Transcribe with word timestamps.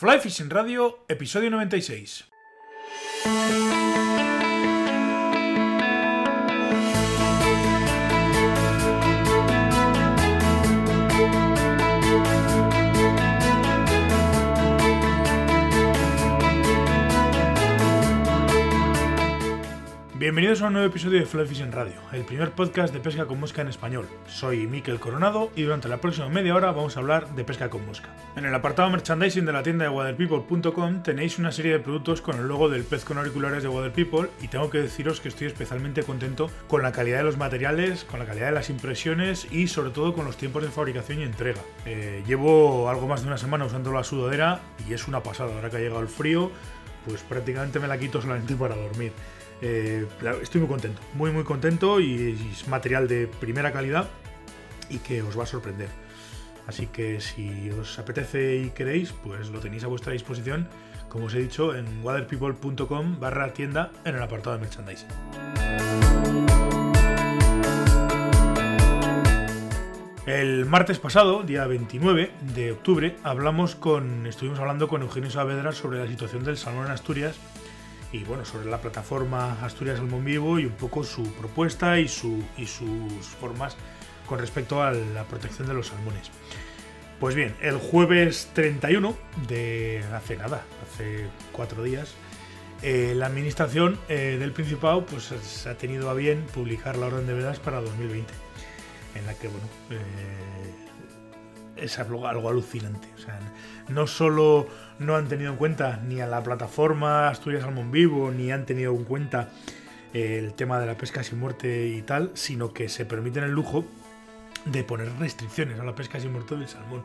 Fly 0.00 0.18
Fishing 0.18 0.48
Radio, 0.48 1.00
episodio 1.08 1.50
96. 1.50 2.24
Bienvenidos 20.20 20.60
a 20.60 20.66
un 20.66 20.74
nuevo 20.74 20.86
episodio 20.86 21.18
de 21.18 21.24
Fly 21.24 21.46
Fishing 21.46 21.72
Radio, 21.72 21.94
el 22.12 22.26
primer 22.26 22.50
podcast 22.50 22.92
de 22.92 23.00
pesca 23.00 23.24
con 23.24 23.40
mosca 23.40 23.62
en 23.62 23.68
español. 23.68 24.06
Soy 24.26 24.66
Miquel 24.66 25.00
Coronado 25.00 25.50
y 25.56 25.62
durante 25.62 25.88
la 25.88 26.02
próxima 26.02 26.28
media 26.28 26.54
hora 26.54 26.72
vamos 26.72 26.94
a 26.94 27.00
hablar 27.00 27.34
de 27.34 27.42
pesca 27.42 27.70
con 27.70 27.86
mosca. 27.86 28.10
En 28.36 28.44
el 28.44 28.54
apartado 28.54 28.90
merchandising 28.90 29.46
de 29.46 29.52
la 29.54 29.62
tienda 29.62 29.84
de 29.84 29.88
waterpeople.com 29.88 31.02
tenéis 31.02 31.38
una 31.38 31.52
serie 31.52 31.72
de 31.72 31.78
productos 31.78 32.20
con 32.20 32.36
el 32.36 32.48
logo 32.48 32.68
del 32.68 32.84
pez 32.84 33.06
con 33.06 33.16
auriculares 33.16 33.62
de 33.62 33.70
Water 33.70 33.92
People 33.94 34.28
y 34.42 34.48
tengo 34.48 34.68
que 34.68 34.82
deciros 34.82 35.22
que 35.22 35.30
estoy 35.30 35.46
especialmente 35.46 36.02
contento 36.02 36.50
con 36.68 36.82
la 36.82 36.92
calidad 36.92 37.16
de 37.16 37.24
los 37.24 37.38
materiales, 37.38 38.04
con 38.04 38.20
la 38.20 38.26
calidad 38.26 38.48
de 38.48 38.52
las 38.52 38.68
impresiones 38.68 39.50
y 39.50 39.68
sobre 39.68 39.88
todo 39.88 40.12
con 40.12 40.26
los 40.26 40.36
tiempos 40.36 40.62
de 40.62 40.68
fabricación 40.68 41.20
y 41.20 41.22
entrega. 41.22 41.62
Eh, 41.86 42.22
llevo 42.26 42.90
algo 42.90 43.08
más 43.08 43.22
de 43.22 43.28
una 43.28 43.38
semana 43.38 43.64
usando 43.64 43.90
la 43.90 44.04
sudadera 44.04 44.60
y 44.86 44.92
es 44.92 45.08
una 45.08 45.22
pasada. 45.22 45.54
Ahora 45.54 45.70
que 45.70 45.78
ha 45.78 45.80
llegado 45.80 46.02
el 46.02 46.08
frío, 46.08 46.50
pues 47.06 47.22
prácticamente 47.22 47.80
me 47.80 47.88
la 47.88 47.96
quito 47.96 48.20
solamente 48.20 48.54
para 48.54 48.76
dormir. 48.76 49.12
Eh, 49.62 50.06
estoy 50.42 50.60
muy 50.60 50.68
contento, 50.68 51.00
muy 51.14 51.30
muy 51.30 51.44
contento 51.44 52.00
y 52.00 52.50
es 52.52 52.66
material 52.68 53.08
de 53.08 53.26
primera 53.26 53.72
calidad 53.72 54.08
y 54.88 54.98
que 54.98 55.22
os 55.22 55.38
va 55.38 55.44
a 55.44 55.46
sorprender. 55.46 55.88
Así 56.66 56.86
que 56.86 57.20
si 57.20 57.70
os 57.70 57.98
apetece 57.98 58.56
y 58.56 58.70
queréis, 58.70 59.12
pues 59.12 59.50
lo 59.50 59.60
tenéis 59.60 59.84
a 59.84 59.88
vuestra 59.88 60.12
disposición, 60.12 60.68
como 61.08 61.26
os 61.26 61.34
he 61.34 61.40
dicho, 61.40 61.74
en 61.74 62.04
waterpeople.com 62.04 63.18
barra 63.18 63.52
tienda 63.52 63.90
en 64.04 64.14
el 64.14 64.22
apartado 64.22 64.56
de 64.56 64.62
merchandising. 64.62 65.08
El 70.26 70.64
martes 70.64 71.00
pasado, 71.00 71.42
día 71.42 71.66
29 71.66 72.30
de 72.54 72.72
octubre, 72.72 73.16
hablamos 73.24 73.74
con, 73.74 74.26
estuvimos 74.26 74.60
hablando 74.60 74.86
con 74.86 75.02
Eugenio 75.02 75.28
Saavedra 75.28 75.72
sobre 75.72 75.98
la 75.98 76.06
situación 76.06 76.44
del 76.44 76.56
salmón 76.56 76.86
en 76.86 76.92
Asturias 76.92 77.36
y 78.12 78.24
bueno, 78.24 78.44
sobre 78.44 78.68
la 78.68 78.78
plataforma 78.78 79.64
Asturias 79.64 79.98
Salmón 79.98 80.24
Vivo 80.24 80.58
y 80.58 80.66
un 80.66 80.72
poco 80.72 81.04
su 81.04 81.32
propuesta 81.34 81.98
y, 81.98 82.08
su, 82.08 82.42
y 82.56 82.66
sus 82.66 83.24
formas 83.40 83.76
con 84.26 84.38
respecto 84.38 84.82
a 84.82 84.92
la 84.92 85.24
protección 85.24 85.68
de 85.68 85.74
los 85.74 85.88
salmones. 85.88 86.30
Pues 87.20 87.34
bien, 87.34 87.54
el 87.60 87.76
jueves 87.76 88.50
31 88.54 89.14
de 89.46 90.02
hace 90.14 90.36
nada, 90.36 90.62
hace 90.82 91.26
cuatro 91.52 91.82
días, 91.82 92.14
eh, 92.82 93.12
la 93.14 93.26
administración 93.26 93.98
eh, 94.08 94.38
del 94.40 94.52
Principado 94.52 95.04
pues, 95.04 95.24
se 95.24 95.68
ha 95.68 95.76
tenido 95.76 96.08
a 96.08 96.14
bien 96.14 96.46
publicar 96.54 96.96
la 96.96 97.06
orden 97.06 97.26
de 97.26 97.34
vedas 97.34 97.58
para 97.58 97.82
2020, 97.82 98.32
en 99.16 99.26
la 99.26 99.34
que, 99.34 99.48
bueno, 99.48 99.66
eh, 99.90 100.74
es 101.76 101.98
algo, 101.98 102.26
alucinante. 102.26 103.08
O 103.16 103.18
sea, 103.18 103.38
no 103.90 104.06
solo 104.06 104.66
no 104.98 105.16
han 105.16 105.28
tenido 105.28 105.50
en 105.50 105.56
cuenta 105.56 106.00
ni 106.06 106.20
a 106.20 106.26
la 106.26 106.42
plataforma 106.42 107.28
Asturias 107.28 107.62
Salmón 107.62 107.90
Vivo, 107.90 108.30
ni 108.30 108.52
han 108.52 108.66
tenido 108.66 108.94
en 108.94 109.04
cuenta 109.04 109.50
eh, 110.12 110.38
el 110.38 110.54
tema 110.54 110.80
de 110.80 110.86
la 110.86 110.96
pesca 110.96 111.22
sin 111.22 111.38
muerte 111.38 111.88
y 111.88 112.02
tal, 112.02 112.30
sino 112.34 112.72
que 112.72 112.88
se 112.88 113.04
permiten 113.04 113.44
el 113.44 113.52
lujo 113.52 113.84
de 114.64 114.84
poner 114.84 115.10
restricciones 115.18 115.78
a 115.80 115.84
la 115.84 115.94
pesca 115.94 116.20
sin 116.20 116.32
muerte 116.32 116.56
del 116.56 116.68
salmón 116.68 117.04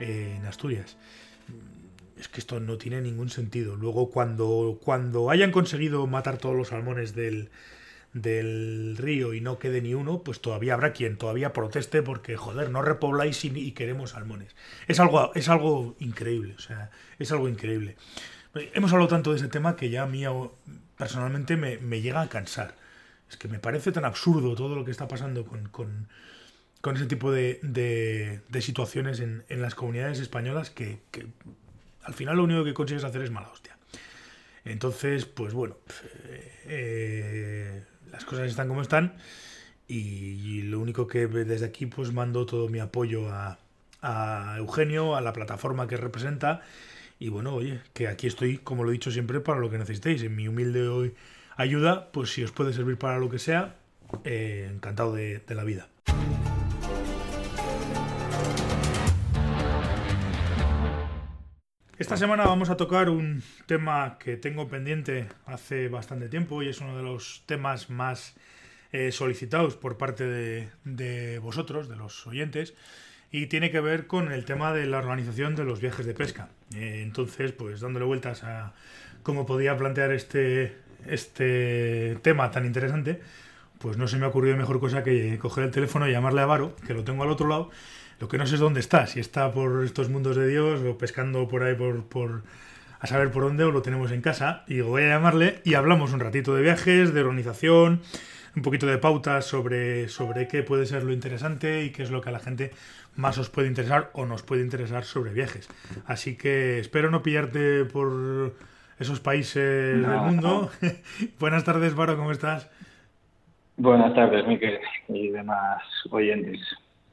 eh, 0.00 0.36
en 0.38 0.46
Asturias. 0.46 0.96
Es 2.18 2.28
que 2.28 2.40
esto 2.40 2.60
no 2.60 2.78
tiene 2.78 3.02
ningún 3.02 3.28
sentido. 3.28 3.76
Luego, 3.76 4.10
cuando, 4.10 4.78
cuando 4.82 5.30
hayan 5.30 5.52
conseguido 5.52 6.06
matar 6.06 6.38
todos 6.38 6.56
los 6.56 6.68
salmones 6.68 7.14
del, 7.14 7.50
del 8.22 8.96
río 8.96 9.34
y 9.34 9.42
no 9.42 9.58
quede 9.58 9.82
ni 9.82 9.92
uno, 9.92 10.22
pues 10.22 10.40
todavía 10.40 10.72
habrá 10.72 10.92
quien 10.94 11.18
todavía 11.18 11.52
proteste 11.52 12.02
porque, 12.02 12.36
joder, 12.36 12.70
no 12.70 12.80
repobláis 12.80 13.44
y, 13.44 13.72
queremos 13.72 14.10
salmones. 14.10 14.56
Es 14.88 15.00
algo, 15.00 15.32
es 15.34 15.50
algo 15.50 15.96
increíble, 15.98 16.54
o 16.56 16.60
sea, 16.60 16.90
es 17.18 17.30
algo 17.30 17.48
increíble. 17.48 17.96
Hemos 18.54 18.92
hablado 18.92 19.08
tanto 19.08 19.32
de 19.32 19.36
ese 19.36 19.48
tema 19.48 19.76
que 19.76 19.90
ya 19.90 20.04
a 20.04 20.06
mí 20.06 20.24
personalmente 20.96 21.58
me, 21.58 22.00
llega 22.00 22.22
a 22.22 22.28
cansar. 22.28 22.74
Es 23.28 23.36
que 23.36 23.48
me 23.48 23.58
parece 23.58 23.92
tan 23.92 24.06
absurdo 24.06 24.54
todo 24.54 24.74
lo 24.74 24.84
que 24.84 24.92
está 24.92 25.08
pasando 25.08 25.44
con, 25.44 25.68
con, 25.68 26.96
ese 26.96 27.06
tipo 27.06 27.32
de, 27.32 27.60
de, 27.62 28.62
situaciones 28.62 29.20
en, 29.20 29.44
en, 29.48 29.60
las 29.60 29.74
comunidades 29.74 30.20
españolas 30.20 30.70
que, 30.70 31.00
que, 31.10 31.26
al 32.02 32.14
final 32.14 32.36
lo 32.38 32.44
único 32.44 32.64
que 32.64 32.72
consigues 32.72 33.04
hacer 33.04 33.20
es 33.20 33.30
mala 33.30 33.48
hostia. 33.48 33.76
Entonces, 34.64 35.26
pues 35.26 35.52
bueno, 35.52 35.76
eh, 36.64 37.84
las 38.10 38.24
cosas 38.24 38.48
están 38.48 38.68
como 38.68 38.82
están 38.82 39.14
y, 39.88 40.62
lo 40.62 40.80
único 40.80 41.06
que 41.06 41.26
desde 41.26 41.66
aquí 41.66 41.86
pues 41.86 42.12
mando 42.12 42.46
todo 42.46 42.68
mi 42.68 42.80
apoyo 42.80 43.28
a, 43.30 43.58
Eugenio, 44.58 45.16
a 45.16 45.20
la 45.20 45.32
plataforma 45.32 45.88
que 45.88 45.96
representa 45.96 46.62
y 47.18 47.28
bueno, 47.28 47.54
oye, 47.54 47.80
que 47.92 48.08
aquí 48.08 48.26
estoy, 48.26 48.58
como 48.58 48.84
lo 48.84 48.90
he 48.90 48.92
dicho 48.92 49.10
siempre, 49.10 49.40
para 49.40 49.58
lo 49.58 49.70
que 49.70 49.78
necesitéis. 49.78 50.22
En 50.22 50.36
mi 50.36 50.46
humilde 50.46 51.12
ayuda, 51.56 52.12
pues 52.12 52.30
si 52.32 52.44
os 52.44 52.52
puede 52.52 52.72
servir 52.72 52.98
para 52.98 53.18
lo 53.18 53.30
que 53.30 53.38
sea, 53.38 53.76
eh, 54.24 54.68
encantado 54.70 55.14
de 55.14 55.42
la 55.48 55.64
vida. 55.64 55.88
Esta 61.98 62.18
semana 62.18 62.44
vamos 62.44 62.68
a 62.68 62.76
tocar 62.76 63.08
un 63.08 63.42
tema 63.64 64.18
que 64.18 64.36
tengo 64.36 64.68
pendiente 64.68 65.28
hace 65.46 65.88
bastante 65.88 66.28
tiempo 66.28 66.62
y 66.62 66.68
es 66.68 66.82
uno 66.82 66.94
de 66.94 67.02
los 67.02 67.42
temas 67.46 67.88
más 67.88 68.34
eh, 68.92 69.12
solicitados 69.12 69.76
por 69.76 69.96
parte 69.96 70.26
de, 70.26 71.38
vosotros, 71.38 71.88
de 71.88 71.96
los 71.96 72.26
oyentes, 72.26 72.74
y 73.32 73.46
tiene 73.46 73.70
que 73.70 73.80
ver 73.80 74.06
con 74.06 74.30
el 74.30 74.44
tema 74.44 74.74
de 74.74 74.84
la 74.84 74.98
organización 74.98 75.56
de 75.56 75.64
los 75.64 75.80
viajes 75.80 76.04
de 76.04 76.12
pesca. 76.12 76.50
Eh, 76.74 77.00
entonces, 77.02 77.52
pues 77.52 77.80
dándole 77.80 78.04
vueltas 78.04 78.44
a 78.44 78.74
cómo 79.22 79.46
podía 79.46 79.74
plantear 79.78 80.12
este, 80.12 80.76
este 81.06 82.18
tema 82.20 82.50
tan 82.50 82.66
interesante, 82.66 83.22
pues 83.78 83.96
no 83.96 84.06
se 84.06 84.18
me 84.18 84.26
ha 84.26 84.28
ocurrido 84.28 84.54
mejor 84.58 84.80
cosa 84.80 85.02
que 85.02 85.38
coger 85.38 85.64
el 85.64 85.70
teléfono 85.70 86.06
y 86.06 86.12
llamarle 86.12 86.42
a 86.42 86.46
Varo, 86.46 86.76
que 86.86 86.92
lo 86.92 87.04
tengo 87.04 87.22
al 87.22 87.30
otro 87.30 87.48
lado, 87.48 87.70
lo 88.20 88.28
que 88.28 88.38
no 88.38 88.46
sé 88.46 88.54
es 88.54 88.60
dónde 88.60 88.80
está, 88.80 89.06
si 89.06 89.20
está 89.20 89.52
por 89.52 89.84
estos 89.84 90.08
mundos 90.08 90.36
de 90.36 90.48
Dios 90.48 90.80
o 90.82 90.96
pescando 90.96 91.48
por 91.48 91.62
ahí 91.62 91.74
por, 91.74 92.04
por 92.04 92.42
a 92.98 93.06
saber 93.06 93.30
por 93.30 93.44
dónde 93.44 93.64
o 93.64 93.70
lo 93.70 93.82
tenemos 93.82 94.10
en 94.12 94.22
casa. 94.22 94.64
Y 94.66 94.80
voy 94.80 95.02
a 95.02 95.08
llamarle 95.08 95.60
y 95.64 95.74
hablamos 95.74 96.12
un 96.12 96.20
ratito 96.20 96.54
de 96.54 96.62
viajes, 96.62 97.12
de 97.12 97.20
organización, 97.20 98.00
un 98.54 98.62
poquito 98.62 98.86
de 98.86 98.98
pautas 98.98 99.44
sobre, 99.44 100.08
sobre 100.08 100.48
qué 100.48 100.62
puede 100.62 100.86
ser 100.86 101.04
lo 101.04 101.12
interesante 101.12 101.84
y 101.84 101.90
qué 101.90 102.02
es 102.02 102.10
lo 102.10 102.20
que 102.20 102.30
a 102.30 102.32
la 102.32 102.38
gente 102.38 102.70
más 103.14 103.38
os 103.38 103.50
puede 103.50 103.68
interesar 103.68 104.10
o 104.12 104.26
nos 104.26 104.42
puede 104.42 104.62
interesar 104.62 105.04
sobre 105.04 105.32
viajes. 105.32 105.68
Así 106.06 106.36
que 106.36 106.78
espero 106.78 107.10
no 107.10 107.22
pillarte 107.22 107.84
por 107.84 108.54
esos 108.98 109.20
países 109.20 110.00
del 110.00 110.20
mundo. 110.20 110.70
Buenas 111.38 111.64
tardes, 111.64 111.94
Varo, 111.94 112.16
¿cómo 112.16 112.32
estás? 112.32 112.70
Buenas 113.76 114.14
tardes, 114.14 114.46
Miquel 114.46 114.78
y 115.08 115.28
demás 115.28 115.82
oyentes. 116.10 116.60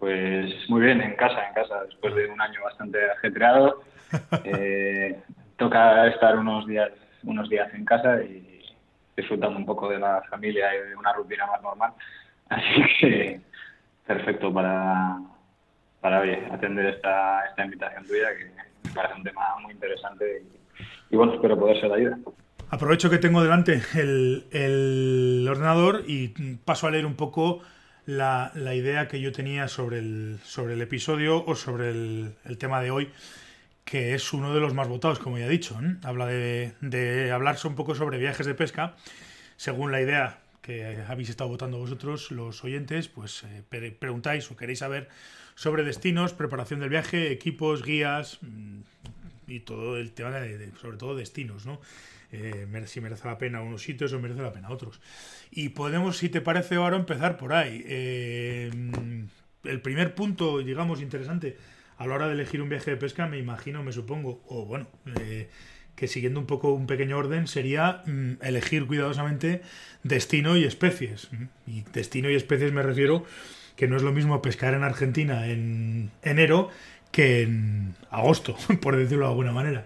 Pues 0.04 0.54
muy 0.68 0.82
bien, 0.82 1.00
en 1.00 1.16
casa, 1.16 1.48
en 1.48 1.54
casa, 1.54 1.82
después 1.86 2.14
de 2.14 2.28
un 2.28 2.42
año 2.42 2.62
bastante 2.62 3.00
ajetreado. 3.12 3.82
Eh, 4.44 5.20
toca 5.58 6.06
estar 6.08 6.38
unos 6.38 6.68
días, 6.68 6.92
unos 7.24 7.50
días 7.50 7.74
en 7.74 7.84
casa 7.84 8.22
y 8.22 8.64
disfrutando 9.18 9.58
un 9.58 9.66
poco 9.66 9.90
de 9.90 9.98
la 9.98 10.22
familia 10.30 10.76
y 10.76 10.90
de 10.90 10.96
una 10.96 11.14
rutina 11.14 11.48
más 11.48 11.64
normal. 11.64 11.94
Así 12.50 12.84
que 13.00 13.42
perfecto 14.06 14.54
para, 14.54 15.18
para 16.00 16.20
atender 16.54 16.94
esta, 16.94 17.46
esta 17.50 17.66
invitación 17.66 18.06
tuya, 18.06 18.28
que 18.38 18.46
me 18.88 18.94
parece 18.94 19.16
un 19.16 19.24
tema 19.24 19.56
muy 19.64 19.74
interesante 19.74 20.44
y, 21.10 21.16
bueno, 21.16 21.34
espero 21.34 21.58
poder 21.58 21.80
ser 21.80 21.90
de 21.90 21.96
ayuda. 21.96 22.20
Aprovecho 22.70 23.10
que 23.10 23.18
tengo 23.18 23.42
delante 23.42 23.82
el, 23.96 24.46
el 24.52 25.48
ordenador 25.50 26.04
y 26.06 26.28
paso 26.66 26.86
a 26.86 26.92
leer 26.92 27.08
un 27.08 27.16
poco 27.16 27.62
la, 28.06 28.52
idea 28.76 29.08
que 29.08 29.22
yo 29.22 29.32
tenía 29.32 29.68
sobre 29.68 30.00
el, 30.00 30.40
sobre 30.44 30.74
el 30.74 30.82
episodio 30.82 31.44
o 31.46 31.56
sobre 31.56 31.90
el, 31.90 32.58
tema 32.58 32.82
de 32.82 32.92
hoy, 32.92 33.10
que 33.86 34.14
es 34.14 34.34
uno 34.34 34.54
de 34.54 34.60
los 34.60 34.74
más 34.74 34.88
votados, 34.88 35.20
como 35.20 35.38
ya 35.38 35.46
he 35.46 35.50
dicho. 35.50 35.80
Habla 36.04 36.28
de, 36.28 36.74
de 36.82 37.32
hablarse 37.32 37.68
un 37.68 37.76
poco 37.76 37.96
sobre 37.96 38.18
viajes 38.18 38.46
de 38.46 38.56
pesca, 38.56 38.96
según 39.58 39.92
la 39.92 40.02
idea 40.02 40.40
que 40.64 41.04
habéis 41.08 41.30
estado 41.30 41.50
votando 41.50 41.78
vosotros, 41.78 42.32
los 42.32 42.64
oyentes, 42.64 43.10
pues 43.10 43.44
eh, 43.44 43.94
preguntáis 44.00 44.50
o 44.50 44.56
queréis 44.56 44.80
saber 44.80 45.10
sobre 45.56 45.84
destinos, 45.84 46.34
preparación 46.34 46.80
del 46.80 46.90
viaje, 46.90 47.32
equipos, 47.32 47.84
guías 47.84 48.40
mm, 48.42 48.80
y 49.48 49.60
todo 49.60 49.98
el 49.98 50.14
tema 50.14 50.32
de, 50.32 50.72
sobre 50.82 50.98
todo 50.98 51.16
destinos, 51.16 51.66
¿no? 51.66 51.82
Eh, 52.34 52.68
si 52.88 53.00
merece 53.00 53.28
la 53.28 53.38
pena 53.38 53.62
unos 53.62 53.84
sitios 53.84 54.12
o 54.12 54.20
merece 54.20 54.42
la 54.42 54.52
pena 54.52 54.70
otros. 54.70 55.00
Y 55.52 55.70
podemos, 55.70 56.18
si 56.18 56.30
te 56.30 56.42
parece, 56.42 56.76
ahora 56.76 56.98
empezar 56.98 57.38
por 57.38 57.54
ahí. 57.54 57.84
Eh, 57.86 58.72
el 59.64 59.82
primer 59.82 60.16
punto, 60.16 60.58
digamos, 60.60 61.02
interesante 61.02 61.58
a 61.98 62.08
la 62.08 62.16
hora 62.16 62.28
de 62.28 62.34
elegir 62.34 62.62
un 62.62 62.70
viaje 62.70 62.92
de 62.92 62.98
pesca, 62.98 63.28
me 63.28 63.38
imagino, 63.38 63.84
me 63.84 63.92
supongo, 63.92 64.44
o 64.48 64.66
bueno, 64.66 64.88
eh, 65.20 65.48
que 65.96 66.08
siguiendo 66.08 66.40
un 66.40 66.48
poco 66.48 66.74
un 66.74 66.88
pequeño 66.88 67.18
orden, 67.18 67.48
sería 67.48 68.02
mm, 68.08 68.38
elegir 68.42 68.88
cuidadosamente 68.88 69.62
destino 70.02 70.58
y 70.58 70.64
especies. 70.64 71.30
Y 71.68 71.84
destino 71.94 72.32
y 72.32 72.36
especies 72.36 72.74
me 72.74 72.82
refiero 72.82 73.26
que 73.76 73.88
no 73.88 73.96
es 73.96 74.02
lo 74.02 74.12
mismo 74.12 74.42
pescar 74.42 74.74
en 74.74 74.84
Argentina 74.84 75.48
en 75.48 76.12
enero 76.24 76.70
que 77.12 77.44
en 77.44 77.96
agosto, 78.10 78.58
por 78.82 78.98
decirlo 78.98 79.26
de 79.26 79.32
alguna 79.32 79.52
manera. 79.52 79.86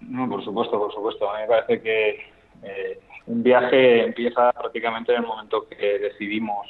No, 0.00 0.28
por 0.28 0.44
supuesto, 0.44 0.78
por 0.78 0.92
supuesto. 0.92 1.30
A 1.30 1.36
mí 1.36 1.42
me 1.42 1.48
parece 1.48 1.82
que 1.82 2.20
eh, 2.62 3.00
un 3.26 3.42
viaje 3.42 4.04
empieza 4.04 4.52
prácticamente 4.52 5.12
en 5.12 5.22
el 5.22 5.26
momento 5.26 5.68
que 5.68 5.98
decidimos 5.98 6.66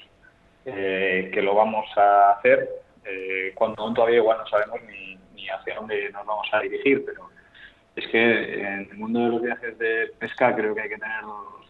eh, 0.64 1.30
que 1.32 1.42
lo 1.42 1.54
vamos 1.54 1.86
a 1.96 2.32
hacer, 2.32 2.68
eh, 3.04 3.52
cuando 3.54 3.92
todavía 3.94 4.18
igual 4.18 4.38
no 4.38 4.46
sabemos 4.46 4.80
ni, 4.86 5.18
ni 5.34 5.48
hacia 5.48 5.74
dónde 5.76 6.10
nos 6.12 6.26
vamos 6.26 6.46
a 6.52 6.60
dirigir, 6.60 7.04
pero 7.04 7.30
es 7.96 8.06
que 8.08 8.60
en 8.60 8.88
el 8.90 8.96
mundo 8.96 9.20
de 9.20 9.28
los 9.28 9.42
viajes 9.42 9.78
de 9.78 10.12
pesca 10.18 10.54
creo 10.54 10.74
que 10.74 10.82
hay 10.82 10.88
que 10.88 10.98
tener 10.98 11.22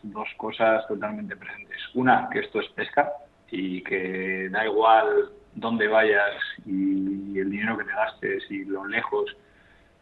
dos, 0.03 0.29
cosas 0.37 0.87
totalmente 0.87 1.37
presentes. 1.37 1.79
Una, 1.95 2.29
que 2.31 2.41
esto 2.41 2.61
es 2.61 2.69
pesca 2.71 3.13
y 3.51 3.83
que 3.83 4.49
da 4.51 4.67
igual 4.67 5.31
dónde 5.55 5.89
vayas 5.89 6.35
y 6.67 7.39
el 7.39 7.51
dinero 7.51 7.77
que 7.79 7.85
te 7.85 7.93
gastes 7.93 8.51
y 8.51 8.65
lo 8.65 8.87
lejos 8.87 9.37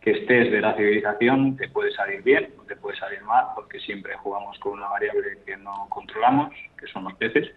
que 0.01 0.13
estés 0.13 0.51
de 0.51 0.61
la 0.61 0.75
civilización, 0.75 1.57
te 1.57 1.69
puede 1.69 1.91
salir 1.93 2.23
bien 2.23 2.51
o 2.59 2.63
te 2.63 2.77
puede 2.77 2.97
salir 2.97 3.23
mal, 3.23 3.47
porque 3.55 3.81
siempre 3.81 4.17
jugamos 4.17 4.59
con 4.59 4.75
una 4.75 4.89
variable 4.89 5.39
que 5.45 5.57
no 5.57 5.87
controlamos, 5.89 6.53
que 6.79 6.87
son 6.87 7.05
los 7.05 7.15
peces. 7.15 7.51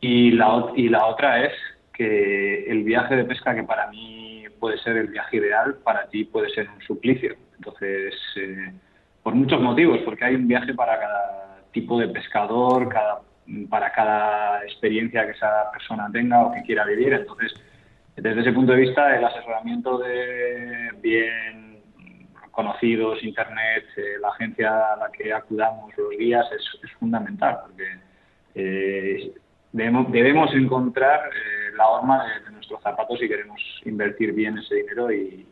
Y, 0.00 0.32
la, 0.32 0.66
y 0.76 0.88
la 0.88 1.06
otra 1.06 1.44
es 1.44 1.52
que 1.92 2.64
el 2.70 2.82
viaje 2.82 3.16
de 3.16 3.24
pesca, 3.24 3.54
que 3.54 3.62
para 3.62 3.86
mí 3.88 4.44
puede 4.60 4.78
ser 4.78 4.96
el 4.96 5.08
viaje 5.08 5.38
ideal, 5.38 5.76
para 5.82 6.06
ti 6.08 6.24
puede 6.24 6.50
ser 6.50 6.68
un 6.68 6.80
suplicio. 6.82 7.34
Entonces, 7.56 8.14
eh, 8.36 8.72
por 9.22 9.34
muchos 9.34 9.60
motivos, 9.60 10.00
porque 10.04 10.24
hay 10.24 10.34
un 10.34 10.46
viaje 10.46 10.74
para 10.74 10.98
cada 10.98 11.60
tipo 11.72 11.98
de 11.98 12.08
pescador, 12.08 12.88
cada, 12.88 13.20
para 13.70 13.90
cada 13.92 14.62
experiencia 14.64 15.24
que 15.24 15.32
esa 15.32 15.70
persona 15.72 16.08
tenga 16.12 16.44
o 16.44 16.52
que 16.52 16.62
quiera 16.62 16.84
vivir. 16.84 17.12
Entonces, 17.12 17.54
desde 18.16 18.40
ese 18.40 18.52
punto 18.52 18.72
de 18.72 18.80
vista, 18.80 19.16
el 19.16 19.24
asesoramiento 19.24 19.98
de 19.98 20.90
bien 21.00 21.82
conocidos, 22.50 23.22
Internet, 23.24 23.84
eh, 23.96 24.16
la 24.20 24.28
agencia 24.28 24.92
a 24.92 24.96
la 24.96 25.10
que 25.10 25.32
acudamos, 25.32 25.96
los 25.96 26.10
guías, 26.10 26.46
es, 26.52 26.92
fundamental, 26.98 27.58
porque 27.66 27.98
eh, 28.54 29.34
debemos, 29.72 30.54
encontrar 30.54 31.28
la 31.76 31.88
horma 31.88 32.24
de, 32.44 32.52
nuestros 32.52 32.80
zapatos 32.82 33.18
si 33.18 33.28
queremos 33.28 33.60
invertir 33.84 34.32
bien 34.32 34.58
ese 34.58 34.76
dinero 34.76 35.12
y, 35.12 35.46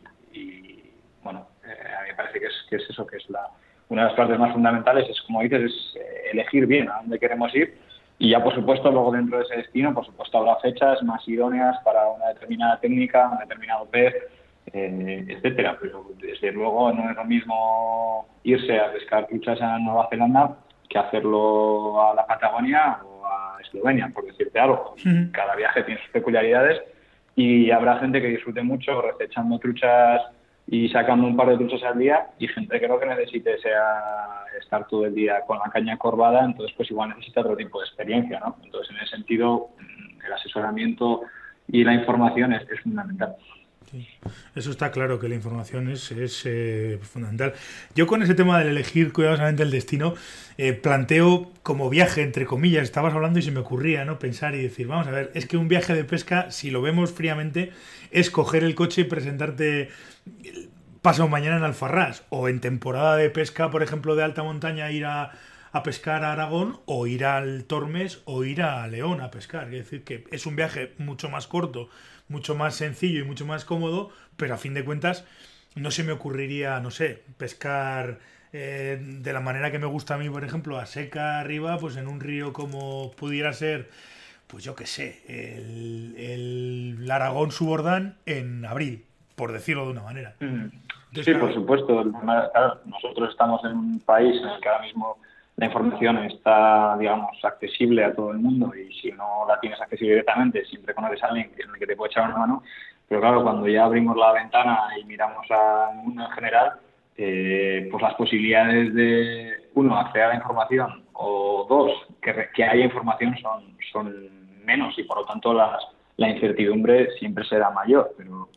bueno, 1.21 1.47
a 1.63 2.03
mí 2.03 2.09
me 2.09 2.15
parece 2.15 2.39
que 2.39 2.45
es, 2.45 2.65
que 2.69 2.75
es 2.77 2.89
eso, 2.89 3.05
que 3.05 3.17
es 3.17 3.29
la, 3.29 3.49
una 3.89 4.03
de 4.03 4.07
las 4.07 4.17
partes 4.17 4.39
más 4.39 4.53
fundamentales, 4.53 5.07
es 5.09 5.21
como 5.21 5.41
dices, 5.41 5.63
es 5.63 5.95
eh, 5.97 6.29
elegir 6.31 6.65
bien 6.65 6.89
a 6.89 6.97
dónde 6.97 7.19
queremos 7.19 7.53
ir 7.55 7.77
y 8.19 8.29
ya 8.29 8.43
por 8.43 8.53
supuesto 8.53 8.91
luego 8.91 9.11
dentro 9.11 9.37
de 9.37 9.43
ese 9.43 9.57
destino, 9.57 9.93
por 9.93 10.05
supuesto 10.05 10.37
habrá 10.37 10.55
fechas 10.57 11.01
más 11.03 11.27
idóneas 11.27 11.77
para 11.83 12.07
una 12.07 12.27
determinada 12.27 12.79
técnica, 12.79 13.29
un 13.31 13.39
determinado 13.39 13.85
pez, 13.85 14.13
eh, 14.71 15.25
etcétera, 15.27 15.77
pero 15.79 16.05
desde 16.21 16.51
luego 16.51 16.91
no 16.93 17.09
es 17.09 17.15
lo 17.15 17.25
mismo 17.25 18.27
irse 18.43 18.79
a 18.79 18.91
pescar 18.91 19.27
truchas 19.27 19.61
a 19.61 19.77
Nueva 19.79 20.07
Zelanda 20.09 20.57
que 20.89 20.99
hacerlo 20.99 22.01
a 22.01 22.13
la 22.13 22.25
Patagonia 22.25 22.99
o 23.03 23.25
a 23.25 23.57
Eslovenia, 23.61 24.09
por 24.13 24.25
decirte 24.25 24.59
algo. 24.59 24.95
Cada 25.31 25.55
viaje 25.55 25.83
tiene 25.83 25.99
sus 26.01 26.11
peculiaridades 26.11 26.81
y 27.35 27.71
habrá 27.71 27.97
gente 27.99 28.21
que 28.21 28.27
disfrute 28.27 28.61
mucho 28.61 29.01
recechando 29.01 29.57
truchas 29.59 30.21
y 30.67 30.89
sacando 30.89 31.27
un 31.27 31.35
par 31.35 31.49
de 31.49 31.57
truchas 31.57 31.83
al 31.83 31.99
día 31.99 32.27
y 32.39 32.47
gente 32.47 32.79
que 32.79 32.87
lo 32.87 32.99
que 32.99 33.05
necesite 33.05 33.57
sea 33.59 34.45
estar 34.59 34.87
todo 34.87 35.05
el 35.05 35.13
día 35.13 35.41
con 35.45 35.59
la 35.59 35.69
caña 35.71 35.97
corvada, 35.97 36.45
entonces 36.45 36.75
pues 36.77 36.89
igual 36.89 37.09
necesita 37.09 37.41
otro 37.41 37.55
tipo 37.55 37.79
de 37.79 37.85
experiencia, 37.85 38.39
¿no? 38.39 38.57
Entonces 38.63 38.89
en 38.91 39.01
ese 39.01 39.15
sentido 39.15 39.69
el 40.25 40.33
asesoramiento 40.33 41.21
y 41.67 41.83
la 41.83 41.93
información 41.93 42.53
es, 42.53 42.63
fundamental. 42.81 43.35
Eso 44.55 44.71
está 44.71 44.91
claro 44.91 45.19
que 45.19 45.27
la 45.27 45.35
información 45.35 45.89
es, 45.89 46.11
es 46.11 46.43
eh, 46.45 46.99
fundamental. 47.01 47.53
Yo 47.95 48.07
con 48.07 48.23
ese 48.23 48.35
tema 48.35 48.59
del 48.59 48.69
elegir 48.69 49.13
cuidadosamente 49.13 49.63
el 49.63 49.71
destino, 49.71 50.15
eh, 50.57 50.73
planteo 50.73 51.51
como 51.63 51.89
viaje, 51.89 52.21
entre 52.21 52.45
comillas, 52.45 52.83
estabas 52.83 53.13
hablando 53.13 53.39
y 53.39 53.41
se 53.41 53.51
me 53.51 53.59
ocurría 53.59 54.05
¿no? 54.05 54.19
pensar 54.19 54.55
y 54.55 54.61
decir, 54.61 54.87
vamos 54.87 55.07
a 55.07 55.11
ver, 55.11 55.31
es 55.33 55.45
que 55.45 55.57
un 55.57 55.67
viaje 55.67 55.93
de 55.93 56.03
pesca, 56.03 56.51
si 56.51 56.71
lo 56.71 56.81
vemos 56.81 57.11
fríamente, 57.11 57.71
es 58.11 58.29
coger 58.29 58.63
el 58.63 58.75
coche 58.75 59.01
y 59.01 59.05
presentarte 59.05 59.89
pasado 61.03 61.27
mañana 61.27 61.57
en 61.57 61.63
Alfarrás 61.63 62.23
o 62.29 62.47
en 62.47 62.61
temporada 62.61 63.17
de 63.17 63.29
pesca, 63.29 63.69
por 63.69 63.83
ejemplo, 63.83 64.15
de 64.15 64.23
alta 64.23 64.41
montaña, 64.41 64.89
ir 64.89 65.05
a, 65.05 65.31
pescar 65.83 66.23
a 66.23 66.31
Aragón 66.31 66.79
o 66.85 67.07
ir 67.07 67.25
al 67.25 67.65
Tormes 67.65 68.21
o 68.25 68.45
ir 68.45 68.61
a 68.61 68.87
León 68.87 69.19
a 69.19 69.29
pescar. 69.29 69.65
Es 69.65 69.83
decir, 69.83 70.03
que 70.05 70.23
es 70.31 70.45
un 70.45 70.55
viaje 70.55 70.93
mucho 70.97 71.29
más 71.29 71.45
corto, 71.45 71.89
mucho 72.33 72.55
más 72.55 72.75
sencillo 72.75 73.21
y 73.21 73.23
mucho 73.23 73.45
más 73.45 73.63
cómodo, 73.63 74.09
pero 74.35 74.55
a 74.55 74.57
fin 74.57 74.73
de 74.73 74.83
cuentas 74.83 75.25
no 75.75 75.89
se 75.89 76.03
me 76.03 76.11
ocurriría, 76.11 76.81
no 76.81 76.91
sé, 76.91 77.23
pescar 77.37 78.19
eh, 78.51 78.99
de 79.01 79.33
la 79.33 79.39
manera 79.39 79.71
que 79.71 79.79
me 79.79 79.85
gusta 79.85 80.15
a 80.15 80.17
mí, 80.17 80.29
por 80.29 80.43
ejemplo, 80.43 80.77
a 80.77 80.85
seca 80.85 81.39
arriba, 81.39 81.77
pues 81.77 81.95
en 81.95 82.07
un 82.07 82.19
río 82.19 82.51
como 82.51 83.11
pudiera 83.11 83.53
ser, 83.53 83.89
pues 84.47 84.65
yo 84.65 84.75
qué 84.75 84.85
sé, 84.85 85.23
el, 85.29 86.15
el 86.99 87.09
Aragón 87.09 87.51
Subordán 87.51 88.17
en 88.25 88.65
abril 88.65 89.05
por 89.35 89.51
decirlo 89.51 89.85
de 89.85 89.91
una 89.91 90.03
manera. 90.03 90.35
sí, 90.39 91.33
por 91.33 91.53
supuesto. 91.53 92.03
nosotros 92.85 93.29
estamos 93.31 93.63
en 93.65 93.71
un 93.71 93.99
país 93.99 94.35
en 94.41 94.47
el 94.47 94.59
que 94.61 94.69
ahora 94.69 94.83
mismo 94.83 95.17
la 95.63 95.67
información 95.67 96.17
está, 96.25 96.97
digamos, 96.99 97.31
accesible 97.41 98.03
a 98.03 98.13
todo 98.13 98.31
el 98.31 98.39
mundo 98.39 98.73
y 98.75 98.93
si 98.95 99.13
no 99.13 99.45
la 99.47 99.57
tienes 99.61 99.79
accesible 99.79 100.15
directamente, 100.15 100.65
siempre 100.65 100.93
conoces 100.93 101.23
a 101.23 101.27
alguien 101.27 101.51
en 101.57 101.69
el 101.69 101.79
que 101.79 101.87
te 101.87 101.95
puede 101.95 102.11
echar 102.11 102.25
una 102.25 102.37
mano. 102.37 102.63
Pero 103.07 103.21
claro, 103.21 103.43
cuando 103.43 103.65
ya 103.69 103.85
abrimos 103.85 104.17
la 104.17 104.33
ventana 104.33 104.77
y 104.99 105.05
miramos 105.05 105.49
al 105.49 105.95
mundo 105.95 106.25
en 106.25 106.31
general, 106.31 106.73
eh, 107.15 107.87
pues 107.89 108.03
las 108.03 108.13
posibilidades 108.15 108.93
de, 108.93 109.53
uno, 109.75 109.97
acceder 109.97 110.25
a 110.25 110.29
la 110.29 110.35
información 110.35 111.05
o 111.13 111.65
dos, 111.69 111.91
que, 112.21 112.49
que 112.53 112.63
haya 112.65 112.83
información 112.83 113.33
son, 113.37 113.77
son 113.93 114.65
menos 114.65 114.99
y 114.99 115.03
por 115.03 115.19
lo 115.19 115.25
tanto 115.25 115.53
las, 115.53 115.81
la 116.17 116.27
incertidumbre 116.27 117.09
siempre 117.19 117.45
será 117.45 117.69
mayor. 117.69 118.13
Pero 118.17 118.49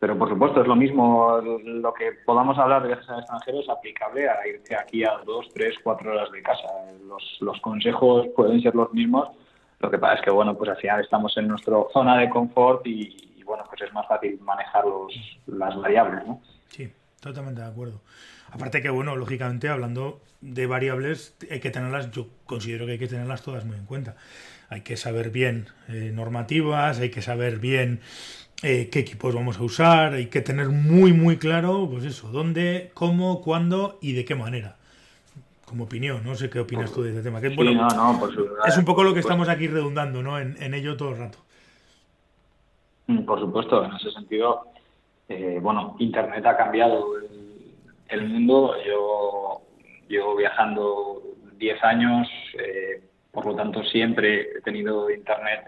pero 0.00 0.16
por 0.18 0.28
supuesto, 0.28 0.60
es 0.60 0.68
lo 0.68 0.76
mismo, 0.76 1.40
lo 1.40 1.92
que 1.92 2.12
podamos 2.24 2.56
hablar 2.58 2.82
de 2.82 2.88
viajes 2.88 3.08
al 3.08 3.20
extranjero 3.20 3.60
es 3.60 3.68
aplicable 3.68 4.28
a 4.28 4.46
irte 4.46 4.76
aquí 4.76 5.04
a 5.04 5.18
dos, 5.24 5.48
tres, 5.52 5.74
cuatro 5.82 6.12
horas 6.12 6.30
de 6.30 6.42
casa. 6.42 6.68
Los, 7.06 7.38
los 7.40 7.60
consejos 7.60 8.28
pueden 8.36 8.60
ser 8.62 8.74
los 8.74 8.92
mismos, 8.92 9.28
lo 9.80 9.90
que 9.90 9.98
pasa 9.98 10.14
es 10.14 10.22
que, 10.22 10.30
bueno, 10.30 10.56
pues 10.56 10.70
al 10.70 10.76
final 10.76 11.00
estamos 11.00 11.36
en 11.36 11.48
nuestra 11.48 11.76
zona 11.92 12.18
de 12.18 12.28
confort 12.28 12.86
y, 12.86 13.42
bueno, 13.44 13.64
pues 13.68 13.80
es 13.82 13.92
más 13.92 14.06
fácil 14.08 14.38
manejar 14.40 14.84
los, 14.84 15.12
las 15.46 15.76
variables, 15.80 16.26
¿no? 16.26 16.42
Sí, 16.68 16.92
totalmente 17.20 17.60
de 17.60 17.68
acuerdo. 17.68 18.00
Aparte 18.50 18.82
que, 18.82 18.90
bueno, 18.90 19.14
lógicamente, 19.14 19.68
hablando 19.68 20.20
de 20.40 20.66
variables, 20.66 21.36
hay 21.50 21.60
que 21.60 21.70
tenerlas, 21.70 22.10
yo 22.10 22.26
considero 22.44 22.86
que 22.86 22.92
hay 22.92 22.98
que 22.98 23.08
tenerlas 23.08 23.42
todas 23.42 23.64
muy 23.64 23.76
en 23.76 23.86
cuenta. 23.86 24.16
Hay 24.68 24.82
que 24.82 24.96
saber 24.96 25.30
bien 25.30 25.66
eh, 25.88 26.10
normativas, 26.12 26.98
hay 26.98 27.10
que 27.10 27.22
saber 27.22 27.58
bien 27.58 28.00
eh, 28.62 28.88
qué 28.90 29.00
equipos 29.00 29.34
vamos 29.34 29.58
a 29.58 29.62
usar, 29.62 30.14
hay 30.14 30.26
que 30.26 30.40
tener 30.40 30.68
muy 30.68 31.12
muy 31.12 31.38
claro, 31.38 31.88
pues 31.88 32.04
eso, 32.04 32.28
dónde, 32.28 32.90
cómo, 32.92 33.40
cuándo 33.40 33.98
y 34.00 34.14
de 34.14 34.24
qué 34.24 34.34
manera. 34.34 34.76
Como 35.64 35.84
opinión, 35.84 36.24
no 36.24 36.34
sé 36.34 36.50
qué 36.50 36.58
opinas 36.58 36.92
tú 36.92 37.02
de 37.02 37.10
este 37.10 37.22
tema. 37.22 37.40
Que, 37.40 37.48
es 37.48 38.78
un 38.78 38.84
poco 38.84 39.04
lo 39.04 39.14
que 39.14 39.20
estamos 39.20 39.48
aquí 39.48 39.68
redundando, 39.68 40.22
¿no? 40.22 40.38
En, 40.40 40.74
ello 40.74 40.96
todo 40.96 41.10
el 41.10 41.18
rato. 41.18 41.38
Mm, 43.06 43.24
por 43.24 43.38
supuesto, 43.38 43.84
en 43.84 43.92
ese 43.92 44.10
sentido, 44.10 44.64
eh, 45.28 45.58
bueno, 45.62 45.94
Internet 45.98 46.44
ha 46.46 46.56
cambiado 46.56 47.12
el, 48.08 48.28
mundo. 48.28 48.74
Yo 48.84 49.60
llevo 50.08 50.36
viajando 50.36 51.22
10 51.58 51.84
años, 51.84 52.28
eh, 52.58 53.02
por 53.30 53.46
lo 53.46 53.54
tanto 53.54 53.84
siempre 53.84 54.48
he 54.56 54.60
tenido 54.62 55.10
Internet 55.10 55.64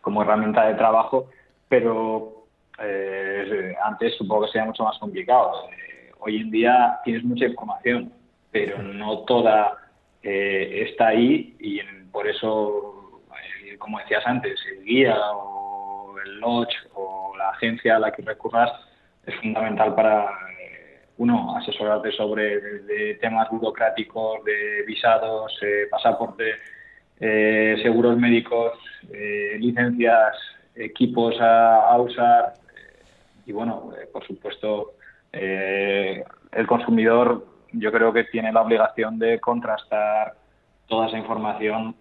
como 0.00 0.22
herramienta 0.22 0.66
de 0.66 0.74
trabajo 0.74 1.30
pero 1.72 2.48
eh, 2.82 3.74
antes 3.82 4.14
supongo 4.18 4.44
que 4.44 4.52
sería 4.52 4.66
mucho 4.66 4.84
más 4.84 4.98
complicado. 4.98 5.70
Eh, 5.70 6.10
hoy 6.20 6.36
en 6.42 6.50
día 6.50 7.00
tienes 7.02 7.24
mucha 7.24 7.46
información, 7.46 8.12
pero 8.50 8.82
no 8.82 9.20
toda 9.20 9.78
eh, 10.22 10.86
está 10.86 11.08
ahí 11.08 11.56
y 11.58 11.80
por 12.10 12.28
eso, 12.28 13.22
como 13.78 13.98
decías 14.00 14.22
antes, 14.26 14.60
el 14.70 14.84
guía 14.84 15.16
o 15.32 16.14
el 16.22 16.40
lodge 16.40 16.76
o 16.92 17.32
la 17.38 17.48
agencia 17.48 17.96
a 17.96 18.00
la 18.00 18.12
que 18.12 18.20
recurras 18.20 18.70
es 19.24 19.34
fundamental 19.36 19.94
para, 19.94 20.28
uno, 21.16 21.56
asesorarte 21.56 22.12
sobre 22.12 23.14
temas 23.14 23.48
burocráticos, 23.48 24.44
de 24.44 24.82
visados, 24.86 25.58
pasaporte, 25.90 26.52
seguros 27.18 28.18
médicos, 28.18 28.74
licencias, 29.58 30.36
equipos 30.74 31.34
a, 31.40 31.96
usar, 31.98 32.54
y 33.46 33.52
bueno, 33.52 33.90
eh, 33.96 34.08
por 34.12 34.26
supuesto, 34.26 34.92
eh, 35.32 36.24
el 36.52 36.66
consumidor 36.66 37.46
yo 37.72 37.90
creo 37.90 38.12
que 38.12 38.24
tiene 38.24 38.52
la 38.52 38.62
obligación 38.62 39.18
de 39.18 39.40
contrastar 39.40 40.34
toda 40.86 41.08
esa 41.08 41.18
información. 41.18 41.96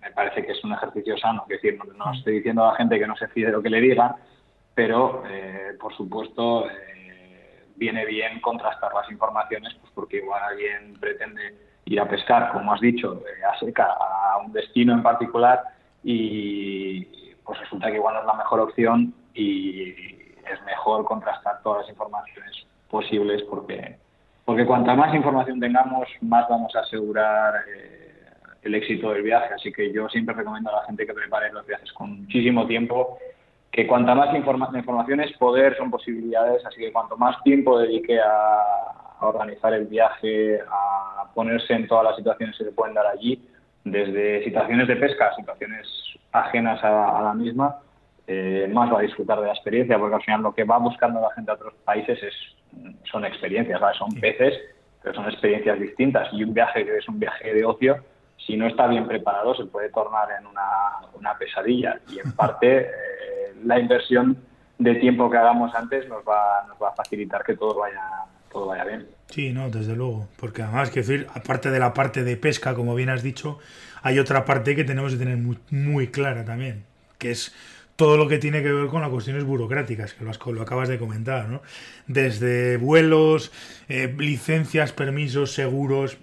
Me 0.00 0.10
parece 0.12 0.44
que 0.44 0.52
es 0.52 0.64
un 0.64 0.72
ejercicio 0.72 1.16
sano, 1.18 1.44
es 1.48 1.60
decir, 1.60 1.78
no, 1.96 2.12
estoy 2.12 2.36
diciendo 2.36 2.64
a 2.64 2.72
la 2.72 2.76
gente 2.76 2.98
que 2.98 3.06
no 3.06 3.16
se 3.16 3.28
fíe 3.28 3.46
de 3.46 3.52
lo 3.52 3.62
que 3.62 3.70
le 3.70 3.80
digan, 3.80 4.14
pero 4.74 5.22
por 5.78 5.94
supuesto 5.96 6.66
viene 7.76 8.04
bien 8.04 8.40
contrastar 8.40 8.92
las 8.92 9.10
informaciones, 9.10 9.74
pues 9.74 9.92
porque 9.94 10.18
igual 10.18 10.42
alguien 10.42 10.94
pretende 11.00 11.54
ir 11.86 12.00
a 12.00 12.08
pescar, 12.08 12.52
como 12.52 12.72
has 12.72 12.80
dicho, 12.80 13.22
a 13.50 13.58
seca 13.58 13.86
a 13.86 14.38
un 14.44 14.52
destino 14.52 14.92
en 14.92 15.02
particular 15.02 15.62
y 16.02 17.23
pues 17.44 17.60
resulta 17.60 17.90
que 17.90 17.96
igual 17.96 18.14
no 18.14 18.20
es 18.20 18.26
la 18.26 18.34
mejor 18.34 18.60
opción 18.60 19.14
y 19.34 19.90
es 19.90 20.62
mejor 20.66 21.04
contrastar 21.04 21.62
todas 21.62 21.82
las 21.82 21.90
informaciones 21.90 22.66
posibles 22.90 23.42
porque 23.44 23.96
porque 24.44 24.66
cuanta 24.66 24.94
más 24.94 25.14
información 25.14 25.58
tengamos 25.58 26.06
más 26.20 26.46
vamos 26.48 26.74
a 26.76 26.80
asegurar 26.80 27.54
eh, 27.66 28.14
el 28.62 28.74
éxito 28.74 29.10
del 29.10 29.22
viaje. 29.22 29.54
Así 29.54 29.72
que 29.72 29.92
yo 29.92 30.08
siempre 30.08 30.34
recomiendo 30.34 30.70
a 30.70 30.80
la 30.80 30.86
gente 30.86 31.06
que 31.06 31.14
prepare 31.14 31.52
los 31.52 31.66
viajes 31.66 31.92
con 31.92 32.22
muchísimo 32.22 32.66
tiempo 32.66 33.18
que 33.70 33.88
cuanta 33.88 34.14
más 34.14 34.32
información 34.34 35.20
es 35.20 35.36
poder 35.36 35.76
son 35.76 35.90
posibilidades. 35.90 36.64
Así 36.64 36.78
que 36.78 36.92
cuanto 36.92 37.16
más 37.16 37.42
tiempo 37.42 37.78
dedique 37.78 38.20
a, 38.20 38.90
organizar 39.20 39.72
el 39.72 39.86
viaje 39.86 40.60
a 40.70 41.24
ponerse 41.34 41.72
en 41.72 41.86
todas 41.86 42.04
las 42.04 42.16
situaciones 42.16 42.58
que 42.58 42.64
se 42.64 42.72
pueden 42.72 42.94
dar 42.94 43.06
allí 43.06 43.40
desde 43.82 44.44
situaciones 44.44 44.86
de 44.86 44.96
pesca 44.96 45.28
a 45.28 45.34
situaciones 45.34 45.88
ajenas 46.34 46.82
a, 46.82 47.22
la 47.22 47.32
misma, 47.32 47.76
eh, 48.26 48.68
más 48.72 48.92
va 48.92 48.98
a 48.98 49.02
disfrutar 49.02 49.40
de 49.40 49.46
la 49.46 49.52
experiencia, 49.52 49.98
porque 49.98 50.16
al 50.16 50.22
final 50.22 50.42
lo 50.42 50.54
que 50.54 50.64
va 50.64 50.78
buscando 50.78 51.20
la 51.20 51.30
gente 51.30 51.50
a 51.50 51.54
otros 51.54 51.74
países 51.84 52.18
es, 52.22 52.34
son 53.10 53.24
experiencias, 53.24 53.80
son 53.96 54.12
peces, 54.20 54.54
pero 55.02 55.14
son 55.14 55.26
experiencias 55.26 55.78
distintas. 55.78 56.28
Y 56.32 56.42
un 56.42 56.52
viaje 56.52 56.84
que 56.84 56.98
es 56.98 57.08
un 57.08 57.20
viaje 57.20 57.54
de 57.54 57.64
ocio, 57.64 57.98
si 58.44 58.56
no 58.56 58.66
está 58.66 58.88
bien 58.88 59.06
preparado, 59.06 59.54
se 59.54 59.64
puede 59.66 59.90
tornar 59.90 60.28
en 60.38 60.46
una, 60.46 61.38
pesadilla. 61.38 62.00
Y 62.08 62.18
en 62.18 62.32
parte, 62.36 62.80
eh, 62.80 62.90
la 63.64 63.78
inversión 63.78 64.36
de 64.78 64.96
tiempo 64.96 65.30
que 65.30 65.36
hagamos 65.36 65.72
antes 65.74 66.08
nos 66.08 66.24
va, 66.24 66.66
nos 66.66 66.76
va 66.82 66.88
a 66.88 66.94
facilitar 66.96 67.44
que 67.44 67.56
todo 67.56 67.78
vaya, 67.78 68.02
todo 68.50 68.66
vaya 68.66 68.84
bien. 68.84 69.06
Sí, 69.28 69.52
no, 69.52 69.70
desde 69.70 69.94
luego, 69.94 70.28
porque 70.38 70.62
además, 70.62 70.90
que 70.90 71.00
decir, 71.00 71.28
aparte 71.34 71.70
de 71.70 71.78
la 71.78 71.94
parte 71.94 72.24
de 72.24 72.36
pesca, 72.36 72.74
como 72.74 72.94
bien 72.94 73.08
has 73.08 73.22
dicho, 73.22 73.58
hay 74.04 74.18
otra 74.18 74.44
parte 74.44 74.76
que 74.76 74.84
tenemos 74.84 75.12
que 75.12 75.18
tener 75.18 75.38
muy, 75.70 76.08
clara 76.08 76.44
también, 76.44 76.84
que 77.16 77.30
es 77.30 77.54
todo 77.96 78.18
lo 78.18 78.28
que 78.28 78.36
tiene 78.36 78.62
que 78.62 78.70
ver 78.70 78.88
con 78.88 79.00
las 79.00 79.08
cuestiones 79.08 79.44
burocráticas, 79.44 80.12
que 80.12 80.26
lo, 80.26 80.52
lo 80.52 80.62
acabas 80.62 80.90
de 80.90 80.98
comentar, 80.98 81.48
¿no? 81.48 81.62
Desde 82.06 82.76
vuelos, 82.76 83.50
eh, 83.88 84.14
licencias, 84.18 84.92
permisos, 84.92 85.52
seguros. 85.52 86.18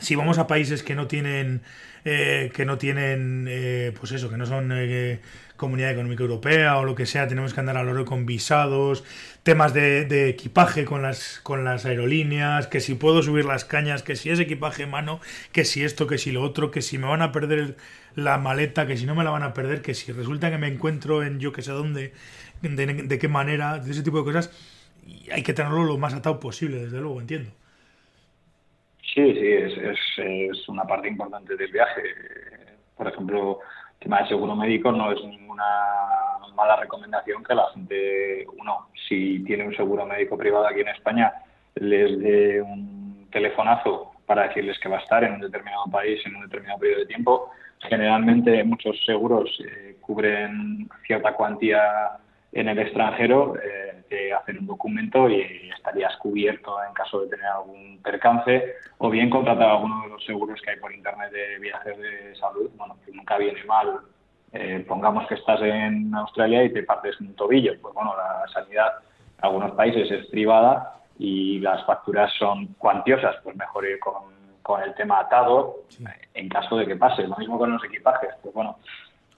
Si 0.00 0.16
vamos 0.16 0.36
a 0.36 0.46
países 0.46 0.82
que 0.82 0.94
no 0.94 1.06
tienen, 1.06 1.62
eh, 2.04 2.52
que 2.54 2.66
no 2.66 2.76
tienen, 2.76 3.46
eh, 3.48 3.94
pues 3.98 4.12
eso, 4.12 4.28
que 4.28 4.36
no 4.36 4.44
son 4.44 4.70
Comunidad 5.58 5.90
Económica 5.90 6.22
Europea 6.22 6.78
o 6.78 6.84
lo 6.84 6.94
que 6.94 7.04
sea, 7.04 7.28
tenemos 7.28 7.52
que 7.52 7.60
andar 7.60 7.76
a 7.76 7.82
lo 7.82 7.92
largo 7.92 8.06
con 8.06 8.24
visados, 8.24 9.04
temas 9.42 9.74
de, 9.74 10.30
equipaje 10.30 10.86
con 10.86 11.02
las, 11.02 11.40
con 11.40 11.64
las 11.64 11.84
aerolíneas, 11.84 12.66
que 12.68 12.80
si 12.80 12.94
puedo 12.94 13.22
subir 13.22 13.44
las 13.44 13.66
cañas, 13.66 14.02
que 14.02 14.16
si 14.16 14.30
es 14.30 14.40
equipaje 14.40 14.86
mano, 14.86 15.20
que 15.52 15.64
si 15.64 15.84
esto, 15.84 16.06
que 16.06 16.16
si 16.16 16.32
lo 16.32 16.42
otro, 16.42 16.70
que 16.70 16.80
si 16.80 16.96
me 16.96 17.06
van 17.06 17.20
a 17.20 17.32
perder 17.32 17.76
la 18.14 18.38
maleta, 18.38 18.86
que 18.86 18.96
si 18.96 19.04
no 19.04 19.14
me 19.14 19.24
la 19.24 19.30
van 19.30 19.42
a 19.42 19.52
perder, 19.52 19.82
que 19.82 19.94
si 19.94 20.12
resulta 20.12 20.50
que 20.50 20.58
me 20.58 20.68
encuentro 20.68 21.22
en 21.22 21.40
yo 21.40 21.52
que 21.52 21.62
sé 21.62 21.72
dónde, 21.72 22.12
de, 22.62 23.18
qué 23.18 23.28
manera, 23.28 23.78
de 23.78 23.90
ese 23.90 24.02
tipo 24.02 24.18
de 24.18 24.24
cosas, 24.24 24.50
y 25.06 25.30
hay 25.30 25.42
que 25.42 25.52
tenerlo 25.52 25.84
lo 25.84 25.98
más 25.98 26.14
atado 26.14 26.40
posible, 26.40 26.78
desde 26.78 27.00
luego, 27.00 27.20
entiendo. 27.20 27.50
Sí, 29.14 29.34
sí, 29.34 29.52
es, 29.52 29.72
es, 30.18 30.68
una 30.68 30.84
parte 30.84 31.08
importante 31.08 31.56
del 31.56 31.72
viaje. 31.72 32.02
Por 32.96 33.08
ejemplo, 33.08 33.60
tema 33.98 34.18
del 34.18 34.28
seguro 34.28 34.54
médico 34.54 34.92
no 34.92 35.12
es 35.12 35.22
ninguna 35.24 35.64
mala 36.54 36.76
recomendación 36.76 37.42
que 37.44 37.54
la 37.54 37.66
gente, 37.72 38.46
uno, 38.58 38.88
si 39.08 39.44
tiene 39.44 39.66
un 39.66 39.76
seguro 39.76 40.06
médico 40.06 40.36
privado 40.36 40.66
aquí 40.66 40.80
en 40.80 40.88
España, 40.88 41.32
les 41.76 42.18
dé 42.18 42.60
un 42.60 43.28
telefonazo 43.30 44.12
para 44.26 44.48
decirles 44.48 44.78
que 44.78 44.88
va 44.88 44.98
a 44.98 45.00
estar 45.00 45.24
en 45.24 45.34
un 45.34 45.40
determinado 45.40 45.84
país 45.90 46.20
en 46.26 46.36
un 46.36 46.42
determinado 46.42 46.80
periodo 46.80 47.00
de 47.00 47.06
tiempo. 47.06 47.50
Generalmente 47.80 48.64
muchos 48.64 48.96
seguros 49.04 49.48
eh, 49.64 49.96
cubren 50.00 50.88
cierta 51.06 51.32
cuantía 51.32 52.18
en 52.52 52.68
el 52.68 52.78
extranjero, 52.78 53.54
eh, 53.56 53.87
te 54.08 54.32
hacen 54.32 54.58
un 54.58 54.66
documento 54.66 55.28
y 55.28 55.70
estarías 55.76 56.16
cubierto 56.16 56.76
en 56.86 56.92
caso 56.94 57.20
de 57.20 57.28
tener 57.28 57.46
algún 57.46 58.00
percance, 58.02 58.74
o 58.98 59.10
bien 59.10 59.30
contratar 59.30 59.70
alguno 59.70 60.02
de 60.02 60.08
los 60.08 60.24
seguros 60.24 60.60
que 60.62 60.70
hay 60.70 60.78
por 60.78 60.92
internet 60.92 61.32
de 61.32 61.58
viajes 61.58 61.98
de 61.98 62.34
salud, 62.36 62.70
bueno, 62.76 62.96
que 63.04 63.12
nunca 63.12 63.38
viene 63.38 63.62
mal. 63.64 64.00
Eh, 64.52 64.84
pongamos 64.88 65.26
que 65.26 65.34
estás 65.34 65.60
en 65.60 66.14
Australia 66.14 66.64
y 66.64 66.72
te 66.72 66.82
partes 66.82 67.20
un 67.20 67.34
tobillo, 67.34 67.72
pues 67.80 67.94
bueno, 67.94 68.14
la 68.16 68.46
sanidad 68.52 68.92
en 69.38 69.44
algunos 69.44 69.72
países 69.72 70.10
es 70.10 70.26
privada 70.26 70.98
y 71.18 71.58
las 71.58 71.84
facturas 71.84 72.32
son 72.38 72.66
cuantiosas, 72.78 73.36
pues 73.42 73.56
mejor 73.56 73.86
ir 73.86 73.98
con, 74.00 74.38
el 74.84 74.94
tema 74.96 75.20
atado 75.20 75.76
en 76.34 76.48
caso 76.50 76.76
de 76.76 76.86
que 76.86 76.94
pase. 76.94 77.26
Lo 77.26 77.36
mismo 77.36 77.56
con 77.56 77.72
los 77.72 77.82
equipajes, 77.84 78.28
pues 78.42 78.52
bueno, 78.52 78.76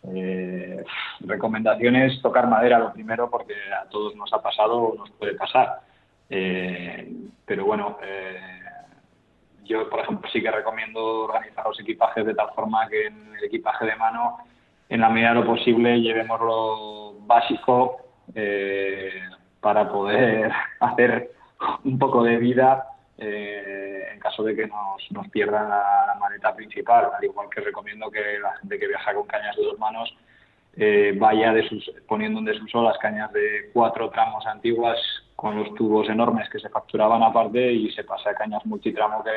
eh, 0.04 0.84
recomendaciones, 1.20 2.20
tocar 2.22 2.48
madera 2.48 2.78
lo 2.78 2.92
primero 2.92 3.28
porque 3.30 3.54
a 3.80 3.88
todos 3.88 4.14
nos 4.16 4.32
ha 4.32 4.42
pasado 4.42 4.78
o 4.78 4.94
nos 4.96 5.10
puede 5.10 5.34
pasar. 5.34 5.80
Eh, 6.28 7.12
pero 7.44 7.64
bueno, 7.64 7.98
eh, 8.02 8.60
yo 9.64 9.88
por 9.90 10.00
ejemplo 10.00 10.28
sí 10.32 10.42
que 10.42 10.50
recomiendo 10.50 11.24
organizar 11.24 11.66
los 11.66 11.78
equipajes 11.80 12.24
de 12.24 12.34
tal 12.34 12.50
forma 12.54 12.88
que 12.88 13.06
en 13.06 13.34
el 13.36 13.44
equipaje 13.44 13.86
de 13.86 13.96
mano, 13.96 14.38
en 14.88 15.00
la 15.00 15.08
medida 15.08 15.30
de 15.30 15.34
lo 15.36 15.46
posible, 15.46 16.00
llevemos 16.00 16.40
lo 16.40 17.14
básico 17.26 17.96
eh, 18.34 19.22
para 19.60 19.88
poder 19.90 20.50
hacer 20.80 21.32
un 21.84 21.98
poco 21.98 22.22
de 22.22 22.38
vida 22.38 22.89
eh, 23.20 24.08
en 24.12 24.18
caso 24.18 24.42
de 24.42 24.56
que 24.56 24.66
nos, 24.66 25.10
nos 25.10 25.28
pierdan 25.28 25.68
la, 25.68 26.16
maleta 26.18 26.54
principal, 26.54 27.10
al 27.16 27.22
igual 27.22 27.48
que 27.54 27.60
recomiendo 27.60 28.10
que 28.10 28.38
la 28.40 28.56
gente 28.56 28.78
que 28.78 28.88
viaja 28.88 29.14
con 29.14 29.26
cañas 29.26 29.56
de 29.56 29.62
dos 29.62 29.78
manos 29.78 30.14
eh, 30.76 31.14
vaya 31.18 31.52
de 31.52 31.68
sus, 31.68 31.90
poniendo 32.08 32.38
en 32.38 32.46
desuso 32.46 32.82
las 32.82 32.96
cañas 32.98 33.32
de 33.32 33.70
cuatro 33.72 34.08
tramos 34.10 34.46
antiguas 34.46 34.98
con 35.36 35.56
los 35.56 35.74
tubos 35.74 36.08
enormes 36.08 36.48
que 36.48 36.60
se 36.60 36.68
facturaban 36.68 37.22
aparte 37.22 37.72
y 37.72 37.90
se 37.92 38.04
pase 38.04 38.30
a 38.30 38.34
cañas 38.34 38.64
multitramo 38.64 39.22
que 39.22 39.30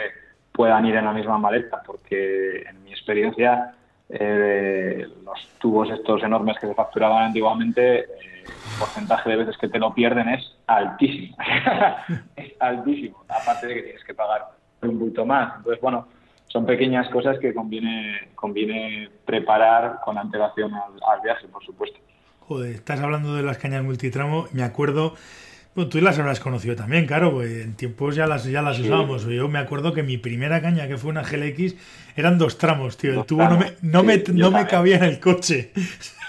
puedan 0.53 0.85
ir 0.85 0.95
en 0.95 1.05
la 1.05 1.13
misma 1.13 1.37
maleta, 1.37 1.81
porque 1.85 2.61
en 2.61 2.83
mi 2.83 2.91
experiencia 2.91 3.73
eh, 4.09 5.07
los 5.25 5.47
tubos 5.59 5.89
estos 5.89 6.23
enormes 6.23 6.57
que 6.59 6.67
se 6.67 6.75
facturaban 6.75 7.23
antiguamente 7.23 8.05
el 8.45 8.79
porcentaje 8.79 9.29
de 9.29 9.35
veces 9.37 9.57
que 9.57 9.67
te 9.67 9.79
lo 9.79 9.93
pierden 9.93 10.29
es 10.29 10.43
altísimo. 10.67 11.37
es 12.35 12.53
altísimo. 12.59 13.23
Aparte 13.29 13.67
de 13.67 13.75
que 13.75 13.81
tienes 13.83 14.03
que 14.03 14.13
pagar 14.13 14.41
un 14.81 14.99
bulto 14.99 15.25
más. 15.25 15.57
Entonces, 15.57 15.81
bueno, 15.81 16.07
son 16.47 16.65
pequeñas 16.65 17.09
cosas 17.09 17.39
que 17.39 17.53
conviene, 17.53 18.29
conviene 18.35 19.09
preparar 19.25 19.99
con 20.05 20.17
antelación 20.17 20.71
al, 20.73 21.21
viaje, 21.23 21.47
por 21.47 21.65
supuesto. 21.65 21.97
Joder, 22.41 22.75
estás 22.75 22.99
hablando 22.99 23.35
de 23.35 23.41
las 23.41 23.57
cañas 23.57 23.83
multitramo. 23.83 24.47
Me 24.51 24.63
acuerdo. 24.63 25.15
Bueno, 25.73 25.89
tú 25.89 25.99
las 25.99 26.19
habrás 26.19 26.39
conocido 26.39 26.75
también, 26.75 27.07
claro, 27.07 27.31
pues 27.31 27.65
en 27.65 27.73
tiempos 27.73 28.15
ya 28.15 28.27
las, 28.27 28.43
ya 28.43 28.61
las 28.61 28.79
usábamos. 28.79 29.25
Yo 29.25 29.47
me 29.47 29.57
acuerdo 29.57 29.91
que 29.91 30.03
mi 30.03 30.19
primera 30.19 30.61
caña, 30.61 30.87
que 30.87 30.97
fue 30.97 31.09
una 31.09 31.23
GLX, 31.23 31.75
eran 32.15 32.37
dos 32.37 32.59
tramos, 32.59 32.95
tío. 32.95 33.19
El 33.19 33.25
tubo 33.25 33.43
no 33.45 33.57
me, 33.57 33.73
no 33.81 34.03
me, 34.03 34.23
no 34.31 34.51
me 34.51 34.67
cabía 34.67 34.97
en 34.97 35.05
el 35.05 35.19
coche. 35.19 35.71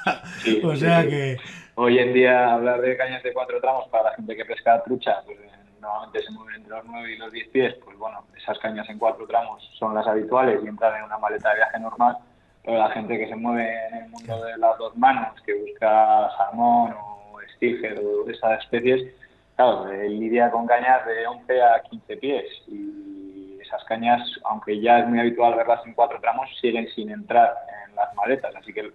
o 0.65 0.75
sea 0.77 1.07
que 1.07 1.37
Hoy 1.77 1.99
en 1.99 2.13
día 2.13 2.53
hablar 2.53 2.81
de 2.81 2.97
cañas 2.97 3.21
de 3.25 3.33
cuatro 3.33 3.61
tramos 3.61 3.89
para 3.89 4.11
la 4.11 4.15
gente 4.15 4.37
que 4.37 4.45
pesca 4.45 4.81
trucha, 4.85 5.23
pues 5.27 5.41
eh, 5.41 5.51
normalmente 5.81 6.23
se 6.23 6.31
mueven 6.31 6.55
entre 6.55 6.71
los 6.71 6.85
nueve 6.85 7.13
y 7.13 7.17
los 7.17 7.33
diez 7.33 7.49
pies, 7.49 7.75
pues 7.85 7.99
bueno, 7.99 8.25
esas 8.37 8.57
cañas 8.61 8.89
en 8.89 8.97
cuatro 8.97 9.27
tramos 9.27 9.61
son 9.77 9.93
las 9.93 10.07
habituales 10.07 10.61
y 10.63 10.69
entran 10.69 10.97
en 10.97 11.03
una 11.03 11.19
maleta 11.19 11.49
de 11.49 11.57
viaje 11.57 11.81
normal, 11.81 12.19
pero 12.63 12.79
la 12.79 12.91
gente 12.91 13.19
que 13.19 13.27
se 13.27 13.35
mueve 13.35 13.69
en 13.89 13.95
el 14.05 14.09
mundo 14.09 14.45
de 14.45 14.57
las 14.57 14.79
dos 14.79 14.97
manos, 14.97 15.35
que 15.45 15.53
busca 15.53 16.31
salmón 16.37 16.93
o 16.93 17.39
stinger 17.57 17.99
o 17.99 18.31
esas 18.31 18.61
especies, 18.61 19.13
claro, 19.57 19.91
eh, 19.91 20.09
lidia 20.09 20.53
con 20.53 20.69
cañas 20.69 21.05
de 21.07 21.27
11 21.27 21.61
a 21.61 21.83
15 21.91 22.17
pies 22.19 22.45
y 22.69 23.59
esas 23.61 23.83
cañas, 23.83 24.23
aunque 24.45 24.81
ya 24.81 25.01
es 25.01 25.09
muy 25.09 25.19
habitual 25.19 25.57
verlas 25.57 25.85
en 25.85 25.95
cuatro 25.95 26.21
tramos, 26.21 26.49
siguen 26.61 26.87
sin 26.95 27.11
entrar 27.11 27.53
en 27.89 27.97
las 27.97 28.15
maletas, 28.15 28.55
así 28.55 28.73
que 28.73 28.93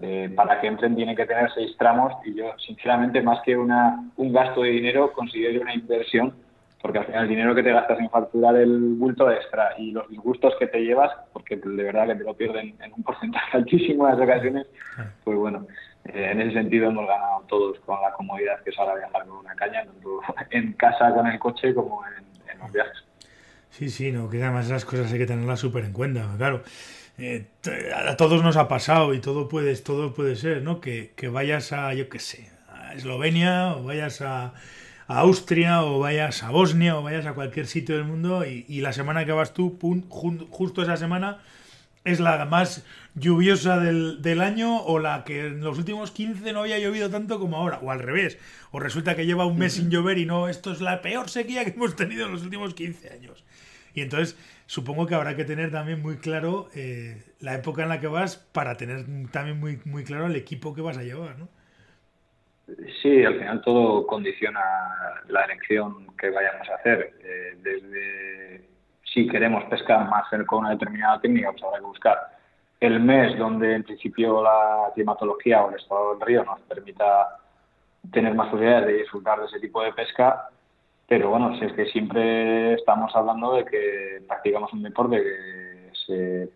eh, 0.00 0.32
para 0.34 0.60
que 0.60 0.68
entren 0.68 0.96
tiene 0.96 1.14
que 1.14 1.26
tener 1.26 1.50
seis 1.54 1.76
tramos 1.78 2.14
y 2.24 2.34
yo 2.34 2.52
sinceramente 2.58 3.20
más 3.22 3.40
que 3.44 3.56
una, 3.56 4.02
un 4.16 4.32
gasto 4.32 4.62
de 4.62 4.70
dinero 4.70 5.12
considero 5.12 5.60
una 5.60 5.74
inversión 5.74 6.34
porque 6.82 6.98
al 6.98 7.06
final 7.06 7.22
el 7.22 7.28
dinero 7.28 7.54
que 7.54 7.62
te 7.62 7.72
gastas 7.72 8.00
en 8.00 8.10
facturar 8.10 8.56
el 8.56 8.94
bulto 8.94 9.30
extra 9.30 9.70
y 9.78 9.92
los 9.92 10.08
disgustos 10.10 10.54
que 10.58 10.66
te 10.66 10.80
llevas, 10.80 11.12
porque 11.32 11.56
de 11.56 11.82
verdad 11.82 12.08
que 12.08 12.16
te 12.16 12.24
lo 12.24 12.34
pierden 12.34 12.74
en 12.82 12.92
un 12.92 13.02
porcentaje 13.04 13.56
altísimo 13.56 14.08
en 14.08 14.18
las 14.18 14.28
ocasiones, 14.28 14.66
pues 15.22 15.38
bueno, 15.38 15.66
eh, 16.06 16.30
en 16.32 16.40
ese 16.40 16.54
sentido 16.54 16.90
hemos 16.90 17.06
ganado 17.06 17.44
todos 17.48 17.78
con 17.80 18.02
la 18.02 18.12
comodidad 18.12 18.60
que 18.64 18.70
es 18.70 18.78
ahora 18.78 18.96
viajar 18.96 19.24
con 19.26 19.38
una 19.38 19.54
caña, 19.54 19.84
tanto 19.84 20.20
en 20.50 20.72
casa 20.72 21.14
con 21.14 21.26
el 21.28 21.38
coche 21.38 21.72
como 21.72 22.02
en, 22.06 22.58
los 22.58 22.72
viajes. 22.72 23.04
Sí, 23.70 23.88
sí, 23.88 24.12
no, 24.12 24.28
que 24.28 24.42
además 24.42 24.66
esas 24.66 24.84
cosas 24.84 25.12
hay 25.12 25.18
que 25.18 25.26
tenerlas 25.26 25.60
súper 25.60 25.84
en 25.84 25.92
cuenta, 25.92 26.28
claro. 26.36 26.62
Eh, 27.18 27.46
a 27.94 28.16
todos 28.16 28.42
nos 28.42 28.56
ha 28.56 28.68
pasado 28.68 29.14
y 29.14 29.20
todo 29.20 29.48
puede, 29.48 29.76
todo 29.76 30.14
puede 30.14 30.36
ser, 30.36 30.62
¿no? 30.62 30.80
Que, 30.80 31.12
que 31.16 31.28
vayas 31.28 31.72
a, 31.72 31.92
yo 31.94 32.08
qué 32.08 32.18
sé, 32.18 32.50
a 32.68 32.94
Eslovenia 32.94 33.76
o 33.76 33.84
vayas 33.84 34.20
a, 34.22 34.54
Austria 35.08 35.82
o 35.84 35.98
vayas 35.98 36.42
a 36.42 36.50
Bosnia 36.50 36.96
o 36.96 37.02
vayas 37.02 37.26
a 37.26 37.34
cualquier 37.34 37.66
sitio 37.66 37.96
del 37.96 38.04
mundo 38.04 38.46
y, 38.46 38.80
la 38.80 38.94
semana 38.94 39.26
que 39.26 39.32
vas 39.32 39.52
tú, 39.52 39.78
justo 40.48 40.82
esa 40.82 40.96
semana, 40.96 41.38
es 42.04 42.18
la 42.18 42.46
más 42.46 42.84
lluviosa 43.14 43.78
del, 43.78 44.22
del, 44.22 44.40
año 44.40 44.80
o 44.80 44.98
la 44.98 45.24
que 45.24 45.48
en 45.48 45.60
los 45.60 45.76
últimos 45.76 46.12
15 46.12 46.52
no 46.52 46.60
había 46.60 46.78
llovido 46.78 47.10
tanto 47.10 47.38
como 47.38 47.58
ahora, 47.58 47.78
o 47.82 47.90
al 47.90 47.98
revés, 47.98 48.38
o 48.70 48.80
resulta 48.80 49.14
que 49.14 49.26
lleva 49.26 49.44
un 49.44 49.58
mes 49.58 49.74
sin 49.74 49.90
llover 49.90 50.16
y 50.16 50.24
no, 50.24 50.48
esto 50.48 50.72
es 50.72 50.80
la 50.80 51.02
peor 51.02 51.28
sequía 51.28 51.64
que 51.64 51.72
hemos 51.72 51.94
tenido 51.94 52.24
en 52.24 52.32
los 52.32 52.42
últimos 52.42 52.72
15 52.72 53.10
años. 53.10 53.44
Y 53.94 54.00
entonces 54.00 54.36
supongo 54.72 55.06
que 55.06 55.14
habrá 55.14 55.36
que 55.36 55.44
tener 55.44 55.70
también 55.70 56.00
muy 56.00 56.16
claro 56.16 56.68
eh, 56.74 57.22
la 57.40 57.54
época 57.54 57.82
en 57.82 57.90
la 57.90 58.00
que 58.00 58.06
vas 58.06 58.38
para 58.38 58.74
tener 58.78 59.04
también 59.30 59.60
muy, 59.60 59.78
muy 59.84 60.02
claro 60.02 60.24
el 60.24 60.34
equipo 60.34 60.74
que 60.74 60.80
vas 60.80 60.96
a 60.96 61.02
llevar, 61.02 61.38
¿no? 61.38 61.48
Sí, 63.02 63.22
al 63.22 63.38
final 63.38 63.60
todo 63.60 64.06
condiciona 64.06 64.62
la 65.28 65.42
elección 65.42 66.06
que 66.16 66.30
vayamos 66.30 66.66
a 66.70 66.76
hacer. 66.76 67.12
Eh, 67.22 67.58
desde 67.62 68.66
si 69.12 69.28
queremos 69.28 69.62
pescar 69.64 70.08
más 70.08 70.24
con 70.46 70.60
una 70.60 70.70
determinada 70.70 71.20
técnica, 71.20 71.52
pues 71.52 71.62
habrá 71.64 71.78
que 71.78 71.84
buscar 71.84 72.18
el 72.80 72.98
mes 72.98 73.36
donde 73.36 73.74
en 73.74 73.82
principio 73.82 74.42
la 74.42 74.90
climatología 74.94 75.64
o 75.64 75.68
el 75.68 75.76
estado 75.76 76.14
del 76.14 76.26
río 76.26 76.44
nos 76.44 76.60
permita 76.62 77.36
tener 78.10 78.34
más 78.34 78.48
posibilidades 78.48 78.86
de 78.86 78.94
disfrutar 78.94 79.38
de 79.38 79.44
ese 79.44 79.60
tipo 79.60 79.82
de 79.82 79.92
pesca. 79.92 80.48
Pero 81.12 81.28
bueno, 81.28 81.54
si 81.58 81.66
es 81.66 81.74
que 81.74 81.84
siempre 81.84 82.72
estamos 82.72 83.14
hablando 83.14 83.52
de 83.52 83.66
que 83.66 84.22
practicamos 84.26 84.72
un 84.72 84.82
deporte 84.82 85.22
que 85.22 85.90
se, 86.06 86.48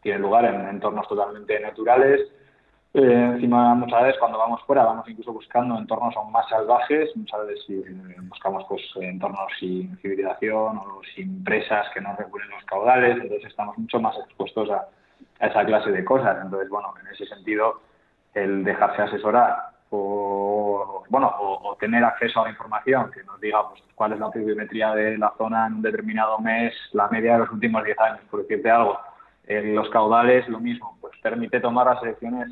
tiene 0.00 0.18
lugar 0.18 0.46
en 0.46 0.66
entornos 0.66 1.06
totalmente 1.06 1.60
naturales, 1.60 2.22
eh, 2.94 3.32
encima, 3.34 3.74
muchas 3.74 4.04
veces 4.04 4.18
cuando 4.18 4.38
vamos 4.38 4.62
fuera 4.62 4.82
vamos 4.82 5.06
incluso 5.10 5.30
buscando 5.30 5.76
entornos 5.76 6.16
aún 6.16 6.32
más 6.32 6.48
salvajes, 6.48 7.14
muchas 7.16 7.46
veces 7.46 7.84
buscamos 8.30 8.64
pues, 8.66 8.80
entornos 8.98 9.52
sin 9.60 9.94
civilización 9.98 10.78
o 10.78 11.02
sin 11.14 11.44
presas 11.44 11.86
que 11.92 12.00
no 12.00 12.16
regulen 12.16 12.48
los 12.48 12.64
caudales, 12.64 13.18
entonces 13.20 13.44
estamos 13.44 13.76
mucho 13.76 14.00
más 14.00 14.16
expuestos 14.16 14.70
a, 14.70 14.88
esa 15.38 15.66
clase 15.66 15.92
de 15.92 16.02
cosas. 16.02 16.38
Entonces, 16.42 16.70
bueno, 16.70 16.94
en 17.02 17.08
ese 17.08 17.26
sentido, 17.26 17.82
el 18.32 18.64
dejarse 18.64 19.02
asesorar 19.02 19.75
o, 19.90 21.04
bueno, 21.08 21.32
o, 21.38 21.76
tener 21.78 22.02
acceso 22.04 22.40
a 22.40 22.44
la 22.44 22.50
información 22.50 23.10
que 23.10 23.22
nos 23.24 23.40
diga 23.40 23.68
pues, 23.68 23.82
cuál 23.94 24.12
es 24.12 24.18
la 24.18 24.30
pluviometría 24.30 24.94
de 24.94 25.18
la 25.18 25.32
zona 25.38 25.66
en 25.66 25.74
un 25.74 25.82
determinado 25.82 26.38
mes, 26.38 26.74
la 26.92 27.08
media 27.08 27.34
de 27.34 27.38
los 27.40 27.50
últimos 27.50 27.84
10 27.84 27.98
años, 28.00 28.20
por 28.30 28.42
decirte 28.42 28.70
algo, 28.70 28.98
los 29.48 29.88
caudales, 29.90 30.48
lo 30.48 30.58
mismo, 30.58 30.96
pues 31.00 31.12
permite 31.22 31.60
tomar 31.60 31.86
las 31.86 32.02
elecciones 32.02 32.48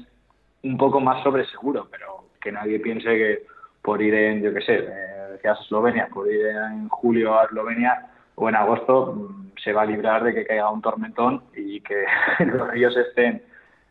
un 0.62 0.76
poco 0.76 1.00
más 1.00 1.22
sobre 1.22 1.46
seguro, 1.46 1.88
pero 1.90 2.24
que 2.40 2.52
nadie 2.52 2.78
piense 2.78 3.08
que 3.08 3.46
por 3.82 4.00
ir 4.00 4.14
en, 4.14 4.42
yo 4.42 4.54
qué 4.54 4.60
sé, 4.62 4.76
eh, 4.76 5.28
decías 5.32 5.60
Eslovenia, 5.60 6.08
por 6.08 6.30
ir 6.30 6.46
en 6.46 6.88
julio 6.88 7.38
a 7.38 7.44
Eslovenia 7.44 8.06
o 8.34 8.48
en 8.48 8.54
agosto 8.54 9.14
mm, 9.14 9.52
se 9.62 9.72
va 9.72 9.82
a 9.82 9.86
librar 9.86 10.24
de 10.24 10.34
que 10.34 10.46
caiga 10.46 10.70
un 10.70 10.80
tormentón 10.80 11.42
y 11.54 11.80
que 11.80 12.04
los 12.46 12.70
ríos 12.70 12.96
estén 12.96 13.42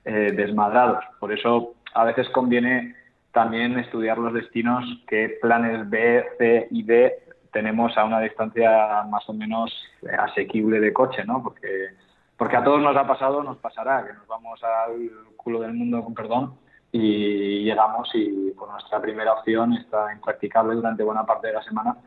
eh, 0.05 0.31
desmadrados. 0.35 1.03
Por 1.19 1.31
eso 1.31 1.75
a 1.93 2.05
veces 2.05 2.27
conviene 2.29 2.95
también 3.33 3.77
estudiar 3.79 4.17
los 4.17 4.33
destinos, 4.33 4.85
qué 5.07 5.37
planes 5.41 5.89
B, 5.89 6.23
C 6.37 6.67
y 6.71 6.83
D 6.83 7.23
tenemos 7.51 7.97
a 7.97 8.05
una 8.05 8.19
distancia 8.19 9.03
más 9.09 9.27
o 9.29 9.33
menos 9.33 9.71
asequible 10.17 10.79
de 10.79 10.93
coche, 10.93 11.23
¿no? 11.25 11.43
Porque, 11.43 11.89
porque 12.37 12.57
a 12.57 12.63
todos 12.63 12.81
nos 12.81 12.95
ha 12.95 13.05
pasado, 13.05 13.43
nos 13.43 13.57
pasará, 13.57 14.05
que 14.05 14.13
nos 14.13 14.27
vamos 14.27 14.59
al 14.63 15.09
culo 15.35 15.59
del 15.59 15.73
mundo, 15.73 16.03
con 16.03 16.13
perdón, 16.13 16.55
y 16.91 17.63
llegamos 17.63 18.09
y 18.13 18.51
por 18.51 18.71
nuestra 18.71 19.01
primera 19.01 19.33
opción 19.33 19.73
está 19.73 20.13
impracticable 20.13 20.75
durante 20.75 21.03
buena 21.03 21.25
parte 21.25 21.47
de 21.47 21.53
la 21.53 21.63
semana. 21.63 21.97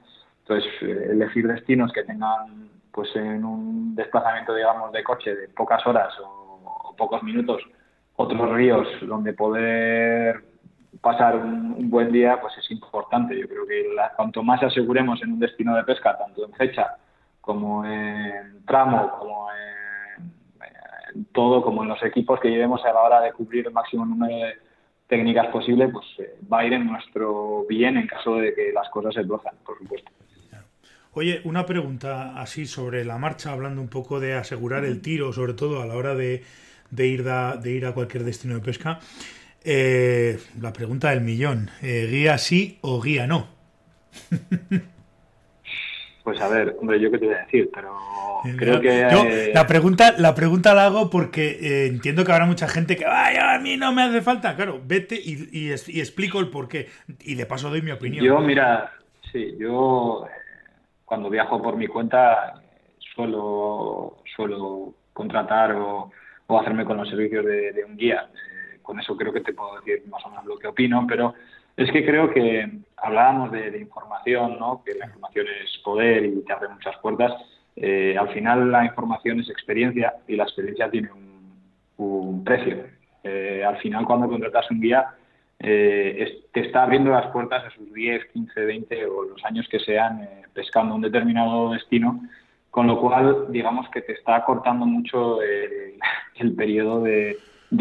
Entonces, 0.43 0.71
eh, 0.83 1.09
elegir 1.11 1.47
destinos 1.47 1.93
que 1.93 2.05
tengan 2.05 2.71
pues 2.93 3.15
en 3.17 3.45
un 3.45 3.95
desplazamiento, 3.95 4.55
digamos, 4.55 4.93
de 4.93 5.03
coche 5.03 5.35
de 5.35 5.49
pocas 5.49 5.85
horas 5.87 6.15
o, 6.23 6.95
pocos 6.97 7.23
minutos, 7.23 7.63
otros 8.15 8.51
ríos 8.53 8.89
donde 9.03 9.35
poder 9.35 10.43
pasar 11.01 11.37
un, 11.37 11.91
buen 11.91 12.13
día, 12.13 12.41
pues 12.41 12.57
es 12.59 12.71
importante. 12.71 13.39
Yo 13.39 13.49
creo 13.49 13.67
que 13.67 13.87
cuanto 14.17 14.43
más 14.43 14.63
aseguremos 14.63 15.23
en 15.23 15.33
un 15.33 15.39
destino 15.39 15.77
de 15.77 15.85
pesca, 15.85 16.17
tanto 16.19 16.45
en 16.45 16.53
fecha 16.53 16.97
como 17.41 17.85
en 17.85 18.65
tramo, 18.67 19.11
como 19.19 19.49
en, 19.53 21.25
todo, 21.33 21.63
como 21.63 21.83
en 21.83 21.89
los 21.89 22.03
equipos 22.03 22.41
que 22.41 22.51
llevemos 22.51 22.85
a 22.85 22.93
la 22.93 23.01
hora 23.01 23.21
de 23.21 23.33
cubrir 23.33 23.67
el 23.67 23.73
máximo 23.73 24.05
número 24.05 24.37
de, 24.37 24.55
técnicas 25.09 25.47
posibles, 25.49 25.91
pues 25.93 26.07
eh, 26.19 26.39
va 26.53 26.61
a 26.61 26.67
ir 26.67 26.73
en 26.73 26.87
nuestro 26.87 27.65
bien 27.69 27.97
en 27.97 28.07
caso 28.07 28.37
de 28.37 28.55
que 28.55 28.73
las 28.73 28.89
cosas 28.91 29.15
se 29.15 29.25
tuerzan, 29.25 29.55
por 29.65 29.79
supuesto. 29.79 30.11
Oye, 31.13 31.41
una 31.45 31.65
pregunta 31.65 32.39
así 32.39 32.67
sobre 32.67 33.05
la 33.05 33.17
marcha, 33.17 33.51
hablando 33.51 33.81
un 33.81 33.89
poco 33.89 34.21
de 34.21 34.35
asegurar 34.35 34.85
el 34.85 35.01
tiro, 35.01 35.33
sobre 35.33 35.55
todo 35.55 35.81
a 35.81 35.87
la 35.87 35.95
hora 35.95 36.15
de, 36.15 36.43
ir, 36.99 37.25
de 37.25 37.71
ir 37.71 37.87
a 37.87 37.95
cualquier 37.95 38.25
destino 38.25 38.55
de 38.55 38.61
pesca. 38.61 38.99
Eh, 39.69 40.39
la 40.61 40.73
pregunta 40.73 41.11
del 41.11 41.23
millón, 41.23 41.71
eh, 41.83 42.07
¿guía 42.09 42.39
sí 42.39 42.79
o 42.83 43.03
guía 43.03 43.27
no? 43.27 43.49
Pues 46.27 46.41
a 46.41 46.49
ver, 46.49 46.75
hombre, 46.81 46.99
yo 46.99 47.09
qué 47.13 47.19
te 47.19 47.27
voy 47.27 47.35
a 47.37 47.39
decir, 47.45 47.71
pero 47.73 47.97
creo 48.57 48.81
que... 48.81 49.07
Yo, 49.13 49.53
la, 49.55 49.65
pregunta, 49.69 50.13
la 50.19 50.35
pregunta 50.35 50.75
la 50.75 50.87
hago 50.87 51.09
porque 51.09 51.51
eh, 51.61 51.87
entiendo 51.87 52.25
que 52.25 52.33
habrá 52.33 52.47
mucha 52.47 52.67
gente 52.67 52.97
que, 52.97 53.05
vaya, 53.05 53.55
a 53.55 53.61
mí 53.61 53.77
no 53.77 53.93
me 53.93 54.03
hace 54.03 54.23
falta. 54.23 54.57
Claro, 54.57 54.81
vete 54.85 55.15
y, 55.15 55.49
y, 55.53 55.71
explico 55.71 56.41
el 56.41 56.49
porqué. 56.49 56.89
Y 57.21 57.37
de 57.37 57.47
paso 57.47 57.71
doy 57.71 57.81
mi 57.81 57.93
opinión. 57.93 58.25
Yo, 58.25 58.41
mira, 58.41 58.91
sí, 59.31 59.55
yo 59.57 60.27
eh, 60.27 60.73
cuando 61.05 61.31
viajo 61.31 61.63
por 61.63 61.77
mi 61.77 61.87
cuenta 61.87 62.61
suelo, 63.15 64.17
suelo 64.35 64.95
contratar 65.13 65.77
o, 65.77 66.11
hacerme 66.59 66.85
con 66.85 66.97
los 66.97 67.09
servicios 67.09 67.45
de, 67.45 67.85
un 67.89 67.97
guía. 67.97 68.29
Eh, 68.87 68.97
con 68.97 69.01
eso 69.01 69.17
creo 69.17 69.33
que 69.33 69.41
te 69.41 69.53
puedo 69.53 69.77
decir 69.81 70.07
más 70.09 70.25
o 70.25 70.31
menos 70.31 70.45
lo 70.47 70.59
que 70.59 70.69
opino, 70.69 71.05
pero 71.09 71.35
es 71.77 71.91
que 71.91 72.05
creo 72.07 72.33
que 72.33 72.71
hablábamos 72.97 73.53
de, 73.53 73.79
información, 73.79 74.59
¿no? 74.59 74.83
que 74.85 74.95
la 74.95 75.07
información 75.07 75.47
es 75.63 75.79
poder 75.79 76.25
y 76.25 76.43
te 76.45 76.53
abre 76.53 76.69
muchas 76.69 76.97
puertas. 76.99 77.33
Eh, 77.75 78.17
al 78.19 78.29
final 78.33 78.71
la 78.71 78.85
información 78.85 79.41
es 79.41 79.51
experiencia 79.51 80.15
y 80.27 80.37
la 80.37 80.45
experiencia 80.45 80.91
tiene 80.91 81.11
un, 81.99 82.45
precio. 82.45 82.85
Eh, 83.25 83.65
al 83.67 83.77
final 83.79 84.05
cuando 84.05 84.29
contratas 84.29 84.71
un 84.71 84.81
guía 84.81 85.05
eh, 85.59 86.45
te 86.53 86.61
está 86.61 86.85
abriendo 86.85 87.11
las 87.11 87.27
puertas 87.33 87.65
a 87.65 87.71
sus 87.71 87.93
10, 87.93 88.27
15, 88.27 88.61
20 88.65 89.07
o 89.07 89.25
los 89.25 89.45
años 89.45 89.67
que 89.69 89.81
sean 89.81 90.29
pescando 90.55 90.95
un 90.95 91.01
determinado 91.01 91.73
destino, 91.73 92.21
con 92.71 92.87
lo 92.87 93.01
cual 93.01 93.47
digamos 93.51 93.89
que 93.91 94.03
te 94.03 94.13
está 94.13 94.45
cortando 94.45 94.87
mucho 94.87 95.41
el, 95.43 96.55
periodo 96.55 97.03
de, 97.03 97.37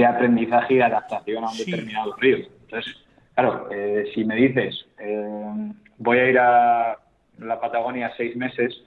aprendizaje 0.05 0.75
y 0.75 0.77
de 0.77 0.83
adaptación 0.83 1.43
a 1.43 1.49
un 1.49 1.57
determinado 1.57 2.15
río. 2.17 2.37
Entonces, 2.37 3.05
Claro, 3.35 3.67
eh, 3.69 4.09
si 4.13 4.23
me 4.23 4.35
dices, 4.35 4.85
eh, 4.97 5.71
voy 5.97 6.17
a 6.17 6.29
ir 6.29 6.39
a 6.39 6.97
la 7.39 7.59
Patagonia 7.59 8.13
seis 8.15 8.35
meses, 8.37 8.81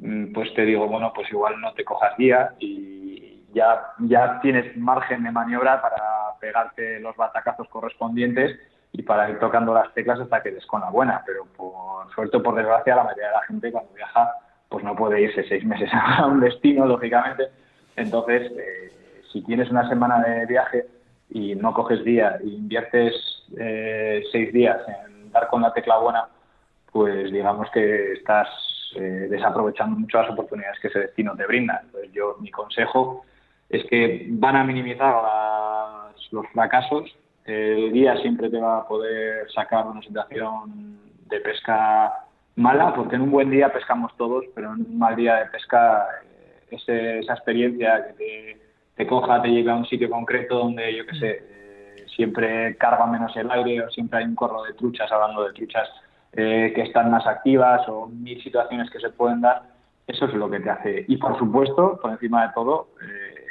mm, 0.00 0.32
pues 0.32 0.54
te 0.54 0.64
digo, 0.64 0.86
bueno, 0.86 1.12
pues 1.12 1.28
igual 1.30 1.60
no 1.60 1.72
te 1.74 1.84
cojas 1.84 2.16
guía 2.16 2.54
y 2.60 3.42
ya, 3.52 3.94
ya 3.98 4.38
tienes 4.40 4.76
margen 4.76 5.24
de 5.24 5.32
maniobra 5.32 5.82
para 5.82 6.38
pegarte 6.40 7.00
los 7.00 7.16
batacazos 7.16 7.68
correspondientes 7.68 8.56
y 8.92 9.02
para 9.02 9.28
ir 9.28 9.40
tocando 9.40 9.74
las 9.74 9.92
teclas 9.92 10.20
hasta 10.20 10.40
que 10.40 10.52
des 10.52 10.66
con 10.66 10.80
la 10.80 10.90
buena. 10.90 11.22
Pero 11.26 11.44
por 11.56 12.08
suerte 12.14 12.36
o 12.36 12.42
por 12.44 12.54
desgracia, 12.54 12.94
la 12.94 13.02
mayoría 13.02 13.26
de 13.26 13.34
la 13.34 13.42
gente 13.42 13.72
cuando 13.72 13.92
viaja 13.92 14.34
pues 14.68 14.84
no 14.84 14.94
puede 14.94 15.20
irse 15.20 15.42
seis 15.48 15.64
meses 15.64 15.90
a 15.92 16.26
un 16.26 16.38
destino, 16.38 16.86
lógicamente. 16.86 17.48
Entonces, 17.96 18.52
eh, 18.52 18.92
si 19.34 19.42
tienes 19.42 19.68
una 19.68 19.86
semana 19.88 20.20
de 20.20 20.46
viaje, 20.46 20.86
y 21.30 21.56
no 21.56 21.74
coges 21.74 22.04
día 22.04 22.38
y 22.42 22.54
inviertes 22.54 23.14
eh, 23.58 24.22
seis 24.30 24.52
días 24.52 24.78
en 24.86 25.32
dar 25.32 25.48
con 25.48 25.62
la 25.62 25.72
tecla 25.72 25.98
buena, 25.98 26.28
pues 26.92 27.32
digamos 27.32 27.68
que 27.72 28.12
estás 28.12 28.48
eh, 28.94 29.26
desaprovechando 29.28 29.98
mucho 29.98 30.22
las 30.22 30.30
oportunidades 30.30 30.78
que 30.80 30.88
ese 30.88 31.00
destino 31.00 31.34
te 31.34 31.46
brinda. 31.46 31.80
Entonces 31.82 32.12
yo, 32.12 32.36
mi 32.40 32.52
consejo 32.52 33.24
es 33.68 33.84
que 33.86 34.26
van 34.30 34.54
a 34.54 34.62
minimizar 34.62 35.16
los 36.30 36.46
fracasos. 36.52 37.12
El 37.44 37.92
guía 37.92 38.16
siempre 38.18 38.48
te 38.48 38.60
va 38.60 38.78
a 38.78 38.86
poder 38.86 39.50
sacar 39.50 39.86
una 39.86 40.02
situación 40.02 41.00
de 41.28 41.40
pesca 41.40 42.14
mala, 42.54 42.94
porque 42.94 43.16
en 43.16 43.22
un 43.22 43.32
buen 43.32 43.50
día 43.50 43.72
pescamos 43.72 44.16
todos, 44.16 44.44
pero 44.54 44.72
en 44.72 44.86
un 44.86 44.98
mal 44.98 45.16
día 45.16 45.34
de 45.36 45.46
pesca 45.46 46.06
eh, 46.70 47.18
esa 47.20 47.34
experiencia 47.34 48.06
que 48.06 48.12
te 48.12 48.63
te 48.96 49.06
coja, 49.06 49.42
te 49.42 49.48
lleve 49.48 49.70
a 49.70 49.76
un 49.76 49.86
sitio 49.86 50.08
concreto 50.08 50.58
donde, 50.58 50.96
yo 50.96 51.06
qué 51.06 51.18
sé, 51.18 51.30
eh, 51.30 52.06
siempre 52.14 52.76
carga 52.76 53.06
menos 53.06 53.36
el 53.36 53.50
aire 53.50 53.82
o 53.82 53.90
siempre 53.90 54.20
hay 54.20 54.24
un 54.24 54.34
corro 54.34 54.62
de 54.62 54.74
truchas, 54.74 55.10
hablando 55.10 55.44
de 55.44 55.52
truchas 55.52 55.88
eh, 56.32 56.72
que 56.74 56.82
están 56.82 57.10
más 57.10 57.26
activas 57.26 57.88
o 57.88 58.06
mil 58.06 58.42
situaciones 58.42 58.90
que 58.90 59.00
se 59.00 59.10
pueden 59.10 59.40
dar, 59.40 59.62
eso 60.06 60.26
es 60.26 60.34
lo 60.34 60.50
que 60.50 60.60
te 60.60 60.70
hace. 60.70 61.04
Y 61.08 61.16
por 61.16 61.38
supuesto, 61.38 61.98
por 62.00 62.10
encima 62.10 62.46
de 62.46 62.52
todo, 62.54 62.88
eh, 63.02 63.44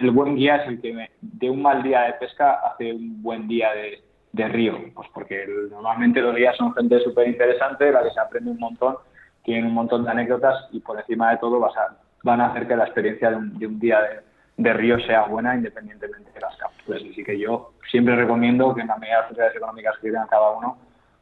el 0.00 0.10
buen 0.10 0.36
guía 0.36 0.56
es 0.56 0.68
el 0.68 0.80
que 0.80 1.10
de 1.20 1.50
un 1.50 1.62
mal 1.62 1.82
día 1.82 2.02
de 2.02 2.12
pesca 2.14 2.60
hace 2.64 2.92
un 2.92 3.22
buen 3.22 3.48
día 3.48 3.70
de, 3.72 4.02
río, 4.48 4.76
pues 4.94 5.08
porque 5.14 5.46
normalmente 5.70 6.20
los 6.20 6.36
guías 6.36 6.54
son 6.56 6.74
gente 6.74 7.00
súper 7.00 7.26
interesante, 7.26 7.90
la 7.90 8.02
que 8.02 8.10
se 8.10 8.20
aprende 8.20 8.50
un 8.50 8.58
montón, 8.58 8.96
tienen 9.42 9.64
un 9.66 9.72
montón 9.72 10.04
de 10.04 10.10
anécdotas 10.10 10.68
y 10.72 10.80
por 10.80 10.98
encima 10.98 11.30
de 11.30 11.38
todo 11.38 11.58
vas 11.58 11.74
a, 11.74 11.96
van 12.22 12.42
a 12.42 12.48
hacer 12.48 12.68
que 12.68 12.76
la 12.76 12.84
experiencia 12.84 13.30
de 13.30 13.66
un, 13.66 13.80
día 13.80 14.02
de, 14.02 14.20
río 14.58 14.98
sea 15.00 15.22
buena 15.22 15.54
independientemente 15.54 16.30
de 16.32 16.40
las 16.40 16.56
capturas. 16.56 17.02
Así 17.10 17.22
que 17.22 17.38
yo 17.38 17.72
siempre 17.90 18.16
recomiendo 18.16 18.74
que 18.74 18.80
en 18.80 18.88
la 18.88 18.96
medida 18.96 19.16
de 19.16 19.20
las 19.20 19.28
posibilidades 19.28 19.56
económicas 19.56 19.94
que 19.96 20.08
tengan 20.08 20.28
cada 20.28 20.50
uno, 20.50 20.78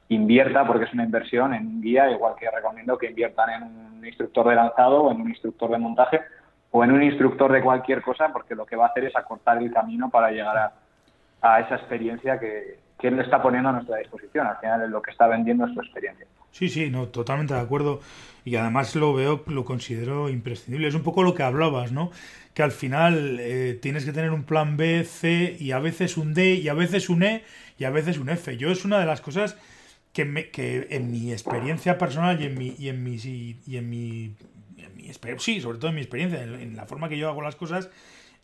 invierta, 0.08 0.66
porque 0.66 0.84
es 0.84 0.92
una 0.92 1.04
inversión, 1.04 1.54
en 1.54 1.66
un 1.66 1.82
guía, 1.82 2.10
igual 2.10 2.34
que 2.38 2.50
recomiendo 2.50 2.98
que 2.98 3.08
inviertan 3.08 3.50
en 3.50 3.62
un 3.62 4.06
instructor 4.06 4.48
de 4.48 4.54
lanzado 4.54 5.02
o 5.02 5.12
en 5.12 5.20
un 5.20 5.28
instructor 5.28 5.70
de 5.70 5.78
montaje 5.78 6.20
o 6.70 6.84
en 6.84 6.92
un 6.92 7.02
instructor 7.02 7.52
de 7.52 7.62
cualquier 7.62 8.02
cosa, 8.02 8.32
porque 8.32 8.54
lo 8.54 8.66
que 8.66 8.76
va 8.76 8.86
a 8.86 8.88
hacer 8.88 9.04
es 9.04 9.16
acortar 9.16 9.58
el 9.58 9.72
camino 9.72 10.10
para 10.10 10.30
llegar 10.30 10.72
a, 11.40 11.60
esa 11.60 11.76
experiencia 11.76 12.38
que, 12.38 12.82
él 13.00 13.20
está 13.20 13.42
poniendo 13.42 13.68
a 13.68 13.72
nuestra 13.72 13.98
disposición. 13.98 14.46
Al 14.46 14.56
final 14.56 14.90
lo 14.90 15.02
que 15.02 15.10
está 15.10 15.26
vendiendo 15.26 15.66
es 15.66 15.74
su 15.74 15.80
experiencia. 15.80 16.26
Sí, 16.50 16.70
sí, 16.70 16.88
no, 16.88 17.08
totalmente 17.08 17.52
de 17.52 17.60
acuerdo. 17.60 18.00
Y 18.46 18.56
además 18.56 18.96
lo 18.96 19.12
veo, 19.12 19.42
lo 19.46 19.62
considero 19.66 20.30
imprescindible. 20.30 20.88
Es 20.88 20.94
un 20.94 21.02
poco 21.02 21.22
lo 21.22 21.34
que 21.34 21.42
hablabas, 21.42 21.92
¿no? 21.92 22.10
Que 22.54 22.62
al 22.62 22.72
final 22.72 23.38
eh, 23.40 23.78
tienes 23.82 24.04
que 24.04 24.12
tener 24.12 24.30
un 24.30 24.44
plan 24.44 24.76
B, 24.76 25.04
C 25.04 25.56
y 25.58 25.72
a 25.72 25.80
veces 25.80 26.16
un 26.16 26.34
D 26.34 26.54
y 26.54 26.68
a 26.68 26.74
veces 26.74 27.08
un 27.08 27.22
E 27.22 27.44
y 27.78 27.84
a 27.84 27.90
veces 27.90 28.18
un 28.18 28.30
F. 28.30 28.56
Yo 28.56 28.70
es 28.70 28.84
una 28.84 28.98
de 28.98 29.06
las 29.06 29.20
cosas 29.20 29.56
que, 30.12 30.24
me, 30.24 30.50
que 30.50 30.86
en 30.90 31.10
mi 31.10 31.32
experiencia 31.32 31.98
personal 31.98 32.40
y 32.40 32.46
en 32.46 32.56
mi 32.56 32.74
y 32.78 32.88
en 32.88 33.02
mi 33.02 33.16
y 33.16 33.76
en 33.76 33.90
mi, 33.90 34.36
en 34.78 34.96
mi 34.96 35.10
sí, 35.38 35.60
sobre 35.60 35.78
todo 35.78 35.88
en 35.88 35.96
mi 35.96 36.00
experiencia, 36.00 36.42
en, 36.42 36.76
la 36.76 36.86
forma 36.86 37.08
que 37.08 37.18
yo 37.18 37.28
hago 37.28 37.42
las 37.42 37.56
cosas, 37.56 37.90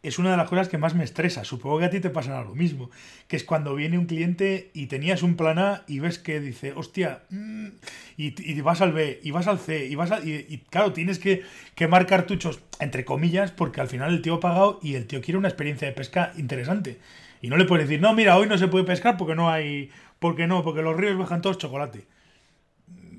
es 0.03 0.19
una 0.19 0.31
de 0.31 0.37
las 0.37 0.49
cosas 0.49 0.69
que 0.69 0.79
más 0.79 0.95
me 0.95 1.05
estresa. 1.05 1.45
Supongo 1.45 1.79
que 1.79 1.85
a 1.85 1.91
ti 1.91 2.01
te 2.01 2.11
pasará 2.11 2.43
lo 2.43 2.55
mismo, 2.55 2.91
que 3.29 3.37
es 3.37 3.45
cuando 3.45 3.75
viene 3.75 3.99
un 3.99 4.07
cliente 4.07 4.71
y 4.75 4.87
tenías 4.87 5.23
un 5.23 5.37
plan 5.37 5.59
A 5.59 5.83
y 5.87 5.99
ves 6.01 6.19
que 6.19 6.41
dice, 6.41 6.73
hostia, 6.75 7.23
mm", 7.31 7.69
y, 8.17 8.61
vas 8.61 8.81
al 8.81 8.93
B, 8.93 9.21
y 9.23 9.31
vas 9.31 9.47
al 9.47 9.59
C, 9.59 9.87
y 9.87 9.95
vas 9.95 10.11
a, 10.11 10.21
y, 10.21 10.63
claro, 10.71 10.93
tienes 10.93 11.19
que, 11.19 11.43
que, 11.75 11.89
marcar 11.89 12.25
tuchos, 12.25 12.61
entre 12.79 13.05
comillas, 13.05 13.51
porque 13.51 13.81
al 13.81 13.89
final 13.89 14.13
el 14.13 14.23
tío 14.23 14.35
ha 14.35 14.41
pagado 14.41 14.79
y 14.83 14.95
el 14.95 15.07
tío 15.07 15.21
quiere 15.21 15.39
una 15.39 15.49
experiencia 15.49 15.89
de 15.89 15.95
pesca 15.95 16.33
interesante. 16.37 16.99
Y 17.43 17.49
no 17.49 17.57
le 17.57 17.65
puedes 17.65 17.89
decir, 17.89 18.03
no, 18.03 18.13
mira, 18.13 18.37
hoy 18.37 18.47
no 18.47 18.59
se 18.59 18.69
puede 18.69 18.85
pescar 18.85 19.17
porque 19.17 19.35
no 19.35 19.49
hay 19.49 19.91
¿Por 20.21 20.37
qué 20.37 20.47
no? 20.47 20.63
Porque 20.63 20.83
los 20.83 20.97
ríos 20.97 21.19
bajan 21.19 21.41
todos 21.41 21.59
chocolate. 21.59 22.05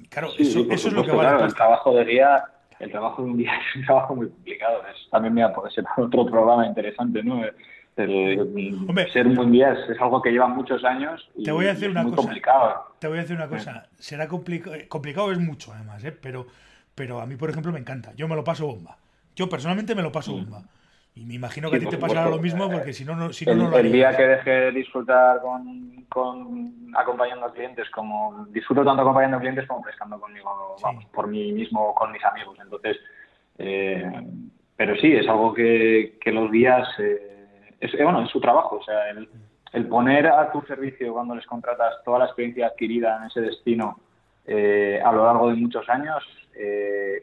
Claro, 0.10 0.30
eso, 0.38 0.68
eso 0.70 0.88
es 0.88 0.94
lo 0.94 1.04
que 1.04 1.12
vale. 1.12 1.30
Claro, 1.30 1.46
el 1.46 1.54
trabajo 1.54 1.96
de 1.96 2.06
día, 2.06 2.44
el 2.82 2.92
trabajo 2.92 3.24
de 3.24 3.32
un 3.32 3.38
día 3.38 3.52
es 3.70 3.76
un 3.76 3.86
trabajo 3.86 4.16
muy 4.16 4.28
complicado. 4.30 4.82
también 5.10 5.34
me 5.34 5.50
puede 5.50 5.72
ser 5.72 5.86
otro 5.98 6.26
programa 6.26 6.66
interesante, 6.66 7.24
¿no? 7.24 7.42
ser 9.14 9.28
un 9.28 9.36
buen 9.36 9.52
día 9.52 9.74
es, 9.74 10.02
algo 10.02 10.22
que 10.22 10.32
lleva 10.32 10.48
muchos 10.48 10.84
años 10.84 11.30
y 11.36 11.44
te 11.44 11.52
voy 11.52 11.66
a 11.66 11.74
decir 11.74 11.90
una 11.90 12.04
muy 12.04 12.12
cosa, 12.12 12.24
complicado. 12.24 12.96
Te 13.00 13.08
voy 13.08 13.18
a 13.18 13.22
decir 13.22 13.36
una 13.36 13.48
cosa, 13.48 13.90
será 14.00 14.28
complicado, 14.28 14.76
complicado 14.88 15.32
es 15.32 15.40
mucho 15.40 15.74
además, 15.74 16.04
¿eh? 16.04 16.12
pero, 16.12 16.48
pero 16.96 17.20
a 17.20 17.26
mí, 17.26 17.36
por 17.36 17.50
ejemplo, 17.50 17.72
me 17.72 17.80
encanta. 17.80 18.14
Yo 18.16 18.28
me 18.28 18.36
lo 18.36 18.44
paso 18.44 18.68
bomba. 18.68 18.98
Yo 19.36 19.50
personalmente 19.50 19.94
me 19.94 20.02
lo 20.02 20.12
paso 20.12 20.32
mm. 20.32 20.36
bomba. 20.36 20.64
Y 21.14 21.26
me 21.26 21.34
imagino 21.34 21.70
que 21.70 21.76
a 21.76 21.80
ti 21.80 21.88
te 21.88 21.98
pasará 21.98 22.30
lo 22.30 22.40
mismo 22.40 22.70
porque 22.70 22.94
si 22.94 23.04
no, 23.04 23.16
no, 23.16 23.34
si 23.34 23.46
no, 23.46 23.52
el, 23.52 23.58
no 23.58 23.70
lo 23.70 23.78
El 23.78 23.92
día 23.92 24.16
que 24.16 24.24
deje 24.24 24.50
de 24.50 24.72
disfrutar 24.72 25.42
con, 25.42 26.06
con, 26.08 26.74
acompañando 26.96 27.48
a 27.48 27.54
clientes, 27.54 27.90
como 27.90 28.46
disfruto 28.50 28.86
tanto 28.86 29.02
acompañando 29.02 29.38
a 29.38 29.40
clientes 29.42 29.68
como 29.68 29.82
pescando 29.82 30.20
conmigo, 30.20 30.78
vamos, 30.82 31.06
por 31.08 31.28
mí 31.28 31.52
mismo 31.52 31.94
con 31.96 32.14
mis 32.14 32.24
amigos. 32.24 32.58
Entonces, 32.62 32.98
eh, 33.58 34.10
pero 34.78 34.96
sí, 34.96 35.12
es 35.12 35.28
algo 35.28 35.54
que, 35.54 36.18
que 36.22 36.32
los 36.32 36.50
días, 36.50 36.88
eh, 37.00 37.76
es, 37.82 37.94
eh, 37.94 38.04
bueno, 38.04 38.24
es 38.24 38.32
su 38.32 38.40
trabajo. 38.40 38.78
O 38.78 38.84
sea, 38.84 39.10
el, 39.10 39.28
el, 39.74 39.88
poner 39.88 40.28
a 40.28 40.50
tu 40.50 40.62
servicio 40.62 41.12
cuando 41.12 41.36
les 41.36 41.46
contratas 41.46 42.02
toda 42.06 42.20
la 42.20 42.26
experiencia 42.26 42.68
adquirida 42.68 43.18
en 43.18 43.24
ese 43.26 43.42
destino 43.42 44.00
a 44.48 45.12
lo 45.14 45.26
largo 45.26 45.50
de 45.50 45.56
muchos 45.56 45.88
años, 45.88 46.24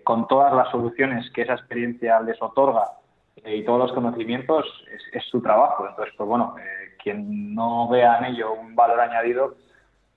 con 0.05 0.27
todas 0.29 0.55
las 0.55 0.70
soluciones 0.70 1.31
que 1.33 1.42
esa 1.42 1.55
experiencia 1.55 2.20
les 2.20 2.40
otorga 2.40 2.85
y 3.44 3.64
todos 3.64 3.79
los 3.79 3.92
conocimientos 3.92 4.66
es, 5.12 5.24
su 5.24 5.40
trabajo. 5.40 5.87
Entonces, 5.88 6.14
pues 6.16 6.29
bueno, 6.29 6.55
eh, 6.59 6.96
quien 7.03 7.55
no 7.55 7.88
vea 7.88 8.18
en 8.18 8.27
ello 8.27 8.53
un 8.53 8.74
valor 8.74 9.01
añadido, 9.01 9.57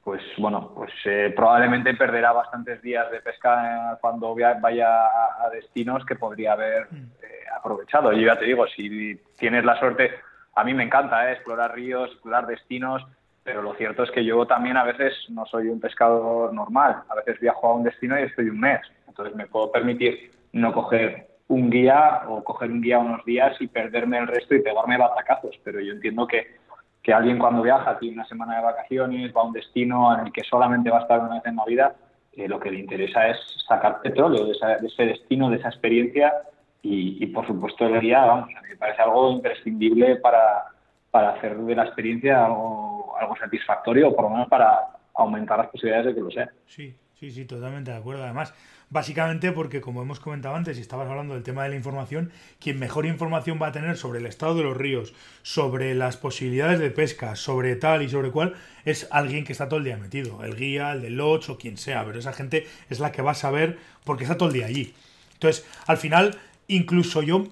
pues 0.03 0.21
bueno, 0.37 0.71
pues 0.75 0.91
eh, 1.05 1.31
probablemente 1.35 1.93
perderá 1.93 2.31
bastantes 2.31 2.81
días 2.81 3.11
de 3.11 3.21
pesca 3.21 3.97
cuando 4.01 4.35
vaya 4.35 5.05
a, 5.05 5.49
destinos 5.51 6.05
que 6.05 6.15
podría 6.15 6.53
haber 6.53 6.87
mm. 6.91 6.95
eh, 7.21 7.27
aprovechado. 7.55 8.11
Yo 8.13 8.25
ya 8.25 8.39
te 8.39 8.45
digo, 8.45 8.65
si 8.67 9.19
tienes 9.37 9.63
la 9.63 9.77
suerte, 9.79 10.11
a 10.55 10.63
mí 10.63 10.73
me 10.73 10.83
encanta 10.83 11.31
explorar 11.31 11.75
ríos, 11.75 12.09
explorar 12.11 12.47
destinos, 12.47 13.05
pero 13.43 13.61
lo 13.61 13.73
cierto 13.75 14.03
es 14.03 14.11
que 14.11 14.23
yo 14.23 14.45
también 14.45 14.77
a 14.77 14.83
veces 14.83 15.13
no 15.29 15.45
soy 15.45 15.67
un 15.67 15.79
pescador 15.79 16.53
normal. 16.53 17.03
A 17.09 17.15
veces 17.15 17.39
viajo 17.39 17.67
a 17.67 17.75
un 17.75 17.83
destino 17.83 18.19
y 18.19 18.23
estoy 18.23 18.49
un 18.49 18.59
mes. 18.59 18.81
Entonces 19.07 19.35
me 19.35 19.47
puedo 19.47 19.71
permitir 19.71 20.31
no 20.53 20.73
coger 20.73 21.30
un 21.51 21.69
guía 21.69 22.23
o 22.29 22.43
coger 22.43 22.71
un 22.71 22.81
guía 22.81 22.99
unos 22.99 23.23
días 23.25 23.55
y 23.59 23.67
perderme 23.67 24.17
el 24.17 24.27
resto 24.27 24.55
y 24.55 24.61
pegarme 24.61 24.97
batacazos. 24.97 25.59
Pero 25.63 25.81
yo 25.81 25.91
entiendo 25.91 26.25
que, 26.25 26.55
que 27.03 27.13
alguien 27.13 27.37
cuando 27.37 27.61
viaja 27.61 27.99
tiene 27.99 28.15
una 28.15 28.27
semana 28.27 28.57
de 28.57 28.63
vacaciones, 28.63 29.33
va 29.35 29.41
a 29.41 29.45
un 29.45 29.53
destino 29.53 30.13
en 30.17 30.27
el 30.27 30.31
que 30.31 30.43
solamente 30.43 30.89
va 30.89 30.99
a 30.99 31.01
estar 31.01 31.19
una 31.19 31.35
vez 31.35 31.45
en 31.45 31.57
la 31.57 31.65
vida, 31.65 31.95
eh, 32.33 32.47
lo 32.47 32.59
que 32.59 32.71
le 32.71 32.79
interesa 32.79 33.27
es 33.27 33.37
sacar 33.67 34.01
petróleo 34.01 34.45
de, 34.45 34.53
ese 34.53 35.03
destino, 35.03 35.49
de 35.49 35.57
esa 35.57 35.67
experiencia 35.67 36.33
y, 36.81 37.25
por 37.27 37.45
supuesto 37.45 37.85
el 37.85 37.99
guía, 37.99 38.25
vamos, 38.25 38.49
a 38.57 38.61
mí 38.61 38.69
me 38.69 38.75
parece 38.77 39.01
algo 39.01 39.31
imprescindible 39.33 40.15
para, 40.15 40.65
para 41.11 41.31
hacer 41.31 41.57
de 41.57 41.75
la 41.75 41.83
experiencia 41.83 42.45
algo, 42.45 43.13
algo 43.19 43.35
satisfactorio 43.35 44.09
o 44.09 44.15
por 44.15 44.25
lo 44.25 44.29
menos 44.31 44.47
para 44.47 44.87
aumentar 45.13 45.59
las 45.59 45.67
posibilidades 45.67 46.07
de 46.07 46.15
que 46.15 46.21
lo 46.21 46.31
sea. 46.31 46.49
Sí, 46.65 46.95
sí, 47.13 47.29
sí, 47.29 47.45
totalmente 47.45 47.91
de 47.91 47.97
acuerdo. 47.97 48.23
Además, 48.23 48.53
Básicamente 48.91 49.53
porque, 49.53 49.79
como 49.79 50.01
hemos 50.01 50.19
comentado 50.19 50.53
antes, 50.53 50.77
y 50.77 50.81
estabas 50.81 51.09
hablando 51.09 51.33
del 51.33 51.43
tema 51.43 51.63
de 51.63 51.69
la 51.69 51.77
información, 51.77 52.29
quien 52.59 52.77
mejor 52.77 53.05
información 53.05 53.57
va 53.59 53.67
a 53.67 53.71
tener 53.71 53.95
sobre 53.95 54.19
el 54.19 54.25
estado 54.25 54.53
de 54.53 54.63
los 54.63 54.75
ríos, 54.75 55.13
sobre 55.43 55.95
las 55.95 56.17
posibilidades 56.17 56.77
de 56.77 56.91
pesca, 56.91 57.37
sobre 57.37 57.77
tal 57.77 58.01
y 58.01 58.09
sobre 58.09 58.31
cual, 58.31 58.53
es 58.83 59.07
alguien 59.09 59.45
que 59.45 59.53
está 59.53 59.69
todo 59.69 59.79
el 59.79 59.85
día 59.85 59.95
metido. 59.95 60.43
El 60.43 60.57
guía, 60.57 60.91
el 60.91 61.01
del 61.01 61.15
lodge 61.15 61.49
o 61.49 61.57
quien 61.57 61.77
sea. 61.77 62.03
Pero 62.03 62.19
esa 62.19 62.33
gente 62.33 62.67
es 62.89 62.99
la 62.99 63.13
que 63.13 63.21
va 63.21 63.31
a 63.31 63.35
saber 63.35 63.79
porque 64.03 64.25
está 64.25 64.35
todo 64.35 64.49
el 64.49 64.55
día 64.55 64.65
allí. 64.65 64.93
Entonces, 65.35 65.65
al 65.87 65.95
final, 65.95 66.37
incluso 66.67 67.23
yo 67.23 67.47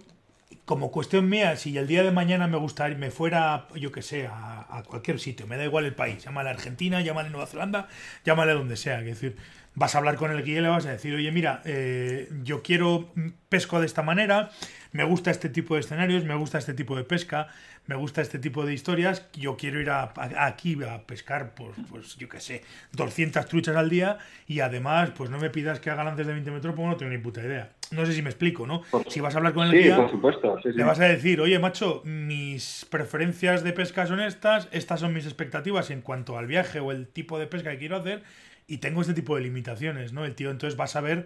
como 0.69 0.91
cuestión 0.91 1.27
mía, 1.27 1.55
si 1.55 1.75
el 1.79 1.87
día 1.87 2.03
de 2.03 2.11
mañana 2.11 2.47
me 2.47 2.57
gustaría, 2.57 2.95
me 2.95 3.09
fuera, 3.09 3.67
yo 3.73 3.91
que 3.91 4.03
sé, 4.03 4.27
a, 4.27 4.83
cualquier 4.85 5.19
sitio, 5.19 5.47
me 5.47 5.57
da 5.57 5.65
igual 5.65 5.85
el 5.85 5.95
país, 5.95 6.23
llámale 6.23 6.49
a 6.49 6.51
Argentina, 6.51 7.01
llámale 7.01 7.31
Nueva 7.31 7.47
Zelanda, 7.47 7.87
llámale 8.23 8.53
donde 8.53 8.77
sea, 8.77 8.99
es 8.99 9.05
decir, 9.07 9.35
vas 9.79 9.95
a 9.95 9.99
hablar 9.99 10.17
con 10.17 10.29
el 10.31 10.43
guía 10.43 10.59
y 10.59 10.61
le 10.61 10.67
vas 10.67 10.85
a 10.85 10.91
decir, 10.91 11.15
oye, 11.15 11.31
mira, 11.31 11.61
eh, 11.63 12.29
yo 12.43 12.61
quiero 12.61 13.13
pesco 13.47 13.79
de 13.79 13.85
esta 13.85 14.03
manera, 14.03 14.51
me 14.91 15.05
gusta 15.05 15.31
este 15.31 15.47
tipo 15.47 15.75
de 15.75 15.79
escenarios, 15.79 16.25
me 16.25 16.35
gusta 16.35 16.57
este 16.57 16.73
tipo 16.73 16.97
de 16.97 17.05
pesca, 17.05 17.47
me 17.87 17.95
gusta 17.95 18.21
este 18.21 18.39
tipo 18.39 18.65
de 18.65 18.73
historias, 18.73 19.25
yo 19.31 19.55
quiero 19.55 19.79
ir 19.79 19.89
a, 19.89 20.11
aquí 20.37 20.77
a 20.83 21.07
pescar, 21.07 21.55
pues, 21.55 21.77
pues 21.89 22.17
yo 22.17 22.27
qué 22.27 22.41
sé, 22.41 22.61
200 22.91 23.45
truchas 23.47 23.77
al 23.77 23.89
día 23.89 24.17
y 24.47 24.59
además, 24.59 25.11
pues 25.15 25.29
no 25.29 25.39
me 25.39 25.49
pidas 25.49 25.79
que 25.79 25.89
haga 25.89 26.03
lances 26.03 26.27
de 26.27 26.33
20 26.33 26.51
metros 26.51 26.75
porque 26.75 26.89
no 26.89 26.97
tengo 26.97 27.11
ni 27.13 27.17
puta 27.17 27.41
idea. 27.41 27.71
No 27.91 28.05
sé 28.05 28.13
si 28.13 28.21
me 28.21 28.29
explico, 28.29 28.67
¿no? 28.67 28.83
si 29.07 29.21
vas 29.21 29.33
a 29.33 29.37
hablar 29.37 29.53
con 29.53 29.67
el 29.67 29.81
guía, 29.81 29.95
por 29.95 30.11
supuesto, 30.11 30.59
le 30.63 30.83
vas 30.83 30.99
a 30.99 31.05
decir, 31.05 31.39
oye, 31.39 31.57
macho, 31.57 32.01
mis 32.03 32.85
preferencias 32.89 33.63
de 33.63 33.71
pesca 33.71 34.05
son 34.05 34.19
estas, 34.19 34.67
estas 34.71 34.99
son 34.99 35.13
mis 35.13 35.25
expectativas 35.25 35.89
en 35.89 36.01
cuanto 36.01 36.37
al 36.37 36.47
viaje 36.47 36.81
o 36.81 36.91
el 36.91 37.07
tipo 37.07 37.39
de 37.39 37.47
pesca 37.47 37.71
que 37.71 37.77
quiero 37.77 37.95
hacer 37.95 38.23
y 38.69 38.77
tengo 38.77 39.01
este 39.01 39.13
tipo 39.13 39.35
de 39.35 39.41
limitaciones, 39.41 40.13
¿no? 40.13 40.23
El 40.23 40.35
tío 40.35 40.51
entonces 40.51 40.79
va 40.79 40.85
a 40.85 40.87
saber 40.87 41.25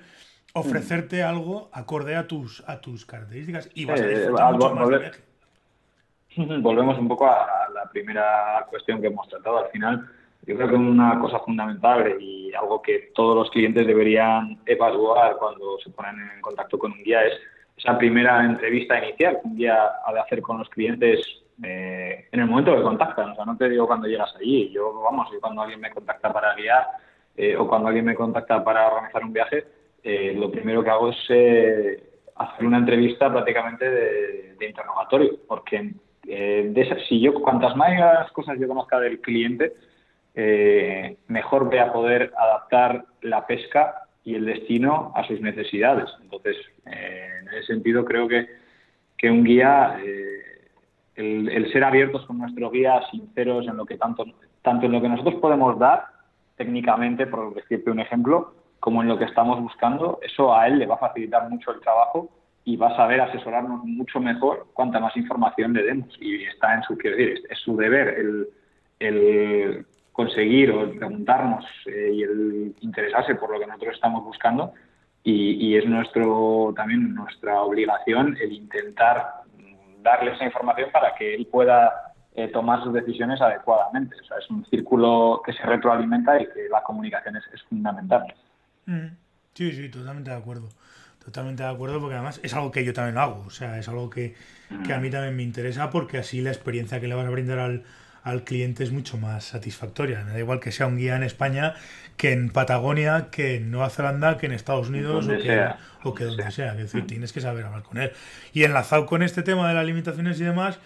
ofrecerte 0.53 1.23
mm. 1.23 1.27
algo 1.27 1.69
acorde 1.73 2.15
a 2.15 2.27
tus, 2.27 2.63
a 2.67 2.79
tus 2.79 3.05
características 3.05 3.69
y 3.73 3.85
vas 3.85 4.01
a 4.01 4.07
disfrutar 4.07 4.53
mucho 4.53 4.75
más 4.75 4.89
Volvemos 6.61 6.97
un 6.97 7.07
poco 7.07 7.27
a 7.27 7.67
la 7.73 7.89
primera 7.91 8.65
cuestión 8.67 8.99
que 8.99 9.07
hemos 9.07 9.27
tratado. 9.27 9.65
Al 9.65 9.69
final, 9.69 10.09
yo 10.47 10.55
creo 10.55 10.67
que 10.67 10.75
una 10.75 11.19
cosa 11.19 11.39
fundamental 11.39 12.17
y 12.19 12.51
algo 12.53 12.81
que 12.81 13.11
todos 13.13 13.35
los 13.35 13.51
clientes 13.51 13.85
deberían 13.85 14.59
evaluar 14.65 15.35
cuando 15.37 15.77
se 15.83 15.91
ponen 15.91 16.31
en 16.33 16.41
contacto 16.41 16.79
con 16.79 16.91
un 16.91 17.03
guía 17.03 17.23
es 17.23 17.33
esa 17.77 17.97
primera 17.97 18.43
entrevista 18.43 18.97
inicial 18.97 19.39
que 19.41 19.47
un 19.47 19.55
guía 19.55 19.77
ha 20.05 20.13
de 20.13 20.19
hacer 20.21 20.41
con 20.41 20.57
los 20.57 20.69
clientes 20.69 21.43
eh, 21.61 22.27
en 22.31 22.39
el 22.39 22.47
momento 22.47 22.75
que 22.75 22.81
contactan. 22.81 23.31
O 23.31 23.35
sea, 23.35 23.45
no 23.45 23.55
te 23.55 23.69
digo 23.69 23.85
cuando 23.85 24.07
llegas 24.07 24.35
allí. 24.35 24.71
Yo, 24.71 25.01
vamos, 25.01 25.27
y 25.35 25.39
cuando 25.39 25.61
alguien 25.61 25.79
me 25.79 25.91
contacta 25.91 26.33
para 26.33 26.55
guiar, 26.55 26.87
eh, 27.35 27.55
o 27.55 27.67
cuando 27.67 27.87
alguien 27.87 28.05
me 28.05 28.15
contacta 28.15 28.63
para 28.63 28.87
organizar 28.87 29.23
un 29.23 29.33
viaje, 29.33 29.65
eh, 30.03 30.33
lo 30.35 30.51
primero 30.51 30.83
que 30.83 30.89
hago 30.89 31.09
es 31.09 31.17
eh, 31.29 32.03
hacer 32.35 32.65
una 32.65 32.77
entrevista 32.77 33.31
prácticamente 33.31 33.89
de, 33.89 34.67
interrogatorio, 34.67 35.39
porque 35.45 35.91
de 36.23 37.03
si 37.09 37.19
yo 37.19 37.33
cuantas 37.33 37.75
más 37.75 38.31
cosas 38.31 38.57
yo 38.57 38.65
conozca 38.65 38.97
del 38.97 39.19
cliente, 39.19 39.73
mejor 41.27 41.65
voy 41.65 41.79
a 41.79 41.91
poder 41.91 42.31
adaptar 42.37 43.03
la 43.23 43.45
pesca 43.45 44.07
y 44.23 44.35
el 44.35 44.45
destino 44.45 45.11
a 45.15 45.27
sus 45.27 45.41
necesidades. 45.41 46.09
Entonces, 46.21 46.55
en 46.85 47.49
ese 47.49 47.65
sentido, 47.65 48.05
creo 48.05 48.29
que, 48.29 48.47
que 49.17 49.29
un 49.29 49.43
guía, 49.43 49.99
el, 51.15 51.49
el, 51.49 51.71
ser 51.73 51.83
abiertos 51.83 52.25
con 52.25 52.37
nuestro 52.37 52.71
guía, 52.71 53.01
sinceros 53.11 53.67
en 53.67 53.75
lo 53.75 53.85
que 53.85 53.97
tanto, 53.97 54.23
tanto 54.61 54.85
en 54.85 54.93
lo 54.93 55.01
que 55.01 55.09
nosotros 55.09 55.35
podemos 55.41 55.77
dar 55.77 56.12
técnicamente, 56.55 57.27
por 57.27 57.53
decirte 57.53 57.91
un 57.91 57.99
ejemplo, 57.99 58.53
como 58.79 59.01
en 59.01 59.07
lo 59.07 59.17
que 59.17 59.25
estamos 59.25 59.61
buscando, 59.61 60.19
eso 60.21 60.53
a 60.53 60.67
él 60.67 60.79
le 60.79 60.85
va 60.85 60.95
a 60.95 60.99
facilitar 60.99 61.49
mucho 61.49 61.71
el 61.71 61.79
trabajo 61.79 62.29
y 62.65 62.77
va 62.77 62.89
a 62.89 62.95
saber 62.95 63.21
asesorarnos 63.21 63.83
mucho 63.83 64.19
mejor 64.19 64.67
cuanta 64.73 64.99
más 64.99 65.15
información 65.17 65.73
le 65.73 65.83
demos. 65.83 66.17
Y 66.19 66.43
está 66.43 66.75
en 66.75 66.83
su, 66.83 66.97
quiero 66.97 67.17
decir, 67.17 67.43
es, 67.49 67.59
su 67.59 67.75
deber 67.75 68.47
el, 68.99 69.85
conseguir 70.11 70.71
o 70.71 70.83
el 70.83 70.97
preguntarnos 70.97 71.65
eh, 71.87 72.11
y 72.13 72.23
el 72.23 72.75
interesarse 72.81 73.35
por 73.35 73.51
lo 73.51 73.59
que 73.59 73.67
nosotros 73.67 73.95
estamos 73.95 74.23
buscando. 74.23 74.73
Y, 75.23 75.53
y, 75.65 75.77
es 75.77 75.85
nuestro 75.85 76.73
también 76.75 77.15
nuestra 77.15 77.61
obligación 77.61 78.37
el 78.39 78.51
intentar 78.51 79.43
darle 80.01 80.33
esa 80.33 80.43
información 80.43 80.89
para 80.91 81.15
que 81.15 81.33
él 81.35 81.47
pueda 81.49 82.12
eh, 82.35 82.47
tomar 82.49 82.83
sus 82.83 82.93
decisiones 82.93 83.41
adecuadamente. 83.41 84.15
O 84.21 84.23
sea, 84.25 84.37
es 84.37 84.49
un 84.49 84.65
círculo 84.65 85.41
que 85.45 85.53
se 85.53 85.63
retroalimenta 85.63 86.41
y 86.41 86.45
que 86.45 86.67
la 86.69 86.81
comunicación 86.81 87.37
es, 87.37 87.63
fundamental. 87.63 88.33
Mm. 88.85 89.07
Sí, 89.53 89.71
sí, 89.71 89.89
totalmente 89.89 90.31
de 90.31 90.37
acuerdo. 90.37 90.69
Totalmente 91.23 91.63
de 91.63 91.69
acuerdo 91.69 91.99
porque 91.99 92.15
además 92.15 92.39
es 92.43 92.53
algo 92.53 92.71
que 92.71 92.83
yo 92.83 92.93
también 92.93 93.17
hago. 93.17 93.43
O 93.45 93.49
sea, 93.49 93.77
es 93.77 93.87
algo 93.87 94.09
que, 94.09 94.35
que 94.85 94.93
a 94.93 94.99
mí 94.99 95.09
también 95.09 95.35
me 95.35 95.43
interesa 95.43 95.89
porque 95.89 96.17
así 96.17 96.41
la 96.41 96.49
experiencia 96.49 96.99
que 96.99 97.07
le 97.07 97.15
vas 97.15 97.25
a 97.25 97.29
brindar 97.29 97.59
al, 97.59 97.83
al 98.23 98.43
cliente 98.43 98.83
es 98.83 98.91
mucho 98.91 99.17
más 99.17 99.45
satisfactoria. 99.45 100.23
Me 100.23 100.31
da 100.31 100.39
igual 100.39 100.59
que 100.59 100.71
sea 100.71 100.87
un 100.87 100.97
guía 100.97 101.15
en 101.15 101.23
España, 101.23 101.75
que 102.17 102.31
en 102.31 102.49
Patagonia, 102.49 103.27
que 103.31 103.55
en 103.55 103.69
Nueva 103.69 103.89
Zelanda, 103.89 104.37
que 104.37 104.45
en 104.45 104.53
Estados 104.53 104.89
Unidos 104.89 105.27
o 105.27 105.29
que, 105.29 105.69
o 106.03 106.13
que, 106.13 106.23
donde 106.23 106.49
sea. 106.51 106.71
Es 106.71 106.77
decir, 106.77 107.03
mm. 107.03 107.07
tienes 107.07 107.33
que 107.33 107.41
saber 107.41 107.65
hablar 107.65 107.83
con 107.83 107.99
él. 107.99 108.11
Y 108.53 108.63
enlazado 108.63 109.05
con 109.05 109.23
este 109.23 109.43
tema 109.43 109.67
de 109.67 109.75
las 109.75 109.85
limitaciones 109.85 110.39
y 110.39 110.43
demás, 110.43 110.79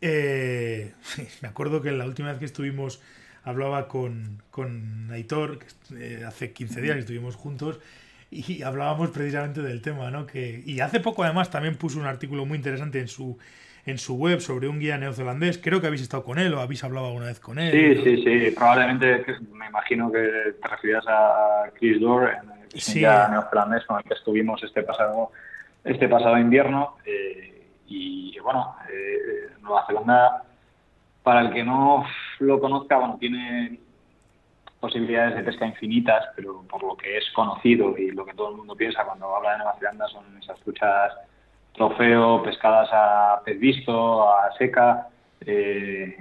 eh, 0.00 0.92
me 1.42 1.48
acuerdo 1.48 1.82
que 1.82 1.92
la 1.92 2.04
última 2.06 2.30
vez 2.30 2.38
que 2.38 2.44
estuvimos, 2.44 3.02
hablaba 3.44 3.88
con, 3.88 4.42
con 4.50 5.08
Aitor, 5.12 5.58
que, 5.58 5.66
eh, 5.96 6.24
hace 6.26 6.52
15 6.52 6.80
días 6.80 6.94
que 6.94 7.00
estuvimos 7.00 7.36
juntos, 7.36 7.80
y 8.30 8.62
hablábamos 8.62 9.10
precisamente 9.10 9.60
del 9.60 9.82
tema, 9.82 10.10
¿no? 10.10 10.26
Que, 10.26 10.62
y 10.64 10.80
hace 10.80 11.00
poco 11.00 11.24
además 11.24 11.50
también 11.50 11.76
puso 11.76 11.98
un 11.98 12.06
artículo 12.06 12.46
muy 12.46 12.56
interesante 12.56 13.00
en 13.00 13.08
su, 13.08 13.36
en 13.86 13.98
su 13.98 14.16
web 14.16 14.40
sobre 14.40 14.68
un 14.68 14.78
guía 14.78 14.98
neozelandés. 14.98 15.58
Creo 15.58 15.80
que 15.80 15.88
habéis 15.88 16.02
estado 16.02 16.22
con 16.22 16.38
él 16.38 16.54
o 16.54 16.60
habéis 16.60 16.84
hablado 16.84 17.06
alguna 17.06 17.26
vez 17.26 17.40
con 17.40 17.58
él. 17.58 17.72
Sí, 17.72 18.02
sí, 18.04 18.22
sí. 18.22 18.54
Probablemente 18.54 19.24
me 19.52 19.66
imagino 19.66 20.12
que 20.12 20.54
te 20.62 20.68
refieras 20.68 21.04
a 21.08 21.70
Chris 21.74 22.00
Dorr, 22.00 22.30
el 22.72 22.94
guía 22.94 23.28
neozelandés 23.28 23.84
con 23.86 23.98
el 23.98 24.04
que 24.04 24.14
estuvimos 24.14 24.62
este 24.62 24.84
pasado, 24.84 25.32
este 25.82 26.08
pasado 26.08 26.38
invierno. 26.38 26.98
Eh, 27.04 27.59
y 27.90 28.38
bueno, 28.38 28.74
eh, 28.88 29.52
Nueva 29.60 29.84
Zelanda, 29.86 30.44
para 31.22 31.40
el 31.40 31.52
que 31.52 31.64
no 31.64 32.04
lo 32.38 32.60
conozca, 32.60 32.96
bueno, 32.96 33.16
tiene 33.18 33.78
posibilidades 34.78 35.36
de 35.36 35.42
pesca 35.42 35.66
infinitas, 35.66 36.24
pero 36.36 36.62
por 36.62 36.82
lo 36.82 36.96
que 36.96 37.18
es 37.18 37.30
conocido 37.34 37.98
y 37.98 38.12
lo 38.12 38.24
que 38.24 38.34
todo 38.34 38.50
el 38.50 38.56
mundo 38.56 38.74
piensa 38.74 39.04
cuando 39.04 39.36
habla 39.36 39.52
de 39.52 39.58
Nueva 39.58 39.76
Zelanda 39.78 40.08
son 40.08 40.24
esas 40.38 40.58
truchas 40.60 41.12
trofeo, 41.72 42.42
pescadas 42.42 42.88
a 42.92 43.42
pez 43.44 43.58
visto, 43.58 44.28
a 44.28 44.52
seca, 44.56 45.08
eh, 45.46 46.16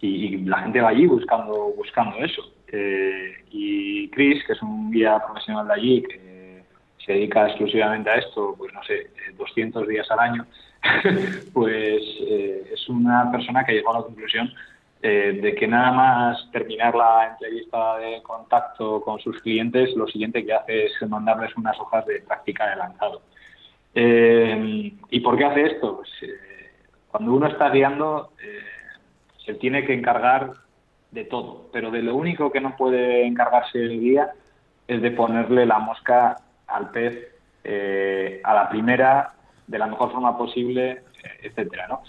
y, 0.00 0.38
la 0.38 0.58
gente 0.58 0.80
va 0.80 0.90
allí 0.90 1.06
buscando, 1.06 1.72
buscando 1.76 2.16
eso. 2.18 2.42
Eh, 2.68 3.44
y 3.50 4.08
Chris, 4.10 4.44
que 4.46 4.52
es 4.54 4.62
un 4.62 4.90
guía 4.90 5.18
profesional 5.24 5.68
de 5.68 5.74
allí, 5.74 6.02
que 6.02 6.64
se 7.04 7.12
dedica 7.12 7.46
exclusivamente 7.46 8.10
a 8.10 8.16
esto, 8.16 8.54
pues 8.56 8.72
no 8.72 8.82
sé, 8.84 9.10
200 9.36 9.86
días 9.88 10.10
al 10.10 10.18
año, 10.18 10.46
pues 11.52 12.02
eh, 12.20 12.70
es 12.72 12.88
una 12.88 13.30
persona 13.30 13.64
que 13.64 13.72
llegó 13.72 13.94
a 13.94 13.98
la 13.98 14.04
conclusión 14.04 14.52
eh, 15.00 15.38
de 15.40 15.54
que 15.54 15.66
nada 15.66 15.92
más 15.92 16.50
terminar 16.50 16.94
la 16.94 17.28
entrevista 17.32 17.98
de 17.98 18.22
contacto 18.22 19.00
con 19.02 19.18
sus 19.20 19.40
clientes, 19.40 19.94
lo 19.96 20.06
siguiente 20.06 20.44
que 20.44 20.52
hace 20.52 20.86
es 20.86 20.92
mandarles 21.08 21.56
unas 21.56 21.78
hojas 21.78 22.06
de 22.06 22.20
práctica 22.20 22.68
de 22.70 22.76
lanzado. 22.76 23.22
Eh, 23.94 24.92
¿Y 25.10 25.20
por 25.20 25.36
qué 25.36 25.44
hace 25.44 25.62
esto? 25.66 25.96
Pues, 25.96 26.10
cuando 27.08 27.32
uno 27.34 27.46
está 27.46 27.68
guiando, 27.68 28.32
se 29.44 29.54
tiene 29.54 29.84
que 29.84 29.92
encargar 29.92 30.52
de 31.10 31.24
todo, 31.24 31.68
pero 31.72 31.90
de 31.90 32.00
lo 32.00 32.16
único 32.16 32.50
que 32.50 32.60
no 32.60 32.74
puede 32.76 33.26
encargarse 33.26 33.78
el 33.78 34.00
guía 34.00 34.30
es 34.88 35.02
de 35.02 35.10
ponerle 35.10 35.66
la 35.66 35.78
mosca 35.78 36.38
al 36.66 36.90
pez 36.90 37.28
a 38.44 38.54
la 38.54 38.68
primera 38.70 39.34
de 39.66 39.78
la 39.78 39.86
mejor 39.86 40.12
forma 40.12 40.36
posible, 40.36 41.02
etcétera, 41.42 41.86
¿no? 41.88 42.02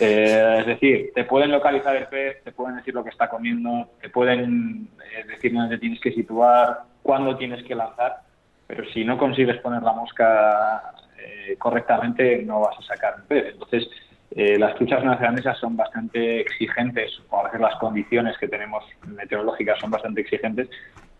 Eh, 0.00 0.56
es 0.60 0.66
decir, 0.66 1.12
te 1.14 1.24
pueden 1.24 1.50
localizar 1.50 1.94
el 1.96 2.06
pez, 2.06 2.42
te 2.42 2.52
pueden 2.52 2.76
decir 2.76 2.94
lo 2.94 3.04
que 3.04 3.10
está 3.10 3.28
comiendo, 3.28 3.90
te 4.00 4.08
pueden 4.08 4.88
eh, 5.14 5.24
decir 5.26 5.52
dónde 5.52 5.78
tienes 5.78 6.00
que 6.00 6.12
situar, 6.12 6.84
cuándo 7.02 7.36
tienes 7.36 7.62
que 7.64 7.74
lanzar, 7.74 8.20
pero 8.66 8.84
si 8.92 9.04
no 9.04 9.18
consigues 9.18 9.60
poner 9.60 9.82
la 9.82 9.92
mosca 9.92 10.94
eh, 11.18 11.56
correctamente, 11.58 12.42
no 12.44 12.60
vas 12.60 12.78
a 12.78 12.82
sacar 12.82 13.16
un 13.20 13.26
pez. 13.26 13.52
Entonces, 13.52 13.88
las 14.36 14.74
truchas 14.74 15.04
neozelandesas 15.04 15.56
son 15.58 15.76
bastante 15.76 16.40
exigentes, 16.40 17.12
o 17.30 17.38
a 17.38 17.44
veces 17.44 17.60
las 17.60 17.76
condiciones 17.76 18.36
que 18.36 18.48
tenemos 18.48 18.82
meteorológicas 19.06 19.78
son 19.78 19.92
bastante 19.92 20.22
exigentes, 20.22 20.68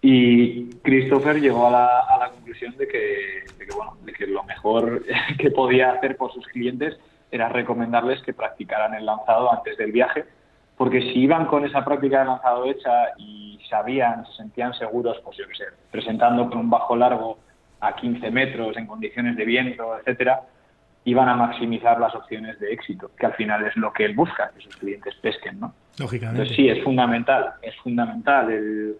y 0.06 0.68
Christopher 0.82 1.40
llegó 1.40 1.66
a 1.66 1.70
la, 1.70 2.00
a 2.00 2.18
la 2.18 2.28
conclusión 2.28 2.76
de 2.76 2.86
que, 2.86 3.44
bueno, 3.74 3.96
de 4.04 4.12
que 4.12 4.26
lo 4.26 4.44
mejor 4.44 5.02
que 5.38 5.50
podía 5.50 5.92
hacer 5.92 6.18
por 6.18 6.30
sus 6.30 6.46
clientes 6.48 6.98
era 7.30 7.48
recomendarles 7.48 8.20
que 8.20 8.34
practicaran 8.34 8.92
el 8.92 9.06
lanzado 9.06 9.50
antes 9.50 9.78
del 9.78 9.92
viaje, 9.92 10.26
porque 10.76 11.00
si 11.00 11.20
iban 11.20 11.46
con 11.46 11.64
esa 11.64 11.86
práctica 11.86 12.18
de 12.18 12.26
lanzado 12.26 12.66
hecha 12.66 13.14
y 13.16 13.58
sabían, 13.70 14.26
se 14.26 14.34
sentían 14.34 14.74
seguros, 14.74 15.16
pues 15.24 15.38
yo 15.38 15.48
qué 15.48 15.54
sé, 15.54 15.64
presentando 15.90 16.50
con 16.50 16.58
un 16.58 16.68
bajo 16.68 16.94
largo 16.96 17.38
a 17.80 17.96
15 17.96 18.30
metros 18.30 18.76
en 18.76 18.86
condiciones 18.86 19.38
de 19.38 19.44
viento, 19.46 19.98
etcétera, 19.98 20.42
iban 21.04 21.30
a 21.30 21.34
maximizar 21.34 21.98
las 21.98 22.14
opciones 22.14 22.60
de 22.60 22.74
éxito, 22.74 23.10
que 23.18 23.24
al 23.24 23.32
final 23.36 23.64
es 23.64 23.74
lo 23.76 23.90
que 23.90 24.04
él 24.04 24.14
busca, 24.14 24.50
que 24.54 24.60
sus 24.60 24.76
clientes 24.76 25.14
pesquen, 25.22 25.60
¿no? 25.60 25.72
Lógicamente. 25.98 26.42
Entonces 26.42 26.56
sí, 26.56 26.68
es 26.68 26.84
fundamental, 26.84 27.54
es 27.62 27.74
fundamental 27.76 28.50
el, 28.50 28.96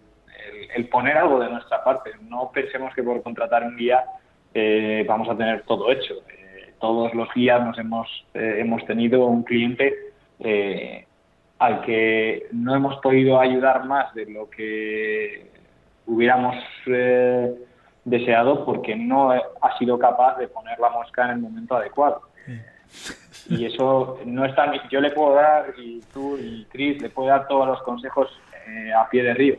el, 0.74 0.88
poner 0.88 1.16
algo 1.16 1.38
de 1.40 1.50
nuestra 1.50 1.82
parte. 1.82 2.10
No 2.28 2.50
pensemos 2.52 2.94
que 2.94 3.02
por 3.02 3.22
contratar 3.22 3.64
un 3.64 3.76
guía 3.76 4.04
eh, 4.52 5.04
vamos 5.08 5.28
a 5.28 5.36
tener 5.36 5.62
todo 5.62 5.90
hecho. 5.90 6.14
Eh, 6.28 6.74
todos 6.80 7.12
los 7.14 7.28
guías 7.34 7.64
nos 7.64 7.76
hemos, 7.78 8.08
eh, 8.34 8.58
hemos 8.60 8.84
tenido 8.86 9.26
un 9.26 9.42
cliente 9.42 9.94
al 11.58 11.80
que 11.82 12.48
no 12.52 12.74
hemos 12.74 12.98
podido 12.98 13.40
ayudar 13.40 13.84
más 13.84 14.12
de 14.14 14.26
lo 14.26 14.50
que 14.50 15.50
hubiéramos 16.06 16.56
deseado 18.04 18.64
porque 18.66 18.94
no 18.94 19.30
ha 19.30 19.78
sido 19.78 19.98
capaz 19.98 20.36
de 20.36 20.48
poner 20.48 20.78
la 20.78 20.90
mosca 20.90 21.24
en 21.24 21.30
el 21.30 21.38
momento 21.38 21.76
adecuado. 21.76 22.22
Y 23.48 23.64
eso 23.64 24.18
no 24.26 24.44
está. 24.44 24.70
Yo 24.88 25.00
le 25.00 25.10
puedo 25.12 25.34
dar, 25.34 25.72
y 25.78 26.00
tú 26.12 26.36
y 26.36 26.66
Chris 26.70 27.00
le 27.00 27.08
puedo 27.08 27.28
dar 27.28 27.48
todos 27.48 27.66
los 27.66 27.82
consejos 27.82 28.28
a 28.94 29.08
pie 29.08 29.22
de 29.22 29.34
río 29.34 29.56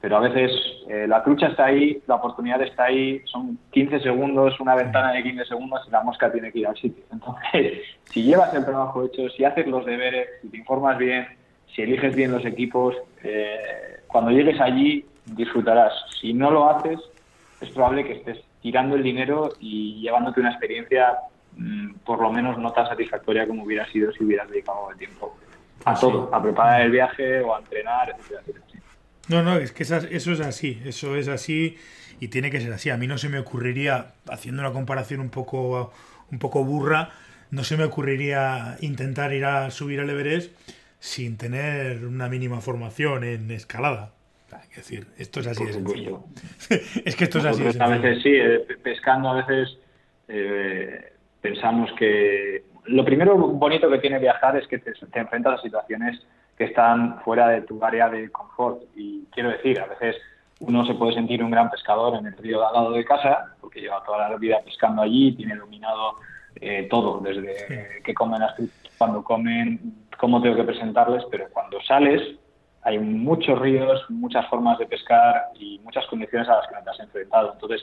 pero 0.00 0.16
a 0.16 0.20
veces 0.20 0.50
eh, 0.88 1.06
la 1.06 1.22
trucha 1.22 1.48
está 1.48 1.66
ahí, 1.66 2.02
la 2.06 2.14
oportunidad 2.16 2.62
está 2.62 2.84
ahí, 2.84 3.20
son 3.26 3.58
15 3.70 4.00
segundos, 4.00 4.58
una 4.58 4.74
ventana 4.74 5.12
de 5.12 5.22
15 5.22 5.44
segundos 5.44 5.80
y 5.86 5.90
la 5.90 6.02
mosca 6.02 6.32
tiene 6.32 6.50
que 6.50 6.60
ir 6.60 6.66
al 6.66 6.76
sitio. 6.76 7.04
Entonces, 7.12 7.82
si 8.04 8.22
llevas 8.22 8.54
el 8.54 8.64
trabajo 8.64 9.04
hecho, 9.04 9.28
si 9.28 9.44
haces 9.44 9.66
los 9.66 9.84
deberes, 9.84 10.28
si 10.40 10.48
te 10.48 10.56
informas 10.56 10.96
bien, 10.96 11.26
si 11.74 11.82
eliges 11.82 12.16
bien 12.16 12.32
los 12.32 12.44
equipos, 12.46 12.96
eh, 13.22 14.00
cuando 14.06 14.30
llegues 14.30 14.60
allí 14.60 15.04
disfrutarás. 15.26 15.92
Si 16.20 16.32
no 16.32 16.50
lo 16.50 16.68
haces, 16.68 16.98
es 17.60 17.70
probable 17.70 18.04
que 18.04 18.14
estés 18.14 18.38
tirando 18.62 18.96
el 18.96 19.02
dinero 19.02 19.50
y 19.60 20.00
llevándote 20.00 20.40
una 20.40 20.50
experiencia 20.50 21.14
mm, 21.56 21.94
por 22.04 22.20
lo 22.20 22.32
menos 22.32 22.58
no 22.58 22.72
tan 22.72 22.86
satisfactoria 22.86 23.46
como 23.46 23.64
hubiera 23.64 23.86
sido 23.86 24.12
si 24.12 24.24
hubieras 24.24 24.48
dedicado 24.48 24.90
el 24.90 24.98
tiempo 24.98 25.36
a 25.84 25.94
todo, 25.94 26.28
a 26.32 26.42
preparar 26.42 26.82
el 26.82 26.90
viaje 26.90 27.40
o 27.40 27.54
a 27.54 27.58
entrenar, 27.58 28.10
etcétera, 28.10 28.40
etcétera. 28.46 28.69
No, 29.30 29.42
no, 29.44 29.56
es 29.56 29.70
que 29.70 29.84
eso 29.84 29.96
es 30.32 30.40
así, 30.40 30.82
eso 30.84 31.14
es 31.14 31.28
así 31.28 31.76
y 32.18 32.28
tiene 32.28 32.50
que 32.50 32.60
ser 32.60 32.72
así. 32.72 32.90
A 32.90 32.96
mí 32.96 33.06
no 33.06 33.16
se 33.16 33.28
me 33.28 33.38
ocurriría, 33.38 34.08
haciendo 34.28 34.60
una 34.60 34.72
comparación 34.72 35.20
un 35.20 35.30
poco, 35.30 35.92
un 36.32 36.38
poco 36.40 36.64
burra, 36.64 37.10
no 37.52 37.62
se 37.62 37.76
me 37.76 37.84
ocurriría 37.84 38.76
intentar 38.80 39.32
ir 39.32 39.44
a 39.44 39.70
subir 39.70 40.00
al 40.00 40.10
Everest 40.10 40.52
sin 40.98 41.38
tener 41.38 42.04
una 42.04 42.28
mínima 42.28 42.60
formación 42.60 43.22
en 43.22 43.50
escalada. 43.52 44.10
Es 44.70 44.76
decir, 44.76 45.06
esto 45.16 45.40
es 45.40 45.46
así 45.46 45.64
de 45.64 45.72
sencillo. 45.74 46.24
es 47.04 47.14
que 47.14 47.24
esto 47.24 47.38
es 47.38 47.44
así 47.44 47.62
de 47.62 47.72
sencillo. 47.72 47.84
A 47.84 47.98
veces 47.98 48.22
sí, 48.22 48.30
eh, 48.34 48.66
pescando 48.82 49.30
a 49.30 49.46
veces 49.46 49.78
eh, 50.26 51.12
pensamos 51.40 51.90
que 51.96 52.64
lo 52.86 53.04
primero 53.04 53.36
bonito 53.36 53.88
que 53.88 53.98
tiene 53.98 54.18
viajar 54.18 54.56
es 54.56 54.66
que 54.66 54.78
te, 54.78 54.92
enfrentas 55.14 55.60
a 55.60 55.62
situaciones 55.62 56.20
que 56.60 56.66
están 56.66 57.18
fuera 57.22 57.48
de 57.48 57.62
tu 57.62 57.82
área 57.82 58.10
de 58.10 58.30
confort. 58.30 58.82
Y 58.94 59.24
quiero 59.32 59.48
decir, 59.48 59.80
a 59.80 59.86
veces 59.86 60.14
uno 60.58 60.84
se 60.84 60.92
puede 60.92 61.14
sentir 61.14 61.42
un 61.42 61.50
gran 61.50 61.70
pescador 61.70 62.14
en 62.18 62.26
el 62.26 62.36
río 62.36 62.68
al 62.68 62.74
lado 62.74 62.92
de 62.92 63.02
casa, 63.02 63.54
porque 63.62 63.80
lleva 63.80 64.04
toda 64.04 64.28
la 64.28 64.36
vida 64.36 64.60
pescando 64.62 65.00
allí, 65.00 65.32
tiene 65.32 65.56
dominado 65.56 66.16
eh, 66.56 66.86
todo, 66.90 67.18
desde 67.20 68.02
qué 68.04 68.12
comen 68.12 68.40
las 68.40 68.56
cuando 68.98 69.24
comen, 69.24 70.04
cómo 70.18 70.42
tengo 70.42 70.56
que 70.56 70.64
presentarles, 70.64 71.24
pero 71.30 71.46
cuando 71.50 71.80
sales 71.80 72.20
hay 72.82 72.98
muchos 72.98 73.58
ríos, 73.58 74.04
muchas 74.10 74.46
formas 74.50 74.78
de 74.78 74.84
pescar 74.84 75.46
y 75.58 75.78
muchas 75.78 76.06
condiciones 76.08 76.46
a 76.50 76.56
las 76.56 76.68
que 76.68 76.74
no 76.74 76.82
te 76.82 76.90
has 76.90 77.00
enfrentado. 77.00 77.54
Entonces, 77.54 77.82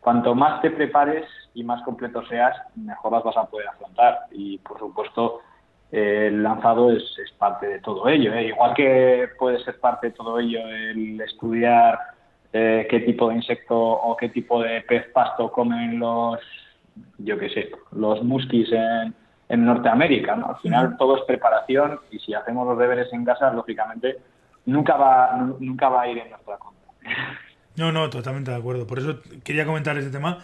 cuanto 0.00 0.34
más 0.34 0.62
te 0.62 0.70
prepares 0.70 1.26
y 1.52 1.62
más 1.62 1.82
completo 1.82 2.24
seas, 2.26 2.56
mejor 2.74 3.12
las 3.12 3.22
vas 3.22 3.36
a 3.36 3.44
poder 3.44 3.68
afrontar. 3.68 4.20
Y, 4.30 4.56
por 4.60 4.78
supuesto, 4.78 5.42
el 5.94 6.42
lanzado 6.42 6.90
es, 6.90 7.04
parte 7.38 7.68
de 7.68 7.78
todo 7.78 8.08
ello. 8.08 8.34
¿eh? 8.34 8.48
Igual 8.48 8.74
que 8.74 9.28
puede 9.38 9.62
ser 9.62 9.78
parte 9.78 10.08
de 10.08 10.12
todo 10.12 10.40
ello 10.40 10.66
el 10.66 11.20
estudiar 11.20 11.98
eh, 12.52 12.86
qué 12.90 13.00
tipo 13.00 13.28
de 13.28 13.36
insecto 13.36 13.76
o 13.78 14.16
qué 14.16 14.28
tipo 14.28 14.60
de 14.60 14.80
pez 14.80 15.06
pasto 15.12 15.52
comen 15.52 16.00
los, 16.00 16.40
yo 17.18 17.38
qué 17.38 17.48
sé, 17.48 17.70
los 17.92 18.24
muskis 18.24 18.72
en, 18.72 19.14
en 19.48 19.64
Norteamérica. 19.64 20.34
¿no? 20.34 20.48
Al 20.48 20.56
final 20.56 20.96
todo 20.96 21.16
es 21.16 21.22
preparación 21.22 22.00
y 22.10 22.18
si 22.18 22.34
hacemos 22.34 22.66
los 22.66 22.76
deberes 22.76 23.12
en 23.12 23.24
casa, 23.24 23.52
lógicamente 23.52 24.16
nunca 24.66 24.96
va, 24.96 25.48
nunca 25.60 25.88
va 25.90 26.02
a 26.02 26.08
ir 26.08 26.18
en 26.18 26.30
nuestra 26.30 26.56
contra. 26.58 26.90
No, 27.76 27.92
no, 27.92 28.10
totalmente 28.10 28.50
de 28.50 28.56
acuerdo. 28.56 28.84
Por 28.86 28.98
eso 28.98 29.20
quería 29.44 29.64
comentar 29.64 29.96
ese 29.96 30.10
tema 30.10 30.38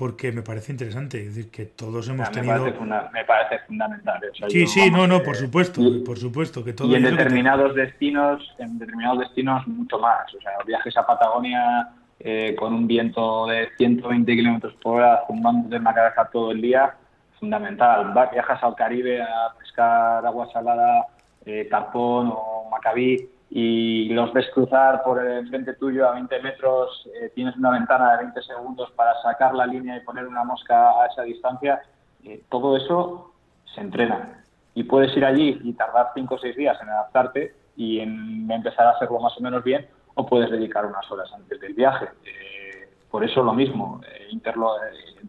porque 0.00 0.32
me 0.32 0.40
parece 0.40 0.72
interesante. 0.72 1.20
Es 1.20 1.34
decir, 1.36 1.50
que 1.50 1.66
todos 1.66 2.08
hemos 2.08 2.30
tenido. 2.30 2.64
Me 3.12 3.22
parece, 3.26 3.58
fundamental. 3.66 4.18
sí, 4.48 4.66
sí, 4.66 4.90
no, 4.90 5.06
no, 5.06 5.22
por 5.22 5.36
supuesto, 5.36 5.82
por 6.06 6.16
supuesto. 6.16 6.64
Que 6.64 6.72
todo 6.72 6.88
y 6.88 6.94
en 6.94 7.02
determinados 7.02 7.74
destinos, 7.74 8.42
en 8.58 8.78
determinados 8.78 9.18
destinos, 9.18 9.66
mucho 9.66 9.98
más. 9.98 10.34
O 10.34 10.40
sea, 10.40 10.52
viajes 10.66 10.96
a 10.96 11.06
Patagonia 11.06 11.90
eh, 12.18 12.56
con 12.58 12.72
un 12.72 12.86
viento 12.86 13.46
de 13.48 13.68
120 13.76 14.34
kilómetros 14.34 14.72
por 14.82 15.02
hora, 15.02 15.20
zumbando 15.26 15.68
de 15.68 15.76
una 15.76 15.92
cabeza 15.92 16.30
todo 16.32 16.52
el 16.52 16.62
día, 16.62 16.94
fundamental. 17.38 18.14
Viajas 18.32 18.62
al 18.62 18.74
Caribe 18.76 19.20
a 19.20 19.52
pescar 19.58 20.24
agua 20.24 20.50
salada, 20.50 21.08
eh, 21.44 21.68
tapón 21.70 22.32
o 22.34 22.70
macabí 22.70 23.28
y 23.50 24.08
los 24.10 24.32
ves 24.32 24.48
cruzar 24.54 25.02
por 25.02 25.24
el 25.24 25.48
frente 25.48 25.74
tuyo 25.74 26.08
a 26.08 26.12
20 26.12 26.40
metros, 26.40 27.08
eh, 27.20 27.32
tienes 27.34 27.56
una 27.56 27.70
ventana 27.70 28.12
de 28.12 28.18
20 28.18 28.42
segundos 28.42 28.92
para 28.92 29.20
sacar 29.22 29.54
la 29.54 29.66
línea 29.66 29.96
y 29.96 30.00
poner 30.00 30.26
una 30.26 30.44
mosca 30.44 31.02
a 31.02 31.06
esa 31.06 31.22
distancia, 31.22 31.82
eh, 32.24 32.44
todo 32.48 32.76
eso 32.76 33.32
se 33.74 33.80
entrena. 33.80 34.44
Y 34.74 34.84
puedes 34.84 35.16
ir 35.16 35.24
allí 35.24 35.60
y 35.64 35.72
tardar 35.72 36.12
5 36.14 36.32
o 36.32 36.38
6 36.38 36.56
días 36.56 36.78
en 36.80 36.90
adaptarte 36.90 37.54
y 37.76 37.98
en 37.98 38.48
empezar 38.48 38.86
a 38.86 38.90
hacerlo 38.90 39.18
más 39.18 39.36
o 39.36 39.40
menos 39.40 39.64
bien, 39.64 39.84
o 40.14 40.24
puedes 40.24 40.50
dedicar 40.50 40.86
unas 40.86 41.10
horas 41.10 41.28
antes 41.34 41.60
del 41.60 41.74
viaje. 41.74 42.06
Eh, 42.24 42.88
por 43.10 43.24
eso 43.24 43.42
lo 43.42 43.52
mismo, 43.52 44.00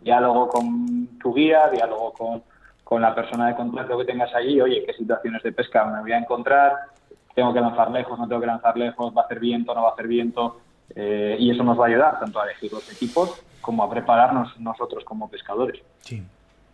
diálogo 0.03 0.47
con 0.47 1.17
tu 1.17 1.33
guía, 1.33 1.69
diálogo 1.69 2.13
con, 2.13 2.43
con 2.83 3.01
la 3.01 3.15
persona 3.15 3.47
de 3.47 3.55
contacto 3.55 3.97
que 3.97 4.05
tengas 4.05 4.33
allí, 4.35 4.61
oye, 4.61 4.83
qué 4.85 4.93
situaciones 4.93 5.41
de 5.41 5.53
pesca 5.53 5.85
me 5.85 6.01
voy 6.01 6.11
a 6.11 6.19
encontrar, 6.19 6.90
tengo 7.35 7.53
que 7.53 7.61
lanzar 7.61 7.91
lejos, 7.91 8.17
no 8.17 8.27
tengo 8.27 8.41
que 8.41 8.47
lanzar 8.47 8.77
lejos, 8.77 9.13
va 9.15 9.21
a 9.21 9.25
hacer 9.25 9.39
viento, 9.39 9.73
no 9.73 9.83
va 9.83 9.89
a 9.89 9.93
hacer 9.93 10.07
viento, 10.07 10.59
eh, 10.95 11.37
y 11.39 11.51
eso 11.51 11.63
nos 11.63 11.79
va 11.79 11.85
a 11.85 11.87
ayudar 11.87 12.19
tanto 12.19 12.39
a 12.39 12.45
elegir 12.45 12.71
los 12.71 12.91
equipos 12.91 13.41
como 13.61 13.83
a 13.83 13.89
prepararnos 13.89 14.59
nosotros 14.59 15.03
como 15.05 15.29
pescadores. 15.29 15.81
Sí, 16.01 16.23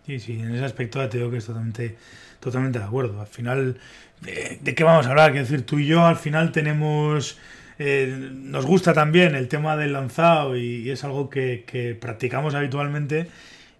sí, 0.05 0.19
sí, 0.19 0.39
en 0.39 0.55
ese 0.55 0.65
aspecto 0.65 1.07
te 1.09 1.17
digo 1.17 1.29
que 1.29 1.37
es 1.37 1.45
totalmente, 1.45 1.97
totalmente 2.39 2.79
de 2.79 2.85
acuerdo. 2.85 3.19
Al 3.21 3.27
final, 3.27 3.77
¿de, 4.21 4.75
qué 4.75 4.83
vamos 4.83 5.05
a 5.05 5.11
hablar? 5.11 5.31
Quiero 5.31 5.45
decir, 5.45 5.65
tú 5.65 5.79
y 5.79 5.87
yo 5.87 6.05
al 6.05 6.15
final 6.15 6.51
tenemos... 6.51 7.37
Eh, 7.79 8.31
nos 8.31 8.65
gusta 8.65 8.91
también 8.91 9.35
el 9.35 9.47
tema 9.47 9.77
del 9.77 9.93
lanzado 9.93 10.57
y, 10.57 10.89
es 10.89 11.03
algo 11.03 11.29
que, 11.29 11.95
practicamos 12.01 12.55
habitualmente 12.55 13.29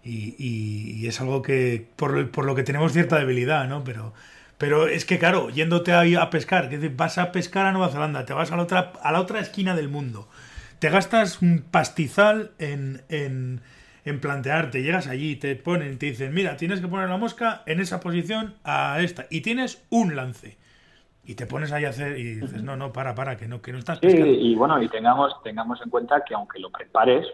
y, 0.04 0.36
y, 0.38 1.08
es 1.08 1.20
algo 1.20 1.42
que 1.42 1.84
por, 1.96 2.30
por, 2.30 2.44
lo 2.44 2.54
que 2.54 2.62
tenemos 2.62 2.92
cierta 2.92 3.18
debilidad, 3.18 3.66
¿no? 3.66 3.82
Pero 3.82 4.12
pero 4.58 4.88
es 4.88 5.04
que, 5.04 5.18
claro, 5.18 5.50
yéndote 5.50 5.92
ahí 5.92 6.16
a 6.16 6.30
pescar, 6.30 6.68
que 6.68 6.88
vas 6.88 7.16
a 7.18 7.30
pescar 7.30 7.66
a 7.66 7.72
Nueva 7.72 7.88
Zelanda, 7.88 8.24
te 8.24 8.34
vas 8.34 8.50
a 8.50 8.56
la 8.56 8.64
otra, 8.64 8.92
a 9.00 9.12
la 9.12 9.20
otra 9.20 9.40
esquina 9.40 9.76
del 9.76 9.88
mundo, 9.88 10.28
te 10.80 10.90
gastas 10.90 11.40
un 11.40 11.64
pastizal 11.70 12.50
en, 12.58 13.02
en, 13.08 13.60
en 14.04 14.20
plantearte, 14.20 14.82
llegas 14.82 15.06
allí, 15.06 15.36
te 15.36 15.54
ponen, 15.54 15.98
te 15.98 16.06
dicen, 16.06 16.34
mira, 16.34 16.56
tienes 16.56 16.80
que 16.80 16.88
poner 16.88 17.08
la 17.08 17.16
mosca 17.16 17.62
en 17.66 17.80
esa 17.80 18.00
posición 18.00 18.54
a 18.64 19.00
esta, 19.00 19.26
y 19.30 19.42
tienes 19.42 19.86
un 19.90 20.16
lance. 20.16 20.58
Y 21.24 21.34
te 21.34 21.46
pones 21.46 21.72
ahí 21.72 21.84
a 21.84 21.90
hacer 21.90 22.18
y 22.18 22.36
dices, 22.36 22.62
no, 22.62 22.74
no, 22.76 22.90
para, 22.90 23.14
para, 23.14 23.36
que 23.36 23.46
no, 23.46 23.60
que 23.60 23.70
no 23.70 23.78
estás 23.78 23.98
pescando. 23.98 24.32
Sí, 24.32 24.38
y 24.40 24.54
bueno, 24.54 24.82
y 24.82 24.88
tengamos, 24.88 25.40
tengamos 25.42 25.78
en 25.82 25.90
cuenta 25.90 26.24
que 26.26 26.34
aunque 26.34 26.58
lo 26.58 26.70
prepares, 26.70 27.26